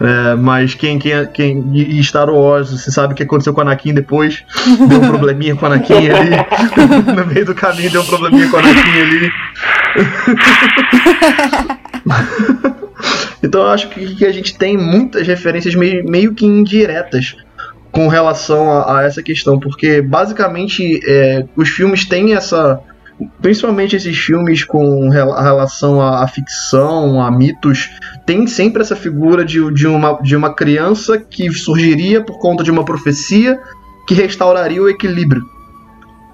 é, 0.00 0.36
mas 0.36 0.74
quem, 0.74 0.98
quem, 0.98 1.26
quem. 1.26 1.70
E 1.74 2.02
Star 2.04 2.30
Wars, 2.30 2.70
você 2.70 2.92
sabe 2.92 3.12
o 3.12 3.16
que 3.16 3.24
aconteceu 3.24 3.52
com 3.52 3.60
Anakin 3.60 3.92
depois? 3.92 4.44
Deu 4.88 5.00
um 5.00 5.08
probleminha 5.08 5.56
com 5.56 5.66
Anakin 5.66 6.08
ali. 6.08 6.36
no 7.14 7.26
meio 7.26 7.44
do 7.44 7.54
caminho 7.54 7.90
deu 7.90 8.00
um 8.00 8.06
probleminha 8.06 8.48
com 8.48 8.56
Anakin 8.58 9.00
ali. 9.00 9.30
então 13.42 13.62
eu 13.62 13.68
acho 13.68 13.88
que, 13.88 14.14
que, 14.14 14.24
a 14.24 14.32
gente 14.32 14.56
tem 14.56 14.76
muitas 14.76 15.26
referências 15.26 15.74
meio, 15.74 16.08
meio 16.08 16.32
que 16.32 16.46
indiretas 16.46 17.36
com 17.90 18.06
relação 18.06 18.70
a, 18.70 19.00
a 19.00 19.04
essa 19.04 19.20
questão, 19.22 19.58
porque 19.58 20.00
basicamente 20.00 21.00
é, 21.04 21.44
os 21.56 21.70
filmes 21.70 22.04
têm 22.04 22.34
essa 22.34 22.80
principalmente 23.40 23.96
esses 23.96 24.16
filmes 24.16 24.64
com 24.64 25.08
relação 25.08 26.00
à, 26.00 26.26
ficção, 26.26 27.20
a 27.20 27.30
mitos, 27.30 27.90
tem 28.24 28.46
sempre 28.46 28.82
essa 28.82 28.94
figura 28.94 29.44
de, 29.44 29.72
de, 29.72 29.86
uma, 29.86 30.20
de 30.22 30.36
uma 30.36 30.54
criança 30.54 31.18
que 31.18 31.50
surgiria 31.52 32.22
por 32.22 32.38
conta 32.38 32.62
de 32.62 32.70
uma 32.70 32.84
profecia 32.84 33.58
que 34.06 34.14
restauraria 34.14 34.82
o 34.82 34.88
equilíbrio. 34.88 35.42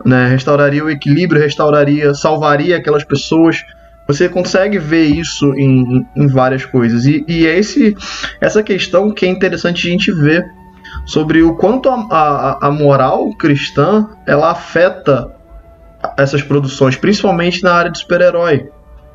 Né? 0.05 0.29
Restauraria 0.29 0.85
o 0.85 0.91
equilíbrio, 0.91 1.41
restauraria, 1.41 2.13
salvaria 2.15 2.77
aquelas 2.77 3.05
pessoas. 3.05 3.63
Você 4.07 4.29
consegue 4.29 4.79
ver 4.79 5.07
isso 5.07 5.55
em, 5.55 6.07
em 6.15 6.27
várias 6.27 6.67
coisas. 6.67 7.07
E, 7.07 7.25
e 7.27 7.47
é 7.47 7.59
esse, 7.59 7.97
essa 8.41 8.63
questão 8.63 9.11
que 9.11 9.25
é 9.25 9.29
interessante 9.29 9.89
a 9.89 9.91
gente 9.91 10.13
ver 10.13 10.45
sobre 11.07 11.43
o 11.43 11.55
quanto 11.57 11.89
a, 11.89 11.95
a, 12.11 12.69
a 12.69 12.71
moral 12.71 13.31
cristã 13.37 14.09
ela 14.27 14.51
afeta 14.51 15.35
essas 16.17 16.43
produções, 16.43 16.97
principalmente 16.97 17.63
na 17.63 17.73
área 17.73 17.91
de 17.91 17.99
super-herói, 17.99 18.69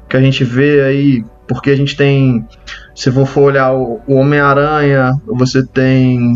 que 0.07 0.17
a 0.17 0.21
gente 0.21 0.43
vê 0.43 0.81
aí, 0.81 1.25
porque 1.47 1.69
a 1.69 1.75
gente 1.75 1.95
tem, 1.95 2.45
se 2.95 3.11
for 3.11 3.41
olhar 3.41 3.73
o, 3.73 4.01
Homem-Aranha, 4.07 5.13
você 5.25 5.65
tem 5.65 6.33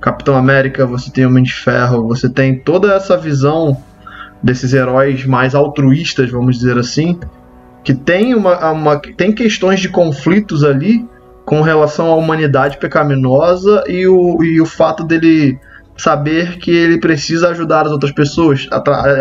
Capitão 0.00 0.36
América, 0.36 0.86
você 0.86 1.10
tem 1.10 1.26
Homem 1.26 1.42
de 1.42 1.52
Ferro, 1.52 2.06
você 2.06 2.28
tem 2.28 2.58
toda 2.58 2.94
essa 2.94 3.16
visão 3.16 3.76
desses 4.42 4.72
heróis 4.72 5.24
mais 5.24 5.54
altruístas, 5.54 6.30
vamos 6.30 6.58
dizer 6.58 6.78
assim, 6.78 7.18
que 7.82 7.92
tem 7.92 8.34
uma, 8.34 8.70
uma 8.70 9.00
tem 9.00 9.32
questões 9.32 9.80
de 9.80 9.88
conflitos 9.88 10.62
ali 10.62 11.08
com 11.44 11.62
relação 11.62 12.12
à 12.12 12.14
humanidade 12.14 12.76
pecaminosa 12.76 13.82
e 13.88 14.06
o, 14.06 14.42
e 14.44 14.60
o 14.60 14.66
fato 14.66 15.02
dele 15.02 15.58
saber 15.98 16.58
que 16.58 16.70
ele 16.70 16.98
precisa 16.98 17.50
ajudar 17.50 17.86
as 17.86 17.92
outras 17.92 18.12
pessoas, 18.12 18.68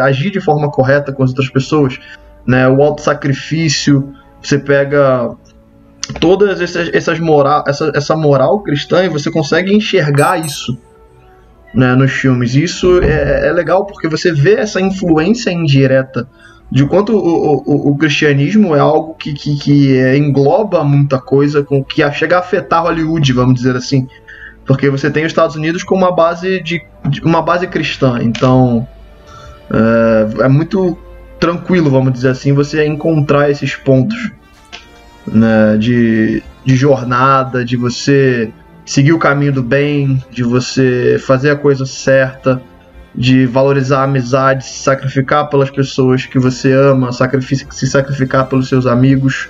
agir 0.03 0.29
de 0.29 0.39
forma 0.39 0.69
correta 0.69 1.11
com 1.11 1.23
as 1.23 1.31
outras 1.31 1.49
pessoas, 1.49 1.99
né? 2.45 2.69
O 2.69 2.81
auto 2.83 3.01
sacrifício, 3.01 4.13
você 4.41 4.59
pega 4.59 5.35
todas 6.19 6.61
essas, 6.61 6.89
essas 6.93 7.19
moral, 7.19 7.63
essa, 7.67 7.91
essa 7.95 8.15
moral 8.15 8.61
cristã 8.61 9.03
e 9.03 9.09
você 9.09 9.31
consegue 9.31 9.73
enxergar 9.73 10.37
isso 10.37 10.77
né, 11.73 11.95
nos 11.95 12.11
filmes. 12.11 12.53
Isso 12.53 13.01
é, 13.01 13.47
é 13.47 13.51
legal 13.51 13.85
porque 13.85 14.07
você 14.07 14.31
vê 14.31 14.53
essa 14.53 14.79
influência 14.79 15.49
indireta 15.49 16.29
de 16.71 16.85
quanto 16.85 17.15
o, 17.15 17.63
o, 17.65 17.91
o, 17.91 17.97
cristianismo 17.97 18.75
é 18.75 18.79
algo 18.79 19.13
que, 19.15 19.33
que, 19.33 19.57
que 19.57 20.17
engloba 20.17 20.83
muita 20.83 21.17
coisa, 21.17 21.63
com 21.63 21.81
que 21.81 22.09
chega 22.11 22.35
a 22.35 22.39
afetar 22.39 22.83
Hollywood, 22.83 23.31
vamos 23.31 23.55
dizer 23.55 23.75
assim 23.75 24.05
porque 24.67 24.89
você 24.89 25.09
tem 25.09 25.25
os 25.25 25.31
Estados 25.31 25.55
Unidos 25.55 25.81
com 25.81 25.95
uma 25.95 26.11
base 26.11 26.61
de, 26.61 26.85
de 27.09 27.21
uma 27.21 27.41
base 27.41 27.65
cristã, 27.65 28.19
então 28.21 28.85
é, 29.71 30.43
é, 30.43 30.47
muito 30.47 30.97
tranquilo, 31.39 31.89
vamos 31.89 32.11
dizer 32.13 32.29
assim, 32.29 32.53
você 32.53 32.85
encontrar 32.85 33.49
esses 33.49 33.75
pontos 33.75 34.31
né, 35.25 35.77
de, 35.77 36.43
de 36.65 36.75
jornada, 36.75 37.63
de 37.63 37.77
você 37.77 38.51
seguir 38.85 39.13
o 39.13 39.19
caminho 39.19 39.53
do 39.53 39.63
bem, 39.63 40.21
de 40.29 40.43
você 40.43 41.17
fazer 41.19 41.51
a 41.51 41.55
coisa 41.55 41.85
certa, 41.85 42.61
de 43.15 43.45
valorizar 43.45 44.01
a 44.01 44.03
amizade, 44.03 44.65
se 44.65 44.79
sacrificar 44.83 45.49
pelas 45.49 45.69
pessoas 45.69 46.25
que 46.25 46.37
você 46.37 46.71
ama, 46.71 47.11
se 47.11 47.87
sacrificar 47.87 48.47
pelos 48.47 48.69
seus 48.69 48.85
amigos. 48.85 49.49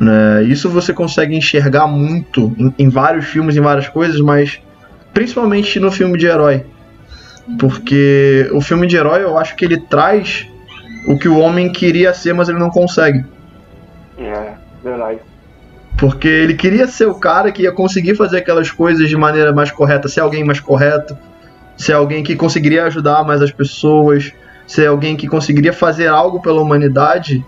Né? 0.00 0.44
Isso 0.44 0.68
você 0.68 0.92
consegue 0.92 1.36
enxergar 1.36 1.86
muito 1.86 2.54
em, 2.58 2.74
em 2.78 2.88
vários 2.88 3.26
filmes, 3.26 3.56
em 3.56 3.60
várias 3.60 3.88
coisas, 3.88 4.20
mas 4.20 4.60
principalmente 5.12 5.78
no 5.78 5.90
filme 5.90 6.16
de 6.18 6.26
herói. 6.26 6.64
Porque 7.58 8.48
o 8.52 8.60
filme 8.60 8.86
de 8.86 8.96
herói 8.96 9.22
eu 9.22 9.36
acho 9.36 9.56
que 9.56 9.64
ele 9.64 9.78
traz 9.78 10.46
o 11.06 11.18
que 11.18 11.28
o 11.28 11.38
homem 11.38 11.70
queria 11.70 12.14
ser, 12.14 12.32
mas 12.32 12.48
ele 12.48 12.58
não 12.58 12.70
consegue. 12.70 13.24
É, 14.18 14.52
verdade. 14.82 15.18
Porque 15.98 16.28
ele 16.28 16.54
queria 16.54 16.86
ser 16.86 17.06
o 17.06 17.14
cara 17.14 17.52
que 17.52 17.62
ia 17.62 17.72
conseguir 17.72 18.14
fazer 18.14 18.38
aquelas 18.38 18.70
coisas 18.70 19.08
de 19.08 19.16
maneira 19.16 19.52
mais 19.52 19.70
correta, 19.70 20.08
ser 20.08 20.20
alguém 20.20 20.44
mais 20.44 20.60
correto, 20.60 21.16
ser 21.76 21.92
alguém 21.92 22.22
que 22.22 22.36
conseguiria 22.36 22.84
ajudar 22.84 23.24
mais 23.24 23.42
as 23.42 23.50
pessoas, 23.50 24.32
ser 24.66 24.86
alguém 24.86 25.16
que 25.16 25.28
conseguiria 25.28 25.72
fazer 25.72 26.06
algo 26.06 26.40
pela 26.40 26.62
humanidade 26.62 27.44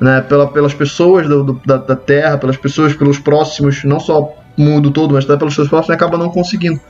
né, 0.00 0.20
pela, 0.20 0.46
pelas 0.46 0.74
pessoas 0.74 1.26
do, 1.28 1.42
do, 1.44 1.60
da, 1.64 1.76
da, 1.78 1.96
Terra, 1.96 2.38
pelas 2.38 2.56
pessoas, 2.56 2.94
pelos 2.94 3.18
próximos, 3.18 3.84
não 3.84 3.98
só 3.98 4.20
o 4.20 4.62
mundo 4.62 4.90
todo, 4.90 5.14
mas 5.14 5.24
até 5.24 5.36
pelos 5.36 5.54
seus 5.54 5.68
próximos, 5.68 5.94
acaba 5.94 6.18
não 6.18 6.30
conseguindo. 6.30 6.80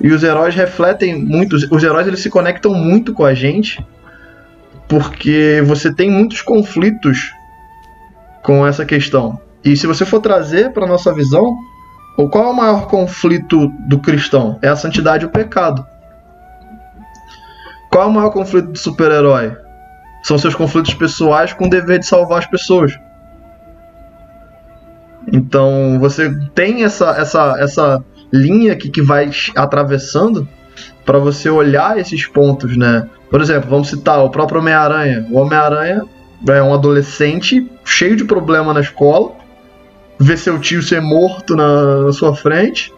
E 0.00 0.08
os 0.08 0.22
heróis 0.22 0.54
refletem 0.54 1.22
muito, 1.22 1.56
os 1.56 1.82
heróis 1.82 2.06
eles 2.06 2.20
se 2.20 2.30
conectam 2.30 2.72
muito 2.74 3.12
com 3.12 3.24
a 3.24 3.34
gente, 3.34 3.84
porque 4.88 5.62
você 5.66 5.92
tem 5.92 6.10
muitos 6.10 6.42
conflitos 6.42 7.32
com 8.42 8.66
essa 8.66 8.84
questão. 8.84 9.40
E 9.64 9.76
se 9.76 9.86
você 9.86 10.04
for 10.04 10.20
trazer 10.20 10.72
para 10.72 10.86
nossa 10.86 11.12
visão, 11.12 11.56
qual 12.30 12.44
é 12.44 12.50
o 12.50 12.56
maior 12.56 12.86
conflito 12.86 13.68
do 13.88 13.98
cristão? 13.98 14.58
É 14.62 14.68
a 14.68 14.76
santidade 14.76 15.24
e 15.24 15.26
o 15.26 15.30
pecado. 15.30 15.84
Qual 17.90 18.04
é 18.04 18.06
o 18.06 18.12
maior 18.12 18.30
conflito 18.30 18.70
do 18.70 18.78
super-herói? 18.78 19.65
São 20.26 20.36
seus 20.36 20.56
conflitos 20.56 20.92
pessoais 20.92 21.52
com 21.52 21.66
o 21.66 21.70
dever 21.70 22.00
de 22.00 22.06
salvar 22.06 22.40
as 22.40 22.46
pessoas. 22.46 22.98
Então 25.32 26.00
você 26.00 26.36
tem 26.52 26.82
essa, 26.82 27.10
essa, 27.10 27.54
essa 27.60 28.04
linha 28.32 28.74
que, 28.74 28.90
que 28.90 29.00
vai 29.00 29.30
atravessando 29.54 30.48
para 31.04 31.20
você 31.20 31.48
olhar 31.48 31.96
esses 31.96 32.26
pontos, 32.26 32.76
né? 32.76 33.08
Por 33.30 33.40
exemplo, 33.40 33.70
vamos 33.70 33.88
citar 33.88 34.18
o 34.18 34.28
próprio 34.28 34.60
Homem-Aranha. 34.60 35.24
O 35.30 35.38
Homem-Aranha 35.38 36.02
é 36.48 36.60
um 36.60 36.74
adolescente 36.74 37.70
cheio 37.84 38.16
de 38.16 38.24
problema 38.24 38.74
na 38.74 38.80
escola, 38.80 39.30
vê 40.18 40.36
seu 40.36 40.58
tio 40.58 40.82
ser 40.82 41.00
morto 41.00 41.54
na, 41.54 42.02
na 42.02 42.12
sua 42.12 42.34
frente. 42.34 42.92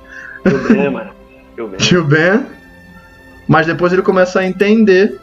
Tio 0.46 0.66
Ben, 0.66 0.90
mano. 0.90 1.10
Tio 1.76 2.04
Ben. 2.04 2.46
Mas 3.46 3.66
depois 3.66 3.92
ele 3.92 4.00
começa 4.00 4.40
a 4.40 4.46
entender 4.46 5.20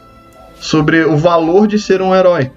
sobre 0.60 1.04
o 1.04 1.16
valor 1.16 1.66
de 1.66 1.78
ser 1.78 2.00
um 2.02 2.14
herói, 2.14 2.50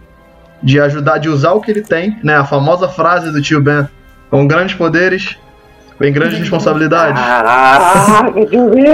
de 0.61 0.79
ajudar, 0.79 1.17
de 1.17 1.29
usar 1.29 1.53
o 1.53 1.61
que 1.61 1.71
ele 1.71 1.81
tem, 1.81 2.17
né? 2.23 2.35
A 2.35 2.45
famosa 2.45 2.87
frase 2.87 3.31
do 3.31 3.41
tio 3.41 3.61
Ben: 3.61 3.87
com 4.29 4.47
grandes 4.47 4.75
poderes 4.75 5.37
vem 5.99 6.13
grandes 6.13 6.39
responsabilidades. 6.39 7.21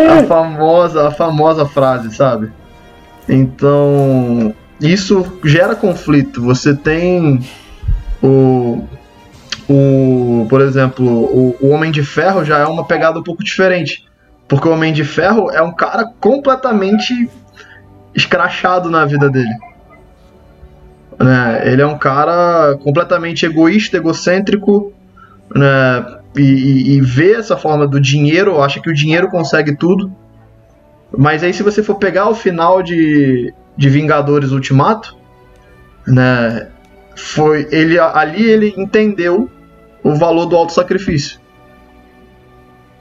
A 0.09 0.23
famosa, 0.23 1.07
a 1.07 1.11
famosa 1.11 1.65
frase, 1.65 2.15
sabe? 2.15 2.51
Então, 3.29 4.53
isso 4.81 5.39
gera 5.43 5.75
conflito. 5.75 6.41
Você 6.41 6.73
tem 6.75 7.39
o 8.21 8.83
o, 9.67 10.45
por 10.49 10.61
exemplo, 10.61 11.05
o, 11.05 11.55
o 11.59 11.69
Homem 11.69 11.91
de 11.91 12.03
Ferro 12.03 12.45
já 12.45 12.59
é 12.59 12.65
uma 12.65 12.85
pegada 12.85 13.19
um 13.19 13.23
pouco 13.23 13.43
diferente. 13.43 14.05
Porque 14.47 14.67
o 14.67 14.71
Homem 14.71 14.93
de 14.93 15.03
Ferro 15.03 15.49
é 15.51 15.61
um 15.61 15.71
cara 15.71 16.05
completamente 16.19 17.29
escrachado 18.15 18.89
na 18.89 19.05
vida 19.05 19.29
dele. 19.29 19.53
Né? 21.19 21.61
Ele 21.71 21.81
é 21.81 21.85
um 21.85 21.97
cara 21.97 22.77
completamente 22.83 23.45
egoísta, 23.45 23.97
egocêntrico, 23.97 24.93
né? 25.53 26.19
e, 26.37 26.95
e 26.95 27.01
vê 27.01 27.33
essa 27.33 27.57
forma 27.57 27.87
do 27.87 27.99
dinheiro, 27.99 28.61
acha 28.61 28.79
que 28.79 28.89
o 28.89 28.93
dinheiro 28.93 29.29
consegue 29.29 29.75
tudo. 29.75 30.11
Mas 31.17 31.43
aí 31.43 31.53
se 31.53 31.63
você 31.63 31.81
for 31.81 31.95
pegar 31.95 32.29
o 32.29 32.35
final 32.35 32.81
de, 32.83 33.53
de 33.77 33.89
Vingadores 33.89 34.51
Ultimato, 34.51 35.15
né, 36.05 36.67
foi 37.15 37.67
ele 37.71 37.97
ali 37.97 38.43
ele 38.43 38.73
entendeu 38.77 39.49
o 40.03 40.15
valor 40.15 40.45
do 40.45 40.55
auto 40.55 40.73
sacrifício. 40.73 41.39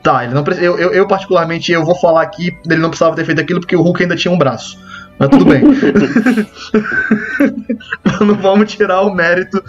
Tá, 0.03 0.23
ele 0.23 0.35
não 0.35 0.45
eu, 0.61 0.79
eu, 0.79 0.93
eu, 0.93 1.07
particularmente 1.07 1.73
eu 1.73 1.85
vou 1.85 1.95
falar 1.95 2.23
aqui, 2.23 2.57
ele 2.69 2.81
não 2.81 2.91
precisava 2.91 3.17
ter 3.17 3.25
feito 3.25 3.41
aquilo 3.41 3.61
porque 3.61 3.75
o 3.75 3.83
Hulk 3.83 4.03
ainda 4.03 4.15
tinha 4.15 4.33
um 4.33 4.39
braço. 4.39 4.79
Mas 5.19 5.29
tudo 5.29 5.45
bem. 5.45 5.63
não 8.21 8.35
vamos 8.35 8.73
tirar 8.73 9.03
o 9.03 9.15
mérito 9.15 9.63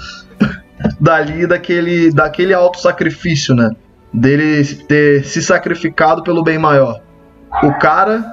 dali 1.00 1.48
daquele 1.48 2.12
daquele 2.12 2.54
auto 2.54 2.80
sacrifício, 2.80 3.56
né? 3.56 3.70
Dele 4.14 4.64
ter 4.88 5.26
se 5.26 5.42
sacrificado 5.42 6.24
pelo 6.24 6.44
bem 6.44 6.58
maior. 6.58 7.02
O 7.64 7.74
cara 7.74 8.24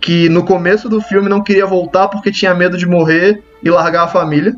que 0.00 0.28
no 0.28 0.44
começo 0.44 0.88
do 0.88 1.00
filme 1.00 1.28
não 1.28 1.42
queria 1.42 1.66
voltar 1.66 2.08
porque 2.08 2.30
tinha 2.30 2.54
medo 2.54 2.76
de 2.76 2.86
morrer 2.86 3.42
e 3.62 3.70
largar 3.70 4.04
a 4.04 4.08
família. 4.08 4.54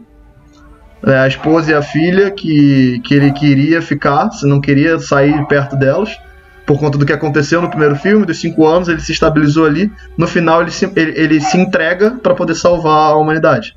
É, 1.06 1.18
a 1.18 1.28
esposa 1.28 1.70
e 1.70 1.74
a 1.74 1.82
filha 1.82 2.30
que, 2.30 3.00
que 3.04 3.14
ele 3.14 3.30
queria 3.30 3.80
ficar, 3.80 4.30
se 4.30 4.46
não 4.46 4.60
queria 4.60 4.98
sair 4.98 5.46
perto 5.46 5.76
delas 5.76 6.18
por 6.66 6.80
conta 6.80 6.98
do 6.98 7.06
que 7.06 7.12
aconteceu 7.12 7.62
no 7.62 7.70
primeiro 7.70 7.94
filme, 7.94 8.26
dos 8.26 8.40
cinco 8.40 8.66
anos, 8.66 8.88
ele 8.88 9.00
se 9.00 9.12
estabilizou 9.12 9.64
ali. 9.64 9.90
No 10.18 10.26
final, 10.26 10.60
ele 10.60 10.72
se, 10.72 10.84
ele, 10.96 11.12
ele 11.16 11.40
se 11.40 11.56
entrega 11.56 12.18
para 12.20 12.34
poder 12.34 12.56
salvar 12.56 13.12
a 13.12 13.16
humanidade. 13.16 13.76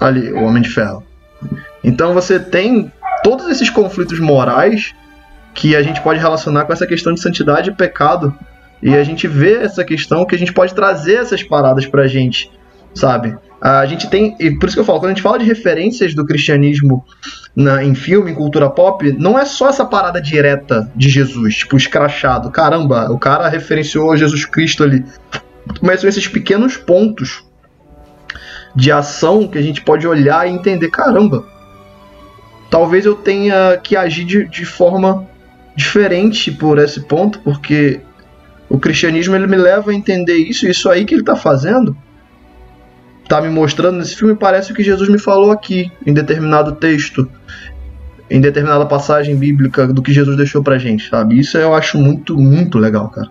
Ali, 0.00 0.32
o 0.32 0.42
Homem 0.42 0.62
de 0.62 0.70
Ferro. 0.70 1.04
Então 1.84 2.14
você 2.14 2.40
tem 2.40 2.90
todos 3.22 3.46
esses 3.48 3.68
conflitos 3.68 4.18
morais 4.18 4.94
que 5.54 5.76
a 5.76 5.82
gente 5.82 6.00
pode 6.00 6.18
relacionar 6.18 6.64
com 6.64 6.72
essa 6.72 6.86
questão 6.86 7.12
de 7.12 7.20
santidade 7.20 7.70
e 7.70 7.74
pecado. 7.74 8.34
E 8.82 8.96
a 8.96 9.04
gente 9.04 9.28
vê 9.28 9.56
essa 9.56 9.84
questão 9.84 10.24
que 10.24 10.34
a 10.34 10.38
gente 10.38 10.52
pode 10.52 10.74
trazer 10.74 11.16
essas 11.16 11.42
paradas 11.42 11.86
pra 11.86 12.08
gente, 12.08 12.50
sabe? 12.94 13.36
A 13.64 13.86
gente 13.86 14.10
tem, 14.10 14.34
e 14.40 14.50
por 14.50 14.66
isso 14.66 14.74
que 14.74 14.80
eu 14.80 14.84
falo, 14.84 14.98
quando 14.98 15.12
a 15.12 15.14
gente 15.14 15.22
fala 15.22 15.38
de 15.38 15.44
referências 15.44 16.16
do 16.16 16.26
cristianismo 16.26 17.04
na, 17.54 17.84
em 17.84 17.94
filme, 17.94 18.32
em 18.32 18.34
cultura 18.34 18.68
pop, 18.68 19.14
não 19.16 19.38
é 19.38 19.44
só 19.44 19.68
essa 19.68 19.84
parada 19.84 20.20
direta 20.20 20.90
de 20.96 21.08
Jesus, 21.08 21.58
tipo, 21.58 21.76
escrachado. 21.76 22.50
Caramba, 22.50 23.08
o 23.12 23.18
cara 23.20 23.48
referenciou 23.48 24.16
Jesus 24.16 24.44
Cristo 24.44 24.82
ali. 24.82 25.04
Mas 25.80 26.00
são 26.00 26.08
esses 26.08 26.26
pequenos 26.26 26.76
pontos 26.76 27.44
de 28.74 28.90
ação 28.90 29.46
que 29.46 29.58
a 29.58 29.62
gente 29.62 29.80
pode 29.80 30.08
olhar 30.08 30.44
e 30.44 30.50
entender, 30.50 30.88
caramba, 30.90 31.46
talvez 32.68 33.06
eu 33.06 33.14
tenha 33.14 33.76
que 33.76 33.94
agir 33.94 34.24
de, 34.24 34.44
de 34.48 34.64
forma 34.64 35.24
diferente 35.76 36.50
por 36.50 36.80
esse 36.80 36.98
ponto, 37.02 37.38
porque 37.38 38.00
o 38.68 38.76
cristianismo 38.76 39.36
ele 39.36 39.46
me 39.46 39.56
leva 39.56 39.92
a 39.92 39.94
entender 39.94 40.34
isso, 40.34 40.66
isso 40.66 40.90
aí 40.90 41.04
que 41.04 41.14
ele 41.14 41.22
está 41.22 41.36
fazendo 41.36 41.96
está 43.22 43.40
me 43.40 43.48
mostrando 43.48 43.98
nesse 43.98 44.16
filme 44.16 44.34
parece 44.34 44.72
o 44.72 44.74
que 44.74 44.82
Jesus 44.82 45.08
me 45.08 45.18
falou 45.18 45.50
aqui, 45.50 45.90
em 46.06 46.12
determinado 46.12 46.72
texto, 46.72 47.28
em 48.30 48.40
determinada 48.40 48.86
passagem 48.86 49.36
bíblica 49.36 49.86
do 49.86 50.02
que 50.02 50.12
Jesus 50.12 50.36
deixou 50.36 50.62
pra 50.62 50.78
gente, 50.78 51.08
sabe? 51.08 51.38
Isso 51.38 51.56
eu 51.58 51.74
acho 51.74 51.98
muito, 51.98 52.36
muito 52.36 52.78
legal, 52.78 53.08
cara. 53.08 53.30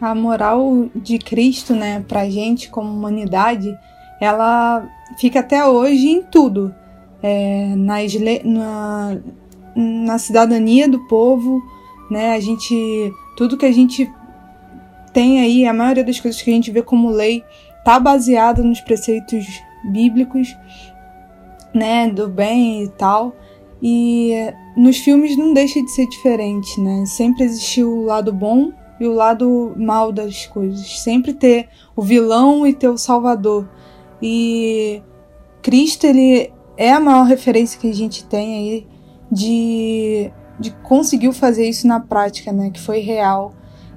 A 0.00 0.14
moral 0.14 0.90
de 0.94 1.18
Cristo, 1.18 1.74
né, 1.74 2.04
pra 2.06 2.28
gente 2.28 2.68
como 2.68 2.92
humanidade, 2.92 3.74
ela 4.20 4.86
fica 5.18 5.40
até 5.40 5.66
hoje 5.66 6.08
em 6.08 6.22
tudo. 6.22 6.74
É, 7.22 7.74
nas, 7.76 8.12
na, 8.44 9.16
na 9.76 10.18
cidadania 10.18 10.88
do 10.88 10.98
povo, 11.06 11.62
né? 12.10 12.34
A 12.34 12.40
gente. 12.40 13.12
Tudo 13.36 13.56
que 13.56 13.64
a 13.64 13.72
gente 13.72 14.10
tem 15.12 15.40
aí, 15.40 15.66
a 15.66 15.72
maioria 15.72 16.04
das 16.04 16.20
coisas 16.20 16.40
que 16.42 16.50
a 16.50 16.54
gente 16.54 16.70
vê 16.70 16.82
como 16.82 17.10
lei, 17.10 17.44
tá 17.84 17.98
baseada 17.98 18.62
nos 18.62 18.80
preceitos 18.80 19.46
bíblicos, 19.84 20.56
né, 21.74 22.08
do 22.08 22.28
bem 22.28 22.84
e 22.84 22.88
tal. 22.88 23.34
E 23.82 24.32
nos 24.76 24.98
filmes 24.98 25.36
não 25.36 25.52
deixa 25.52 25.82
de 25.82 25.90
ser 25.90 26.06
diferente, 26.06 26.80
né? 26.80 27.04
Sempre 27.04 27.44
existiu 27.44 27.90
o 27.90 28.04
lado 28.04 28.32
bom 28.32 28.70
e 29.00 29.06
o 29.06 29.12
lado 29.12 29.74
mal 29.76 30.12
das 30.12 30.46
coisas. 30.46 31.00
Sempre 31.00 31.32
ter 31.32 31.68
o 31.96 32.02
vilão 32.02 32.64
e 32.64 32.72
ter 32.72 32.88
o 32.88 32.96
salvador. 32.96 33.68
E 34.22 35.02
Cristo, 35.60 36.06
ele 36.06 36.52
é 36.76 36.92
a 36.92 37.00
maior 37.00 37.24
referência 37.24 37.80
que 37.80 37.90
a 37.90 37.94
gente 37.94 38.24
tem 38.24 38.54
aí 38.54 38.86
de, 39.30 40.30
de 40.60 40.70
conseguiu 40.82 41.32
fazer 41.32 41.68
isso 41.68 41.86
na 41.88 41.98
prática, 41.98 42.52
né? 42.52 42.70
Que 42.70 42.80
foi 42.80 43.00
real. 43.00 43.52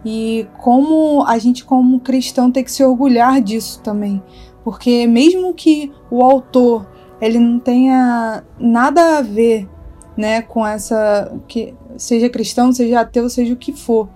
E 0.05 0.47
como 0.59 1.25
a 1.25 1.37
gente, 1.39 1.65
como 1.65 1.99
cristão, 1.99 2.51
tem 2.51 2.63
que 2.63 2.71
se 2.71 2.83
orgulhar 2.83 3.41
disso 3.41 3.81
também. 3.81 4.21
Porque 4.63 5.07
mesmo 5.07 5.53
que 5.53 5.91
o 6.11 6.21
autor 6.21 6.87
ele 7.19 7.39
não 7.39 7.59
tenha 7.59 8.43
nada 8.59 9.17
a 9.17 9.21
ver 9.21 9.67
né, 10.15 10.41
com 10.41 10.65
essa. 10.65 11.33
que 11.47 11.73
seja 11.97 12.29
cristão, 12.29 12.71
seja 12.71 13.01
ateu, 13.01 13.29
seja 13.29 13.53
o 13.53 13.57
que 13.57 13.73
for. 13.73 14.09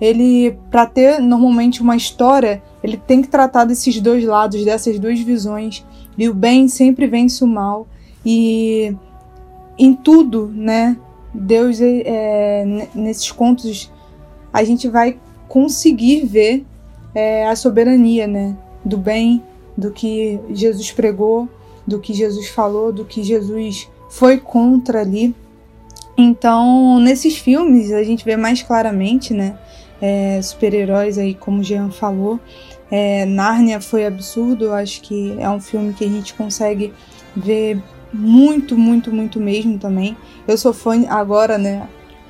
Ele, 0.00 0.58
para 0.70 0.86
ter 0.86 1.20
normalmente 1.20 1.82
uma 1.82 1.96
história, 1.96 2.62
ele 2.82 2.96
tem 2.96 3.20
que 3.20 3.28
tratar 3.28 3.64
desses 3.64 4.00
dois 4.00 4.24
lados, 4.24 4.64
dessas 4.64 4.98
duas 4.98 5.18
visões. 5.20 5.84
E 6.16 6.28
o 6.28 6.34
bem 6.34 6.68
sempre 6.68 7.06
vence 7.06 7.42
o 7.44 7.46
mal. 7.46 7.86
E 8.24 8.94
em 9.78 9.94
tudo, 9.94 10.50
né? 10.54 10.96
Deus, 11.32 11.80
é, 11.80 12.02
é 12.04 12.88
nesses 12.94 13.30
contos, 13.30 13.92
a 14.52 14.64
gente 14.64 14.88
vai 14.88 15.18
conseguir 15.50 16.24
ver 16.26 16.64
é, 17.12 17.44
a 17.48 17.56
soberania, 17.56 18.24
né? 18.24 18.56
Do 18.84 18.96
bem, 18.96 19.42
do 19.76 19.90
que 19.90 20.38
Jesus 20.50 20.92
pregou, 20.92 21.48
do 21.84 21.98
que 21.98 22.14
Jesus 22.14 22.48
falou, 22.48 22.92
do 22.92 23.04
que 23.04 23.20
Jesus 23.24 23.90
foi 24.08 24.38
contra 24.38 25.00
ali. 25.00 25.34
Então, 26.16 27.00
nesses 27.00 27.36
filmes 27.36 27.90
a 27.90 28.04
gente 28.04 28.24
vê 28.24 28.36
mais 28.36 28.62
claramente, 28.62 29.34
né? 29.34 29.58
É, 30.00 30.40
super-heróis 30.40 31.18
aí, 31.18 31.34
como 31.34 31.60
o 31.60 31.64
Jean 31.64 31.90
falou. 31.90 32.38
É, 32.88 33.26
Nárnia 33.26 33.80
foi 33.80 34.06
absurdo, 34.06 34.66
eu 34.66 34.74
acho 34.74 35.02
que 35.02 35.34
é 35.40 35.50
um 35.50 35.60
filme 35.60 35.92
que 35.92 36.04
a 36.04 36.08
gente 36.08 36.32
consegue 36.34 36.92
ver 37.34 37.82
muito, 38.12 38.78
muito, 38.78 39.12
muito 39.12 39.40
mesmo 39.40 39.78
também. 39.78 40.16
Eu 40.46 40.56
sou 40.56 40.72
fã 40.72 41.08
agora, 41.08 41.58
né? 41.58 41.88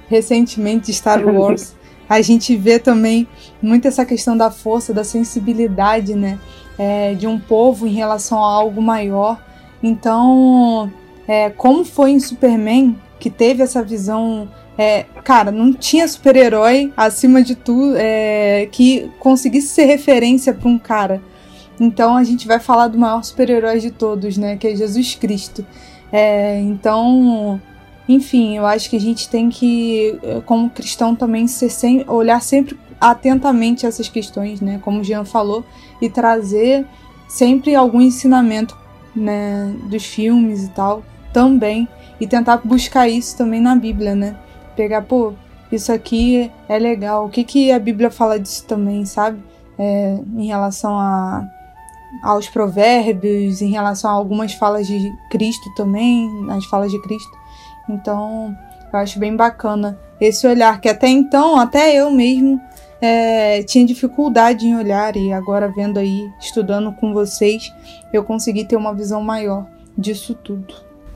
Recentemente 0.08 0.86
de 0.86 0.94
Star 0.94 1.22
Wars 1.28 1.78
a 2.10 2.20
gente 2.20 2.56
vê 2.56 2.80
também 2.80 3.28
muito 3.62 3.86
essa 3.86 4.04
questão 4.04 4.36
da 4.36 4.50
força, 4.50 4.92
da 4.92 5.04
sensibilidade, 5.04 6.16
né? 6.16 6.40
É, 6.76 7.14
de 7.14 7.28
um 7.28 7.38
povo 7.38 7.86
em 7.86 7.92
relação 7.92 8.42
a 8.44 8.52
algo 8.52 8.82
maior. 8.82 9.40
Então, 9.80 10.92
é, 11.28 11.50
como 11.50 11.84
foi 11.84 12.10
em 12.10 12.18
Superman, 12.18 12.98
que 13.20 13.30
teve 13.30 13.62
essa 13.62 13.80
visão. 13.80 14.48
É, 14.76 15.04
cara, 15.22 15.52
não 15.52 15.72
tinha 15.72 16.08
super-herói 16.08 16.92
acima 16.96 17.42
de 17.42 17.54
tudo 17.54 17.94
é, 17.96 18.66
que 18.72 19.08
conseguisse 19.20 19.68
ser 19.68 19.84
referência 19.84 20.52
para 20.52 20.68
um 20.68 20.78
cara. 20.78 21.22
Então 21.78 22.16
a 22.16 22.24
gente 22.24 22.48
vai 22.48 22.58
falar 22.58 22.88
do 22.88 22.98
maior 22.98 23.22
super-herói 23.22 23.78
de 23.78 23.92
todos, 23.92 24.36
né? 24.36 24.56
Que 24.56 24.68
é 24.68 24.74
Jesus 24.74 25.14
Cristo. 25.14 25.64
É, 26.10 26.58
então 26.58 27.60
enfim, 28.14 28.56
eu 28.56 28.66
acho 28.66 28.90
que 28.90 28.96
a 28.96 29.00
gente 29.00 29.28
tem 29.28 29.48
que, 29.48 30.18
eh, 30.22 30.42
como 30.44 30.68
cristão, 30.68 31.14
também 31.14 31.46
ser 31.46 31.70
sem, 31.70 32.04
olhar 32.08 32.42
sempre 32.42 32.76
atentamente 33.00 33.86
essas 33.86 34.08
questões, 34.08 34.60
né? 34.60 34.80
Como 34.82 35.00
o 35.00 35.04
Jean 35.04 35.24
falou, 35.24 35.64
e 36.02 36.10
trazer 36.10 36.84
sempre 37.28 37.74
algum 37.74 38.00
ensinamento 38.00 38.76
né, 39.14 39.72
dos 39.84 40.04
filmes 40.04 40.64
e 40.64 40.70
tal 40.70 41.04
também. 41.32 41.88
E 42.20 42.26
tentar 42.26 42.58
buscar 42.58 43.08
isso 43.08 43.36
também 43.36 43.60
na 43.60 43.76
Bíblia, 43.76 44.16
né? 44.16 44.36
Pegar, 44.74 45.02
pô, 45.02 45.32
isso 45.70 45.92
aqui 45.92 46.50
é 46.68 46.78
legal. 46.78 47.26
O 47.26 47.30
que, 47.30 47.44
que 47.44 47.70
a 47.70 47.78
Bíblia 47.78 48.10
fala 48.10 48.40
disso 48.40 48.64
também, 48.66 49.06
sabe? 49.06 49.38
É, 49.78 50.18
em 50.36 50.46
relação 50.48 50.98
a, 50.98 51.48
aos 52.24 52.48
provérbios, 52.48 53.62
em 53.62 53.70
relação 53.70 54.10
a 54.10 54.14
algumas 54.14 54.52
falas 54.52 54.86
de 54.86 55.12
Cristo 55.30 55.72
também, 55.76 56.28
as 56.50 56.64
falas 56.66 56.90
de 56.90 57.00
Cristo. 57.00 57.39
Então, 57.88 58.56
eu 58.92 58.98
acho 58.98 59.18
bem 59.18 59.36
bacana 59.36 59.98
esse 60.20 60.46
olhar 60.46 60.80
que 60.80 60.88
até 60.88 61.08
então, 61.08 61.58
até 61.58 61.94
eu 61.94 62.10
mesmo 62.10 62.60
é, 63.00 63.62
tinha 63.62 63.86
dificuldade 63.86 64.66
em 64.66 64.76
olhar 64.76 65.16
e 65.16 65.32
agora 65.32 65.72
vendo 65.74 65.98
aí, 65.98 66.28
estudando 66.38 66.92
com 66.92 67.14
vocês, 67.14 67.72
eu 68.12 68.22
consegui 68.22 68.64
ter 68.64 68.76
uma 68.76 68.94
visão 68.94 69.22
maior 69.22 69.66
disso 69.96 70.34
tudo. 70.34 70.74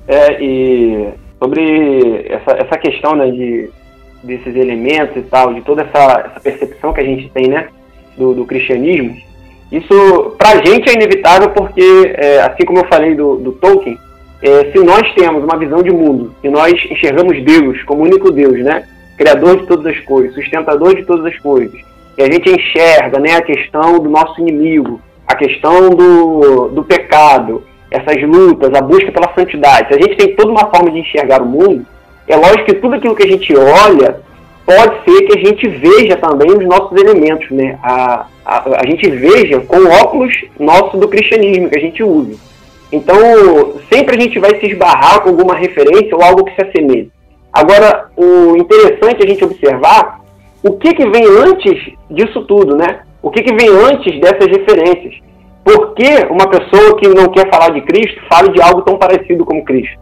É, 0.08 0.42
e 0.42 1.12
sobre 1.38 2.26
essa, 2.28 2.52
essa 2.52 2.78
questão 2.78 3.14
né, 3.14 3.30
de, 3.30 3.70
desses 4.22 4.56
elementos 4.56 5.16
e 5.16 5.22
tal, 5.22 5.52
de 5.52 5.60
toda 5.60 5.82
essa, 5.82 6.30
essa 6.30 6.40
percepção 6.40 6.92
que 6.92 7.00
a 7.00 7.04
gente 7.04 7.28
tem 7.30 7.48
né, 7.48 7.68
do, 8.16 8.34
do 8.34 8.46
cristianismo, 8.46 9.16
isso 9.70 10.34
pra 10.38 10.64
gente 10.64 10.88
é 10.88 10.94
inevitável 10.94 11.50
porque, 11.50 12.14
é, 12.16 12.40
assim 12.42 12.64
como 12.64 12.78
eu 12.78 12.88
falei 12.88 13.14
do, 13.14 13.36
do 13.36 13.52
Tolkien, 13.52 13.98
é, 14.44 14.70
se 14.70 14.78
nós 14.78 15.10
temos 15.14 15.42
uma 15.42 15.56
visão 15.56 15.82
de 15.82 15.90
mundo 15.90 16.34
e 16.44 16.50
nós 16.50 16.74
enxergamos 16.90 17.42
Deus 17.42 17.82
como 17.84 18.02
único 18.02 18.30
Deus, 18.30 18.62
né? 18.62 18.84
Criador 19.16 19.56
de 19.60 19.66
todas 19.66 19.86
as 19.86 19.98
coisas, 20.00 20.34
sustentador 20.34 20.94
de 20.94 21.02
todas 21.06 21.24
as 21.24 21.38
coisas, 21.38 21.80
e 22.18 22.22
a 22.22 22.26
gente 22.26 22.50
enxerga 22.50 23.18
né, 23.18 23.36
a 23.36 23.42
questão 23.42 23.98
do 23.98 24.10
nosso 24.10 24.38
inimigo, 24.40 25.00
a 25.26 25.34
questão 25.34 25.88
do, 25.88 26.68
do 26.68 26.84
pecado, 26.84 27.64
essas 27.90 28.22
lutas, 28.22 28.74
a 28.74 28.82
busca 28.82 29.10
pela 29.10 29.32
santidade. 29.34 29.88
Se 29.88 29.94
a 29.94 30.02
gente 30.02 30.16
tem 30.16 30.36
toda 30.36 30.50
uma 30.50 30.68
forma 30.70 30.90
de 30.90 30.98
enxergar 30.98 31.40
o 31.40 31.46
mundo, 31.46 31.86
é 32.28 32.36
lógico 32.36 32.64
que 32.66 32.74
tudo 32.74 32.96
aquilo 32.96 33.16
que 33.16 33.26
a 33.26 33.30
gente 33.30 33.56
olha 33.56 34.20
pode 34.66 35.04
ser 35.04 35.22
que 35.22 35.38
a 35.38 35.42
gente 35.42 35.68
veja 35.68 36.16
também 36.16 36.50
os 36.50 36.66
nossos 36.66 36.98
elementos, 36.98 37.50
né? 37.50 37.78
A, 37.82 38.26
a, 38.44 38.80
a 38.80 38.86
gente 38.86 39.08
veja 39.08 39.60
com 39.60 39.86
óculos 40.02 40.34
nosso 40.58 40.98
do 40.98 41.08
cristianismo 41.08 41.70
que 41.70 41.78
a 41.78 41.80
gente 41.80 42.02
usa. 42.02 42.36
Então, 42.94 43.16
sempre 43.92 44.16
a 44.16 44.20
gente 44.20 44.38
vai 44.38 44.54
se 44.60 44.66
esbarrar 44.66 45.20
com 45.20 45.30
alguma 45.30 45.56
referência 45.56 46.14
ou 46.14 46.22
algo 46.22 46.44
que 46.44 46.54
se 46.54 46.62
assemelhe. 46.62 47.10
Agora, 47.52 48.08
o 48.16 48.56
interessante 48.56 49.20
é 49.20 49.24
a 49.24 49.28
gente 49.28 49.44
observar 49.44 50.20
o 50.62 50.72
que, 50.72 50.94
que 50.94 51.08
vem 51.10 51.24
antes 51.26 51.92
disso 52.08 52.44
tudo, 52.46 52.76
né? 52.76 53.00
O 53.20 53.30
que, 53.30 53.42
que 53.42 53.52
vem 53.54 53.68
antes 53.68 54.20
dessas 54.20 54.46
referências? 54.46 55.14
Por 55.64 55.94
que 55.94 56.08
uma 56.30 56.48
pessoa 56.48 56.96
que 56.98 57.08
não 57.08 57.32
quer 57.32 57.50
falar 57.50 57.70
de 57.70 57.80
Cristo 57.80 58.20
fala 58.30 58.48
de 58.50 58.62
algo 58.62 58.82
tão 58.82 58.96
parecido 58.96 59.44
como 59.44 59.64
Cristo? 59.64 59.98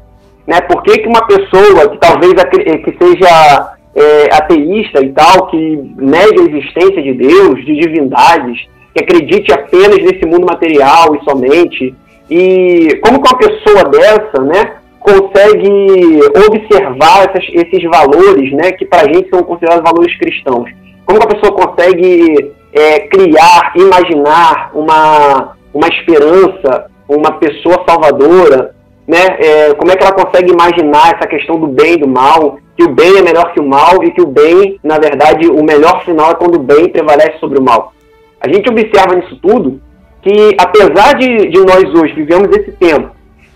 Né? 0.46 0.60
Por 0.60 0.82
que, 0.82 0.98
que 0.98 1.08
uma 1.08 1.26
pessoa 1.26 1.88
que 1.88 1.98
talvez 1.98 2.34
que 2.34 2.96
seja 3.02 3.74
é, 3.94 4.34
ateísta 4.34 5.02
e 5.02 5.12
tal, 5.12 5.46
que 5.46 5.94
negue 5.96 6.40
a 6.40 6.56
existência 6.56 7.02
de 7.02 7.14
Deus, 7.14 7.64
de 7.64 7.74
divindades, 7.74 8.66
que 8.94 9.02
acredite 9.02 9.50
apenas 9.52 9.98
nesse 9.98 10.26
mundo 10.26 10.46
material 10.46 11.16
e 11.16 11.24
somente, 11.24 11.94
e 12.30 13.00
como 13.02 13.22
que 13.22 13.28
uma 13.28 13.38
pessoa 13.38 13.84
dessa, 13.90 14.42
né, 14.42 14.76
consegue 15.00 16.20
observar 16.48 17.28
essas, 17.28 17.44
esses 17.52 17.82
valores, 17.90 18.52
né, 18.52 18.72
que 18.72 18.84
para 18.84 19.02
a 19.02 19.12
gente 19.12 19.28
são 19.30 19.42
considerados 19.42 19.82
valores 19.82 20.16
cristãos? 20.18 20.70
Como 21.04 21.18
que 21.18 21.26
a 21.26 21.36
pessoa 21.38 21.52
consegue 21.52 22.52
é, 22.72 23.00
criar, 23.08 23.72
imaginar 23.76 24.70
uma, 24.74 25.56
uma 25.74 25.88
esperança, 25.88 26.86
uma 27.08 27.32
pessoa 27.32 27.84
salvadora, 27.86 28.74
né? 29.06 29.36
É, 29.40 29.74
como 29.74 29.90
é 29.90 29.96
que 29.96 30.04
ela 30.04 30.14
consegue 30.14 30.52
imaginar 30.52 31.14
essa 31.14 31.26
questão 31.26 31.58
do 31.58 31.66
bem 31.66 31.94
e 31.94 31.98
do 31.98 32.08
mal, 32.08 32.58
que 32.76 32.84
o 32.84 32.94
bem 32.94 33.18
é 33.18 33.22
melhor 33.22 33.52
que 33.52 33.60
o 33.60 33.68
mal 33.68 34.02
e 34.02 34.10
que 34.12 34.22
o 34.22 34.26
bem, 34.26 34.78
na 34.82 34.98
verdade, 34.98 35.48
o 35.48 35.62
melhor 35.62 36.04
final 36.04 36.30
é 36.30 36.34
quando 36.34 36.56
o 36.56 36.62
bem 36.62 36.88
prevalece 36.88 37.38
sobre 37.38 37.58
o 37.58 37.62
mal. 37.62 37.92
A 38.40 38.48
gente 38.48 38.68
observa 38.70 39.14
nisso 39.16 39.36
tudo 39.42 39.80
que, 40.22 40.56
apesar 40.58 41.14
de, 41.18 41.48
de 41.48 41.58
nós 41.60 41.84
hoje 41.94 42.14
vivemos 42.14 42.48
esse 42.56 42.72
tempo 42.72 43.10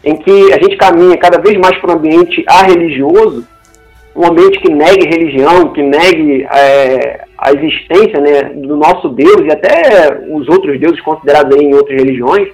em 0.05 0.17
que 0.17 0.53
a 0.53 0.57
gente 0.63 0.77
caminha 0.77 1.17
cada 1.17 1.39
vez 1.39 1.57
mais 1.59 1.77
para 1.79 1.93
um 1.93 1.97
ambiente 1.97 2.45
religioso, 2.67 3.47
um 4.15 4.27
ambiente 4.27 4.59
que 4.61 4.73
negue 4.73 5.09
religião, 5.09 5.73
que 5.73 5.83
negue 5.83 6.45
é, 6.45 7.25
a 7.37 7.53
existência 7.53 8.21
né, 8.21 8.43
do 8.55 8.77
nosso 8.77 9.09
Deus 9.11 9.43
e 9.45 9.51
até 9.51 10.25
os 10.31 10.49
outros 10.49 10.79
deuses 10.81 11.01
considerados 11.01 11.57
em 11.61 11.75
outras 11.75 11.99
religiões, 11.99 12.49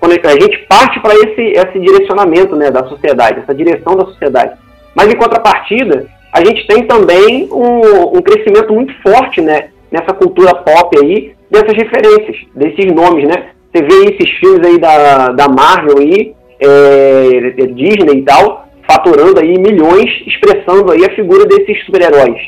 quando 0.00 0.12
a 0.12 0.30
gente 0.30 0.58
parte 0.68 1.00
para 1.00 1.14
esse, 1.14 1.42
esse 1.42 1.78
direcionamento 1.78 2.56
né, 2.56 2.70
da 2.70 2.86
sociedade, 2.88 3.40
essa 3.40 3.54
direção 3.54 3.96
da 3.96 4.06
sociedade. 4.06 4.56
Mas 4.94 5.08
em 5.08 5.16
contrapartida, 5.16 6.06
a 6.32 6.44
gente 6.44 6.66
tem 6.66 6.86
também 6.86 7.48
um, 7.52 8.16
um 8.18 8.22
crescimento 8.22 8.72
muito 8.72 8.92
forte 9.02 9.40
né, 9.40 9.68
nessa 9.90 10.12
cultura 10.12 10.54
pop 10.54 10.98
aí, 10.98 11.34
dessas 11.50 11.72
referências, 11.76 12.36
desses 12.54 12.92
nomes, 12.92 13.24
né? 13.28 13.50
Você 13.72 13.82
vê 13.82 14.14
esses 14.14 14.30
filmes 14.38 14.66
aí 14.66 14.78
da, 14.78 15.28
da 15.28 15.48
Marvel 15.48 15.98
aí, 15.98 16.34
é, 16.60 17.62
é, 17.62 17.66
Disney 17.66 18.18
e 18.18 18.22
tal, 18.22 18.66
faturando 18.88 19.40
aí 19.40 19.58
milhões, 19.58 20.10
expressando 20.26 20.92
aí 20.92 21.04
a 21.04 21.14
figura 21.14 21.44
desses 21.46 21.84
super-heróis. 21.84 22.40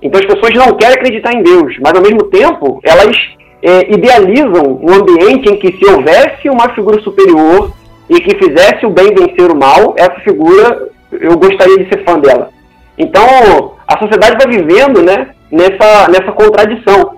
Então 0.00 0.20
as 0.20 0.26
pessoas 0.26 0.54
não 0.54 0.76
querem 0.76 0.94
acreditar 0.94 1.32
em 1.34 1.42
Deus, 1.42 1.76
mas 1.80 1.92
ao 1.94 2.02
mesmo 2.02 2.24
tempo 2.24 2.80
elas 2.84 3.16
é, 3.62 3.92
idealizam 3.92 4.78
um 4.80 4.94
ambiente 4.94 5.52
em 5.52 5.56
que 5.56 5.76
se 5.76 5.92
houvesse 5.92 6.48
uma 6.48 6.72
figura 6.74 7.00
superior 7.00 7.72
e 8.08 8.20
que 8.20 8.36
fizesse 8.36 8.86
o 8.86 8.90
bem 8.90 9.08
vencer 9.08 9.50
o 9.50 9.56
mal, 9.56 9.94
essa 9.98 10.20
figura 10.20 10.88
eu 11.12 11.36
gostaria 11.36 11.78
de 11.78 11.88
ser 11.88 12.04
fã 12.04 12.18
dela. 12.18 12.50
Então 12.96 13.74
a 13.86 13.98
sociedade 13.98 14.36
vai 14.36 14.56
vivendo 14.56 15.02
né, 15.02 15.30
nessa, 15.50 16.08
nessa 16.08 16.32
contradição. 16.32 17.17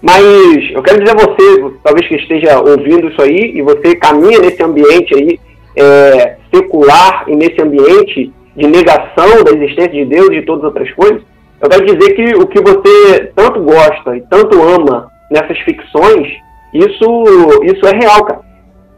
Mas 0.00 0.70
eu 0.72 0.82
quero 0.82 1.02
dizer 1.02 1.16
a 1.16 1.26
você, 1.26 1.74
talvez 1.82 2.06
que 2.06 2.16
esteja 2.16 2.60
ouvindo 2.60 3.08
isso 3.08 3.20
aí, 3.20 3.52
e 3.56 3.62
você 3.62 3.96
caminha 3.96 4.38
nesse 4.38 4.62
ambiente 4.62 5.14
aí 5.14 5.40
é, 5.76 6.36
secular 6.54 7.24
e 7.28 7.34
nesse 7.34 7.60
ambiente 7.60 8.32
de 8.56 8.66
negação 8.66 9.42
da 9.44 9.52
existência 9.52 9.92
de 9.92 10.04
Deus 10.04 10.28
e 10.28 10.40
de 10.40 10.42
todas 10.42 10.64
as 10.64 10.70
outras 10.70 10.92
coisas, 10.92 11.22
eu 11.60 11.68
quero 11.68 11.86
dizer 11.86 12.12
que 12.14 12.36
o 12.36 12.46
que 12.46 12.60
você 12.60 13.32
tanto 13.34 13.60
gosta 13.60 14.16
e 14.16 14.20
tanto 14.22 14.60
ama 14.62 15.08
nessas 15.30 15.58
ficções, 15.60 16.28
isso, 16.72 17.24
isso 17.64 17.86
é 17.86 17.96
real, 17.98 18.24
cara. 18.24 18.40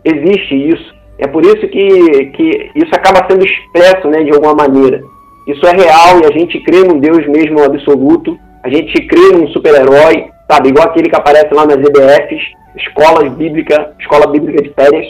Existe 0.05 0.55
isso. 0.55 0.95
É 1.19 1.27
por 1.27 1.45
isso 1.45 1.69
que, 1.69 2.27
que 2.27 2.71
isso 2.75 2.95
acaba 2.95 3.27
sendo 3.31 3.45
expresso 3.45 4.09
né, 4.09 4.23
de 4.23 4.33
alguma 4.33 4.55
maneira. 4.55 5.03
Isso 5.47 5.67
é 5.67 5.73
real 5.73 6.21
e 6.21 6.27
a 6.27 6.39
gente 6.39 6.61
crê 6.61 6.83
num 6.83 6.99
Deus 6.99 7.27
mesmo 7.27 7.63
absoluto, 7.63 8.39
a 8.63 8.69
gente 8.69 8.93
crê 9.07 9.33
num 9.33 9.49
super-herói, 9.49 10.27
sabe? 10.51 10.71
Igual 10.71 10.89
aquele 10.89 11.09
que 11.09 11.17
aparece 11.17 11.53
lá 11.55 11.65
nas 11.65 11.77
EBFs, 11.77 12.43
escolas 12.77 13.33
bíblicas, 13.35 13.87
escola 13.99 14.27
bíblica 14.27 14.63
de 14.63 14.71
férias, 14.75 15.07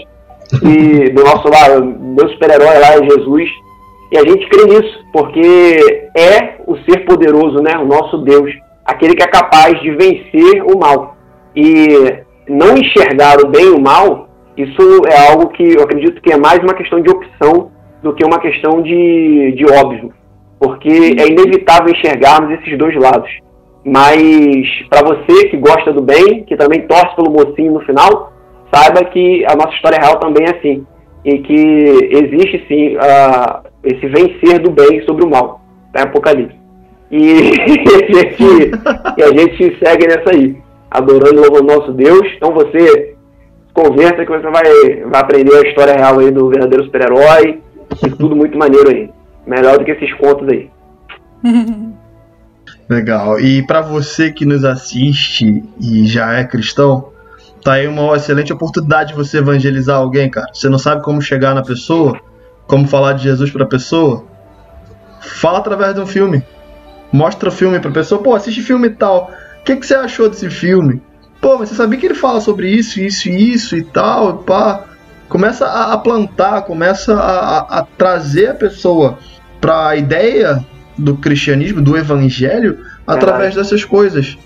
e 0.62 1.10
do 1.10 1.22
nosso 1.22 1.48
lá, 1.48 1.80
meu 1.80 2.28
super-herói 2.30 2.78
lá 2.78 2.94
é 2.94 3.08
Jesus. 3.08 3.50
E 4.12 4.18
a 4.18 4.22
gente 4.22 4.48
crê 4.48 4.64
nisso, 4.64 5.04
porque 5.12 6.08
é 6.16 6.56
o 6.66 6.76
ser 6.78 7.04
poderoso, 7.04 7.62
né? 7.62 7.76
O 7.78 7.86
nosso 7.86 8.18
Deus, 8.18 8.50
aquele 8.84 9.14
que 9.14 9.22
é 9.22 9.28
capaz 9.28 9.80
de 9.80 9.90
vencer 9.92 10.62
o 10.64 10.78
mal. 10.78 11.16
E 11.54 11.86
não 12.48 12.76
enxergar 12.76 13.38
o 13.40 13.48
bem 13.48 13.66
e 13.66 13.70
o 13.70 13.80
mal, 13.80 14.28
isso 14.56 15.02
é 15.06 15.30
algo 15.30 15.48
que 15.48 15.76
eu 15.76 15.84
acredito 15.84 16.20
que 16.20 16.32
é 16.32 16.36
mais 16.36 16.58
uma 16.58 16.74
questão 16.74 17.00
de 17.00 17.08
opção 17.08 17.70
do 18.02 18.12
que 18.12 18.24
uma 18.24 18.40
questão 18.40 18.82
de, 18.82 19.52
de 19.52 19.64
óbvio. 19.72 20.12
Porque 20.58 20.90
é 20.90 21.28
inevitável 21.28 21.94
enxergarmos 21.94 22.58
esses 22.58 22.76
dois 22.76 22.94
lados. 22.96 23.30
Mas 23.84 24.66
para 24.90 25.06
você 25.06 25.48
que 25.48 25.56
gosta 25.56 25.92
do 25.92 26.02
bem, 26.02 26.44
que 26.44 26.56
também 26.56 26.86
torce 26.86 27.16
pelo 27.16 27.30
mocinho 27.30 27.72
no 27.72 27.80
final, 27.80 28.32
saiba 28.72 29.04
que 29.04 29.44
a 29.46 29.54
nossa 29.56 29.74
história 29.74 29.98
real 29.98 30.18
também 30.18 30.46
é 30.46 30.56
assim. 30.56 30.86
E 31.24 31.38
que 31.38 32.08
existe 32.10 32.64
sim 32.66 32.96
esse 33.84 34.06
vencer 34.06 34.58
do 34.60 34.70
bem 34.70 35.02
sobre 35.04 35.24
o 35.24 35.30
mal. 35.30 35.60
É 35.94 36.02
Apocalipse. 36.02 36.58
E, 37.10 37.32
a 37.36 38.12
gente, 38.14 38.70
e 39.16 39.22
a 39.22 39.28
gente 39.28 39.78
segue 39.84 40.06
nessa 40.06 40.30
aí, 40.30 40.56
adorando 40.90 41.42
o 41.52 41.62
nosso 41.62 41.92
Deus. 41.92 42.26
Então 42.36 42.52
você 42.52 43.16
conversa 43.72 44.24
que 44.24 44.30
você 44.30 44.48
vai, 44.50 44.96
vai 45.06 45.20
aprender 45.20 45.56
a 45.56 45.68
história 45.68 45.94
real 45.94 46.18
aí 46.18 46.30
do 46.30 46.48
verdadeiro 46.48 46.84
super-herói. 46.84 47.60
E 48.04 48.10
tudo 48.10 48.36
muito 48.36 48.56
maneiro 48.56 48.90
aí. 48.90 49.10
Melhor 49.46 49.78
do 49.78 49.84
que 49.84 49.90
esses 49.90 50.12
contos 50.14 50.48
aí. 50.48 50.70
Legal. 52.90 53.38
E 53.38 53.62
para 53.62 53.80
você 53.80 54.32
que 54.32 54.44
nos 54.44 54.64
assiste 54.64 55.62
e 55.80 56.04
já 56.08 56.32
é 56.32 56.42
cristão, 56.42 57.12
tá 57.62 57.74
aí 57.74 57.86
uma 57.86 58.16
excelente 58.16 58.52
oportunidade 58.52 59.10
de 59.10 59.14
você 59.14 59.38
evangelizar 59.38 59.96
alguém, 59.96 60.28
cara. 60.28 60.48
Você 60.52 60.68
não 60.68 60.76
sabe 60.76 61.00
como 61.00 61.22
chegar 61.22 61.54
na 61.54 61.62
pessoa, 61.62 62.18
como 62.66 62.88
falar 62.88 63.12
de 63.12 63.22
Jesus 63.22 63.48
para 63.52 63.62
a 63.62 63.68
pessoa? 63.68 64.24
Fala 65.20 65.58
através 65.58 65.94
de 65.94 66.00
um 66.00 66.06
filme. 66.06 66.42
Mostra 67.12 67.48
o 67.48 67.52
filme 67.52 67.78
pra 67.78 67.92
pessoa, 67.92 68.20
pô, 68.20 68.34
assiste 68.34 68.60
filme 68.60 68.88
e 68.88 68.90
tal. 68.90 69.30
O 69.60 69.64
que, 69.64 69.76
que 69.76 69.86
você 69.86 69.94
achou 69.94 70.28
desse 70.28 70.50
filme? 70.50 71.00
Pô, 71.40 71.58
mas 71.58 71.68
você 71.68 71.76
sabia 71.76 71.96
que 71.96 72.06
ele 72.06 72.14
fala 72.14 72.40
sobre 72.40 72.68
isso, 72.70 73.00
isso 73.00 73.28
e 73.28 73.52
isso 73.52 73.76
e 73.76 73.84
tal, 73.84 74.38
pá. 74.38 74.82
Começa 75.28 75.64
a, 75.64 75.96
plantar, 75.96 76.62
começa 76.62 77.14
a, 77.14 77.78
a 77.78 77.82
trazer 77.84 78.48
a 78.48 78.54
pessoa 78.54 79.16
para 79.60 79.90
a 79.90 79.96
ideia 79.96 80.66
do 81.00 81.16
cristianismo, 81.16 81.80
do 81.80 81.96
evangelho, 81.96 82.78
através 83.06 83.54
dessas 83.54 83.84
coisas. 83.84 84.38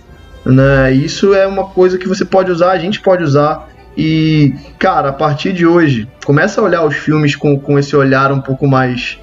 Né? 0.44 0.92
Isso 0.92 1.34
é 1.34 1.46
uma 1.46 1.64
coisa 1.64 1.98
que 1.98 2.08
você 2.08 2.24
pode 2.24 2.50
usar, 2.50 2.72
a 2.72 2.78
gente 2.78 3.00
pode 3.00 3.22
usar. 3.22 3.68
E, 3.96 4.54
cara, 4.78 5.10
a 5.10 5.12
partir 5.12 5.52
de 5.52 5.66
hoje, 5.66 6.08
começa 6.24 6.60
a 6.60 6.64
olhar 6.64 6.84
os 6.84 6.96
filmes 6.96 7.36
com, 7.36 7.58
com 7.58 7.78
esse 7.78 7.94
olhar 7.94 8.32
um 8.32 8.40
pouco 8.40 8.66
mais 8.66 9.18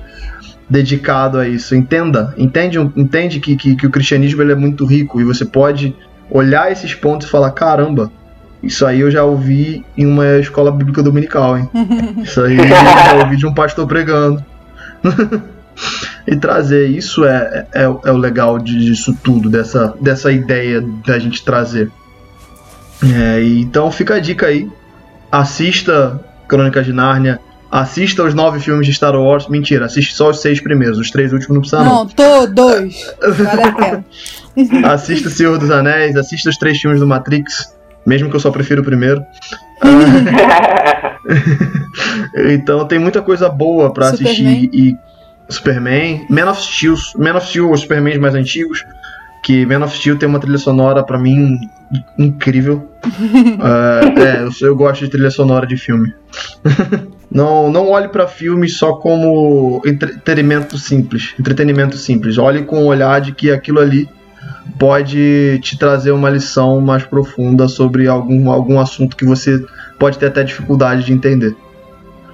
dedicado 0.70 1.38
a 1.38 1.48
isso. 1.48 1.76
Entenda, 1.76 2.34
entende, 2.38 2.80
entende 2.96 3.40
que, 3.40 3.56
que, 3.56 3.76
que 3.76 3.86
o 3.86 3.90
cristianismo 3.90 4.42
ele 4.42 4.54
é 4.54 4.56
muito 4.56 4.86
rico 4.86 5.20
e 5.20 5.24
você 5.24 5.44
pode 5.44 5.96
olhar 6.30 6.72
esses 6.72 6.96
pontos 6.96 7.28
e 7.28 7.30
falar: 7.30 7.52
caramba, 7.52 8.10
isso 8.64 8.86
aí 8.86 9.02
eu 9.02 9.12
já 9.12 9.24
ouvi 9.24 9.84
em 9.98 10.06
uma 10.06 10.38
escola 10.38 10.72
bíblica 10.72 11.04
dominical, 11.04 11.58
hein? 11.58 11.70
Isso 12.24 12.42
aí 12.42 12.58
eu 12.58 12.68
já 12.68 13.24
ouvi 13.24 13.36
de 13.36 13.46
um 13.46 13.54
pastor 13.54 13.88
pregando. 13.88 14.44
e 16.28 16.36
trazer. 16.36 16.88
Isso 16.88 17.26
é, 17.26 17.68
é, 17.74 17.84
é 17.84 18.12
o 18.12 18.18
legal 18.18 18.60
disso 18.60 19.16
tudo, 19.24 19.50
dessa, 19.50 19.96
dessa 20.00 20.32
ideia 20.32 20.82
da 21.06 21.18
gente 21.20 21.44
trazer. 21.44 21.92
É, 23.04 23.44
então 23.44 23.92
fica 23.92 24.16
a 24.16 24.20
dica 24.20 24.48
aí. 24.48 24.70
Assista 25.32 26.20
Crônicas 26.48 26.86
de 26.86 26.94
Nárnia, 26.94 27.40
Assista 27.72 28.24
os 28.24 28.34
nove 28.34 28.60
filmes 28.60 28.86
de 28.86 28.94
Star 28.94 29.16
Wars. 29.16 29.48
Mentira, 29.48 29.86
assiste 29.86 30.14
só 30.14 30.30
os 30.30 30.42
seis 30.42 30.60
primeiros. 30.60 30.98
Os 30.98 31.10
três 31.10 31.32
últimos 31.32 31.56
não 31.56 31.62
precisa, 31.62 31.82
não. 31.82 32.04
Não, 32.04 32.06
todos. 32.06 33.16
Assista 34.84 35.30
o 35.30 35.32
Senhor 35.32 35.58
dos 35.58 35.72
Anéis, 35.72 36.18
assista 36.18 36.50
os 36.50 36.58
três 36.58 36.78
filmes 36.78 37.00
do 37.00 37.08
Matrix, 37.08 37.74
mesmo 38.06 38.30
que 38.30 38.36
eu 38.36 38.40
só 38.42 38.52
prefiro 38.52 38.82
o 38.82 38.84
primeiro. 38.84 39.24
então 42.52 42.86
tem 42.86 43.00
muita 43.00 43.22
coisa 43.22 43.48
boa 43.48 43.94
pra 43.94 44.12
Superman. 44.12 44.34
assistir 44.34 44.70
e 44.74 44.98
Superman, 45.52 46.26
Man 46.30 46.50
of 46.50 46.62
Steel, 46.62 46.96
Man 47.18 47.36
of 47.36 47.48
Steel, 47.48 47.72
os 47.72 47.82
Supermans 47.82 48.18
mais 48.18 48.36
antigos, 48.36 48.84
que 49.44 49.66
Man 49.66 49.84
of 49.84 49.96
Steel 49.98 50.18
tem 50.18 50.30
uma 50.30 50.40
trilha 50.40 50.58
sonora 50.58 51.04
pra 51.04 51.18
mim 51.18 51.58
incrível. 52.18 52.88
É, 53.64 54.22
é, 54.22 54.44
eu, 54.44 54.68
eu 54.68 54.76
gosto 54.76 55.06
de 55.06 55.12
trilha 55.12 55.30
sonora 55.30 55.66
de 55.66 55.78
filme. 55.78 56.14
Não, 57.32 57.72
não 57.72 57.90
olhe 57.90 58.10
pra 58.10 58.28
filme 58.28 58.68
só 58.68 58.96
como 58.96 59.82
entretenimento 59.86 60.78
simples, 60.78 61.34
entretenimento 61.40 61.96
simples. 61.96 62.38
Olhe 62.38 62.64
com 62.64 62.84
o 62.84 62.88
olhar 62.88 63.22
de 63.22 63.32
que 63.32 63.50
aquilo 63.50 63.80
ali 63.80 64.10
pode 64.78 65.58
te 65.62 65.78
trazer 65.78 66.12
uma 66.12 66.30
lição 66.30 66.82
mais 66.82 67.04
profunda 67.04 67.70
sobre 67.70 68.06
algum, 68.08 68.52
algum 68.52 68.80
assunto 68.80 69.16
que 69.16 69.24
você 69.24 69.64
pode 69.98 70.18
ter 70.18 70.26
até 70.26 70.44
dificuldade 70.44 71.06
de 71.06 71.14
entender. 71.14 71.56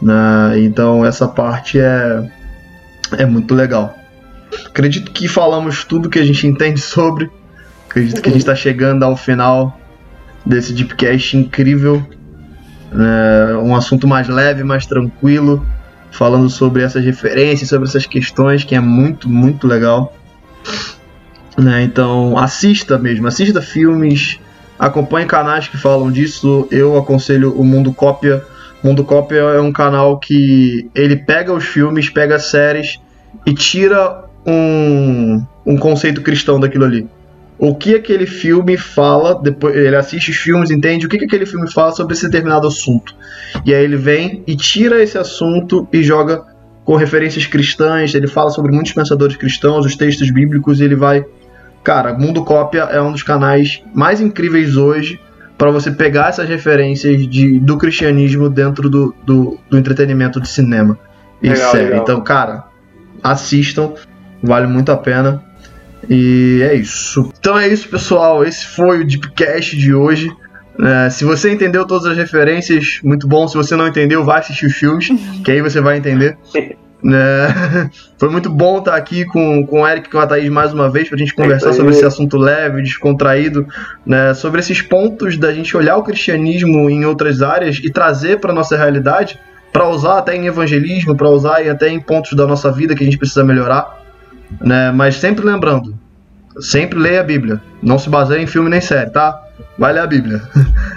Né? 0.01 0.59
Então 0.61 1.05
essa 1.05 1.27
parte 1.27 1.79
é, 1.79 2.23
é 3.13 3.25
muito 3.25 3.53
legal. 3.53 3.97
Acredito 4.65 5.11
que 5.11 5.27
falamos 5.27 5.83
tudo 5.83 6.09
que 6.09 6.19
a 6.19 6.25
gente 6.25 6.47
entende 6.47 6.79
sobre. 6.79 7.29
Acredito 7.89 8.21
que 8.21 8.29
a 8.29 8.31
gente 8.31 8.41
está 8.41 8.55
chegando 8.55 9.03
ao 9.03 9.15
final 9.15 9.79
desse 10.45 10.73
Deepcast 10.73 11.37
incrível. 11.37 12.05
né? 12.91 13.55
um 13.61 13.75
assunto 13.75 14.07
mais 14.07 14.27
leve, 14.27 14.63
mais 14.63 14.85
tranquilo. 14.85 15.65
Falando 16.11 16.49
sobre 16.49 16.83
essas 16.83 17.03
referências, 17.03 17.69
sobre 17.69 17.87
essas 17.87 18.05
questões, 18.05 18.63
que 18.63 18.75
é 18.75 18.79
muito, 18.79 19.29
muito 19.29 19.67
legal. 19.67 20.15
Né? 21.57 21.83
Então 21.83 22.37
assista 22.37 22.97
mesmo, 22.97 23.27
assista 23.27 23.61
filmes, 23.61 24.39
acompanhe 24.79 25.25
canais 25.25 25.67
que 25.67 25.77
falam 25.77 26.11
disso. 26.11 26.67
Eu 26.71 26.97
aconselho 26.97 27.59
o 27.59 27.63
Mundo 27.63 27.91
Cópia. 27.91 28.43
Mundo 28.83 29.03
Cópia 29.03 29.37
é 29.37 29.59
um 29.59 29.71
canal 29.71 30.19
que 30.19 30.89
ele 30.93 31.15
pega 31.15 31.53
os 31.53 31.65
filmes, 31.65 32.09
pega 32.09 32.35
as 32.35 32.45
séries 32.45 32.99
e 33.45 33.53
tira 33.53 34.25
um, 34.45 35.43
um 35.65 35.77
conceito 35.77 36.21
cristão 36.21 36.59
daquilo 36.59 36.85
ali. 36.85 37.07
O 37.59 37.73
que 37.73 37.95
aquele 37.95 38.27
filme 38.27 38.77
fala, 38.77 39.33
depois 39.33 39.75
ele 39.75 39.95
assiste 39.95 40.29
os 40.29 40.37
filmes, 40.37 40.69
entende 40.69 41.07
o 41.07 41.09
que, 41.09 41.17
que 41.17 41.25
aquele 41.25 41.45
filme 41.45 41.71
fala 41.71 41.91
sobre 41.91 42.13
esse 42.13 42.25
determinado 42.25 42.67
assunto. 42.67 43.15
E 43.65 43.73
aí 43.73 43.83
ele 43.83 43.97
vem 43.97 44.43
e 44.45 44.55
tira 44.55 45.01
esse 45.01 45.17
assunto 45.17 45.87
e 45.91 46.03
joga 46.03 46.43
com 46.85 46.95
referências 46.95 47.45
cristãs, 47.47 48.13
ele 48.13 48.27
fala 48.27 48.51
sobre 48.51 48.71
muitos 48.71 48.93
pensadores 48.93 49.35
cristãos, 49.35 49.85
os 49.85 49.95
textos 49.95 50.29
bíblicos, 50.31 50.79
e 50.79 50.83
ele 50.83 50.95
vai 50.95 51.25
Cara, 51.87 52.13
Mundo 52.13 52.43
Cópia 52.43 52.81
é 52.81 53.01
um 53.01 53.13
dos 53.13 53.23
canais 53.23 53.81
mais 53.93 54.19
incríveis 54.19 54.75
hoje 54.75 55.21
para 55.57 55.71
você 55.71 55.91
pegar 55.91 56.29
essas 56.29 56.47
referências 56.47 57.27
de, 57.27 57.59
do 57.59 57.77
cristianismo 57.77 58.49
dentro 58.49 58.89
do, 58.89 59.15
do, 59.25 59.59
do 59.69 59.77
entretenimento 59.77 60.39
de 60.39 60.47
cinema 60.47 60.97
e 61.41 61.49
Legal, 61.49 61.71
série. 61.71 61.83
legal. 61.85 62.03
Então, 62.03 62.21
cara, 62.21 62.65
assistam, 63.23 63.93
vale 64.41 64.67
muito 64.67 64.91
a 64.91 64.97
pena. 64.97 65.43
E 66.09 66.61
é 66.63 66.75
isso. 66.75 67.31
Então 67.39 67.57
é 67.57 67.67
isso, 67.67 67.89
pessoal. 67.89 68.43
Esse 68.43 68.65
foi 68.65 69.01
o 69.01 69.05
Deepcast 69.05 69.75
de 69.75 69.93
hoje. 69.93 70.31
É, 70.79 71.09
se 71.09 71.25
você 71.25 71.51
entendeu 71.51 71.85
todas 71.85 72.05
as 72.05 72.15
referências, 72.15 72.99
muito 73.03 73.27
bom. 73.27 73.47
Se 73.47 73.57
você 73.57 73.75
não 73.75 73.87
entendeu, 73.87 74.23
vai 74.23 74.39
assistir 74.39 74.67
os 74.67 74.73
filmes, 74.73 75.09
que 75.43 75.51
aí 75.51 75.61
você 75.61 75.81
vai 75.81 75.97
entender. 75.97 76.37
né? 77.07 77.89
Foi 78.19 78.27
muito 78.27 78.49
bom 78.49 78.79
estar 78.79 78.95
aqui 78.97 79.23
com, 79.23 79.65
com 79.65 79.81
o 79.81 79.87
Eric 79.87 80.09
e 80.09 80.11
com 80.11 80.19
a 80.19 80.27
Thaís 80.27 80.49
mais 80.49 80.73
uma 80.73 80.89
vez 80.89 81.07
pra 81.07 81.17
gente 81.17 81.33
conversar 81.33 81.69
isso 81.69 81.77
sobre 81.77 81.93
esse 81.93 82.03
assunto 82.03 82.37
leve, 82.37 82.81
descontraído, 82.81 83.65
né? 84.05 84.33
sobre 84.33 84.59
esses 84.59 84.81
pontos 84.81 85.37
da 85.37 85.53
gente 85.53 85.77
olhar 85.77 85.95
o 85.95 86.03
cristianismo 86.03 86.89
em 86.89 87.05
outras 87.05 87.41
áreas 87.41 87.79
e 87.81 87.89
trazer 87.89 88.41
para 88.41 88.51
nossa 88.51 88.75
realidade, 88.75 89.39
para 89.71 89.87
usar 89.87 90.17
até 90.17 90.35
em 90.35 90.47
evangelismo, 90.47 91.15
para 91.15 91.29
usar 91.29 91.61
até 91.69 91.87
em 91.87 91.99
pontos 92.01 92.33
da 92.33 92.45
nossa 92.45 92.69
vida 92.73 92.93
que 92.93 93.03
a 93.03 93.05
gente 93.05 93.17
precisa 93.17 93.41
melhorar, 93.41 94.03
né? 94.59 94.91
Mas 94.91 95.15
sempre 95.15 95.45
lembrando, 95.45 95.97
sempre 96.59 96.99
leia 96.99 97.21
a 97.21 97.23
Bíblia, 97.23 97.61
não 97.81 97.97
se 97.97 98.09
baseie 98.09 98.43
em 98.43 98.47
filme 98.47 98.69
nem 98.69 98.81
série, 98.81 99.11
tá? 99.11 99.46
Vai 99.77 99.93
ler 99.93 99.99
a 99.99 100.07
Bíblia. 100.07 100.41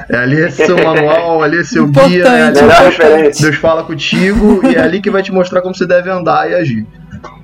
É 0.09 0.17
ali 0.17 0.41
é 0.41 0.51
seu 0.51 0.77
manual, 0.77 1.43
ali 1.43 1.59
é 1.59 1.65
seu 1.65 1.87
guia, 1.87 2.25
é 2.25 2.43
ali 2.43 2.59
Importante. 2.59 2.99
Melhor 2.99 3.23
Deus. 3.23 3.39
Deus 3.39 3.57
fala 3.57 3.85
contigo 3.85 4.61
e 4.67 4.75
é 4.75 4.81
ali 4.81 5.01
que 5.01 5.11
vai 5.11 5.23
te 5.23 5.33
mostrar 5.33 5.61
como 5.61 5.75
você 5.75 5.87
deve 5.87 6.11
andar 6.11 6.51
e 6.51 6.55
agir. 6.55 6.87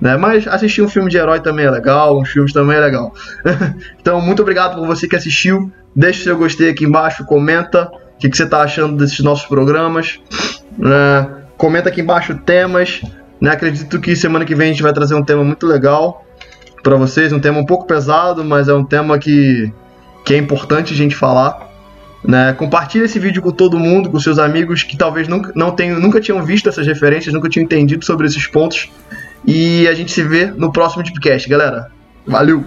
Né? 0.01 0.16
Mas 0.16 0.47
assistir 0.47 0.82
um 0.82 0.89
filme 0.89 1.11
de 1.11 1.16
herói 1.16 1.41
também 1.41 1.66
é 1.66 1.70
legal, 1.70 2.18
uns 2.18 2.30
filmes 2.30 2.53
também 2.53 2.76
é 2.76 2.80
legal. 2.80 3.12
então, 4.01 4.20
muito 4.20 4.43
obrigado 4.43 4.76
por 4.76 4.87
você 4.87 5.07
que 5.07 5.16
assistiu. 5.16 5.70
Deixa 5.95 6.20
o 6.20 6.24
seu 6.24 6.37
gostei 6.39 6.70
aqui 6.70 6.84
embaixo, 6.84 7.24
comenta 7.24 7.84
o 7.84 8.18
que, 8.18 8.30
que 8.30 8.37
você 8.37 8.45
está 8.45 8.62
achando 8.62 8.97
desses 8.97 9.20
nossos 9.20 9.47
programas. 9.47 10.18
né? 10.78 11.28
comenta 11.57 11.89
aqui 11.89 12.01
embaixo 12.01 12.34
temas. 12.34 13.03
Né? 13.41 13.51
Acredito 13.51 14.01
que 14.01 14.16
semana 14.16 14.45
que 14.45 14.55
vem 14.55 14.68
a 14.68 14.72
gente 14.72 14.82
vai 14.82 14.93
trazer 14.93 15.14
um 15.14 15.22
tema 15.22 15.45
muito 15.45 15.66
legal 15.66 16.24
para 16.82 16.97
vocês, 16.97 17.32
um 17.32 17.41
tema 17.41 17.59
um 17.59 17.66
pouco 17.66 17.87
pesado, 17.87 18.45
mas 18.45 18.68
é 18.68 18.74
um 18.74 18.84
tema 18.84 19.18
que, 19.18 19.72
que 20.27 20.35
é 20.35 20.37
importante 20.37 20.93
a 20.93 20.97
gente 20.97 21.14
falar. 21.14 21.70
Né? 22.22 22.53
Compartilhe 22.55 23.05
esse 23.05 23.20
vídeo 23.20 23.41
com 23.41 23.53
todo 23.53 23.79
mundo, 23.79 24.11
com 24.11 24.18
seus 24.18 24.41
amigos 24.41 24.83
que 24.83 24.97
talvez 24.97 25.29
nunca, 25.29 25.53
não 25.55 25.70
tenham, 25.70 26.01
nunca 26.01 26.20
tinham 26.20 26.43
visto 26.43 26.68
essas 26.68 26.85
referências, 26.85 27.33
nunca 27.33 27.49
tinham 27.49 27.64
entendido 27.64 28.05
sobre 28.05 28.27
esses 28.27 28.45
pontos. 28.49 28.91
E 29.47 29.87
a 29.87 29.95
gente 29.95 30.11
se 30.11 30.24
vê 30.24 30.47
no 30.47 30.72
próximo 30.72 31.05
podcast, 31.05 31.49
galera. 31.49 31.93
Valeu! 32.27 32.64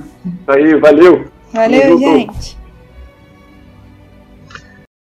Aí, 0.47 0.79
valeu. 0.79 1.27
Valeu, 1.51 1.97
gente. 1.97 2.58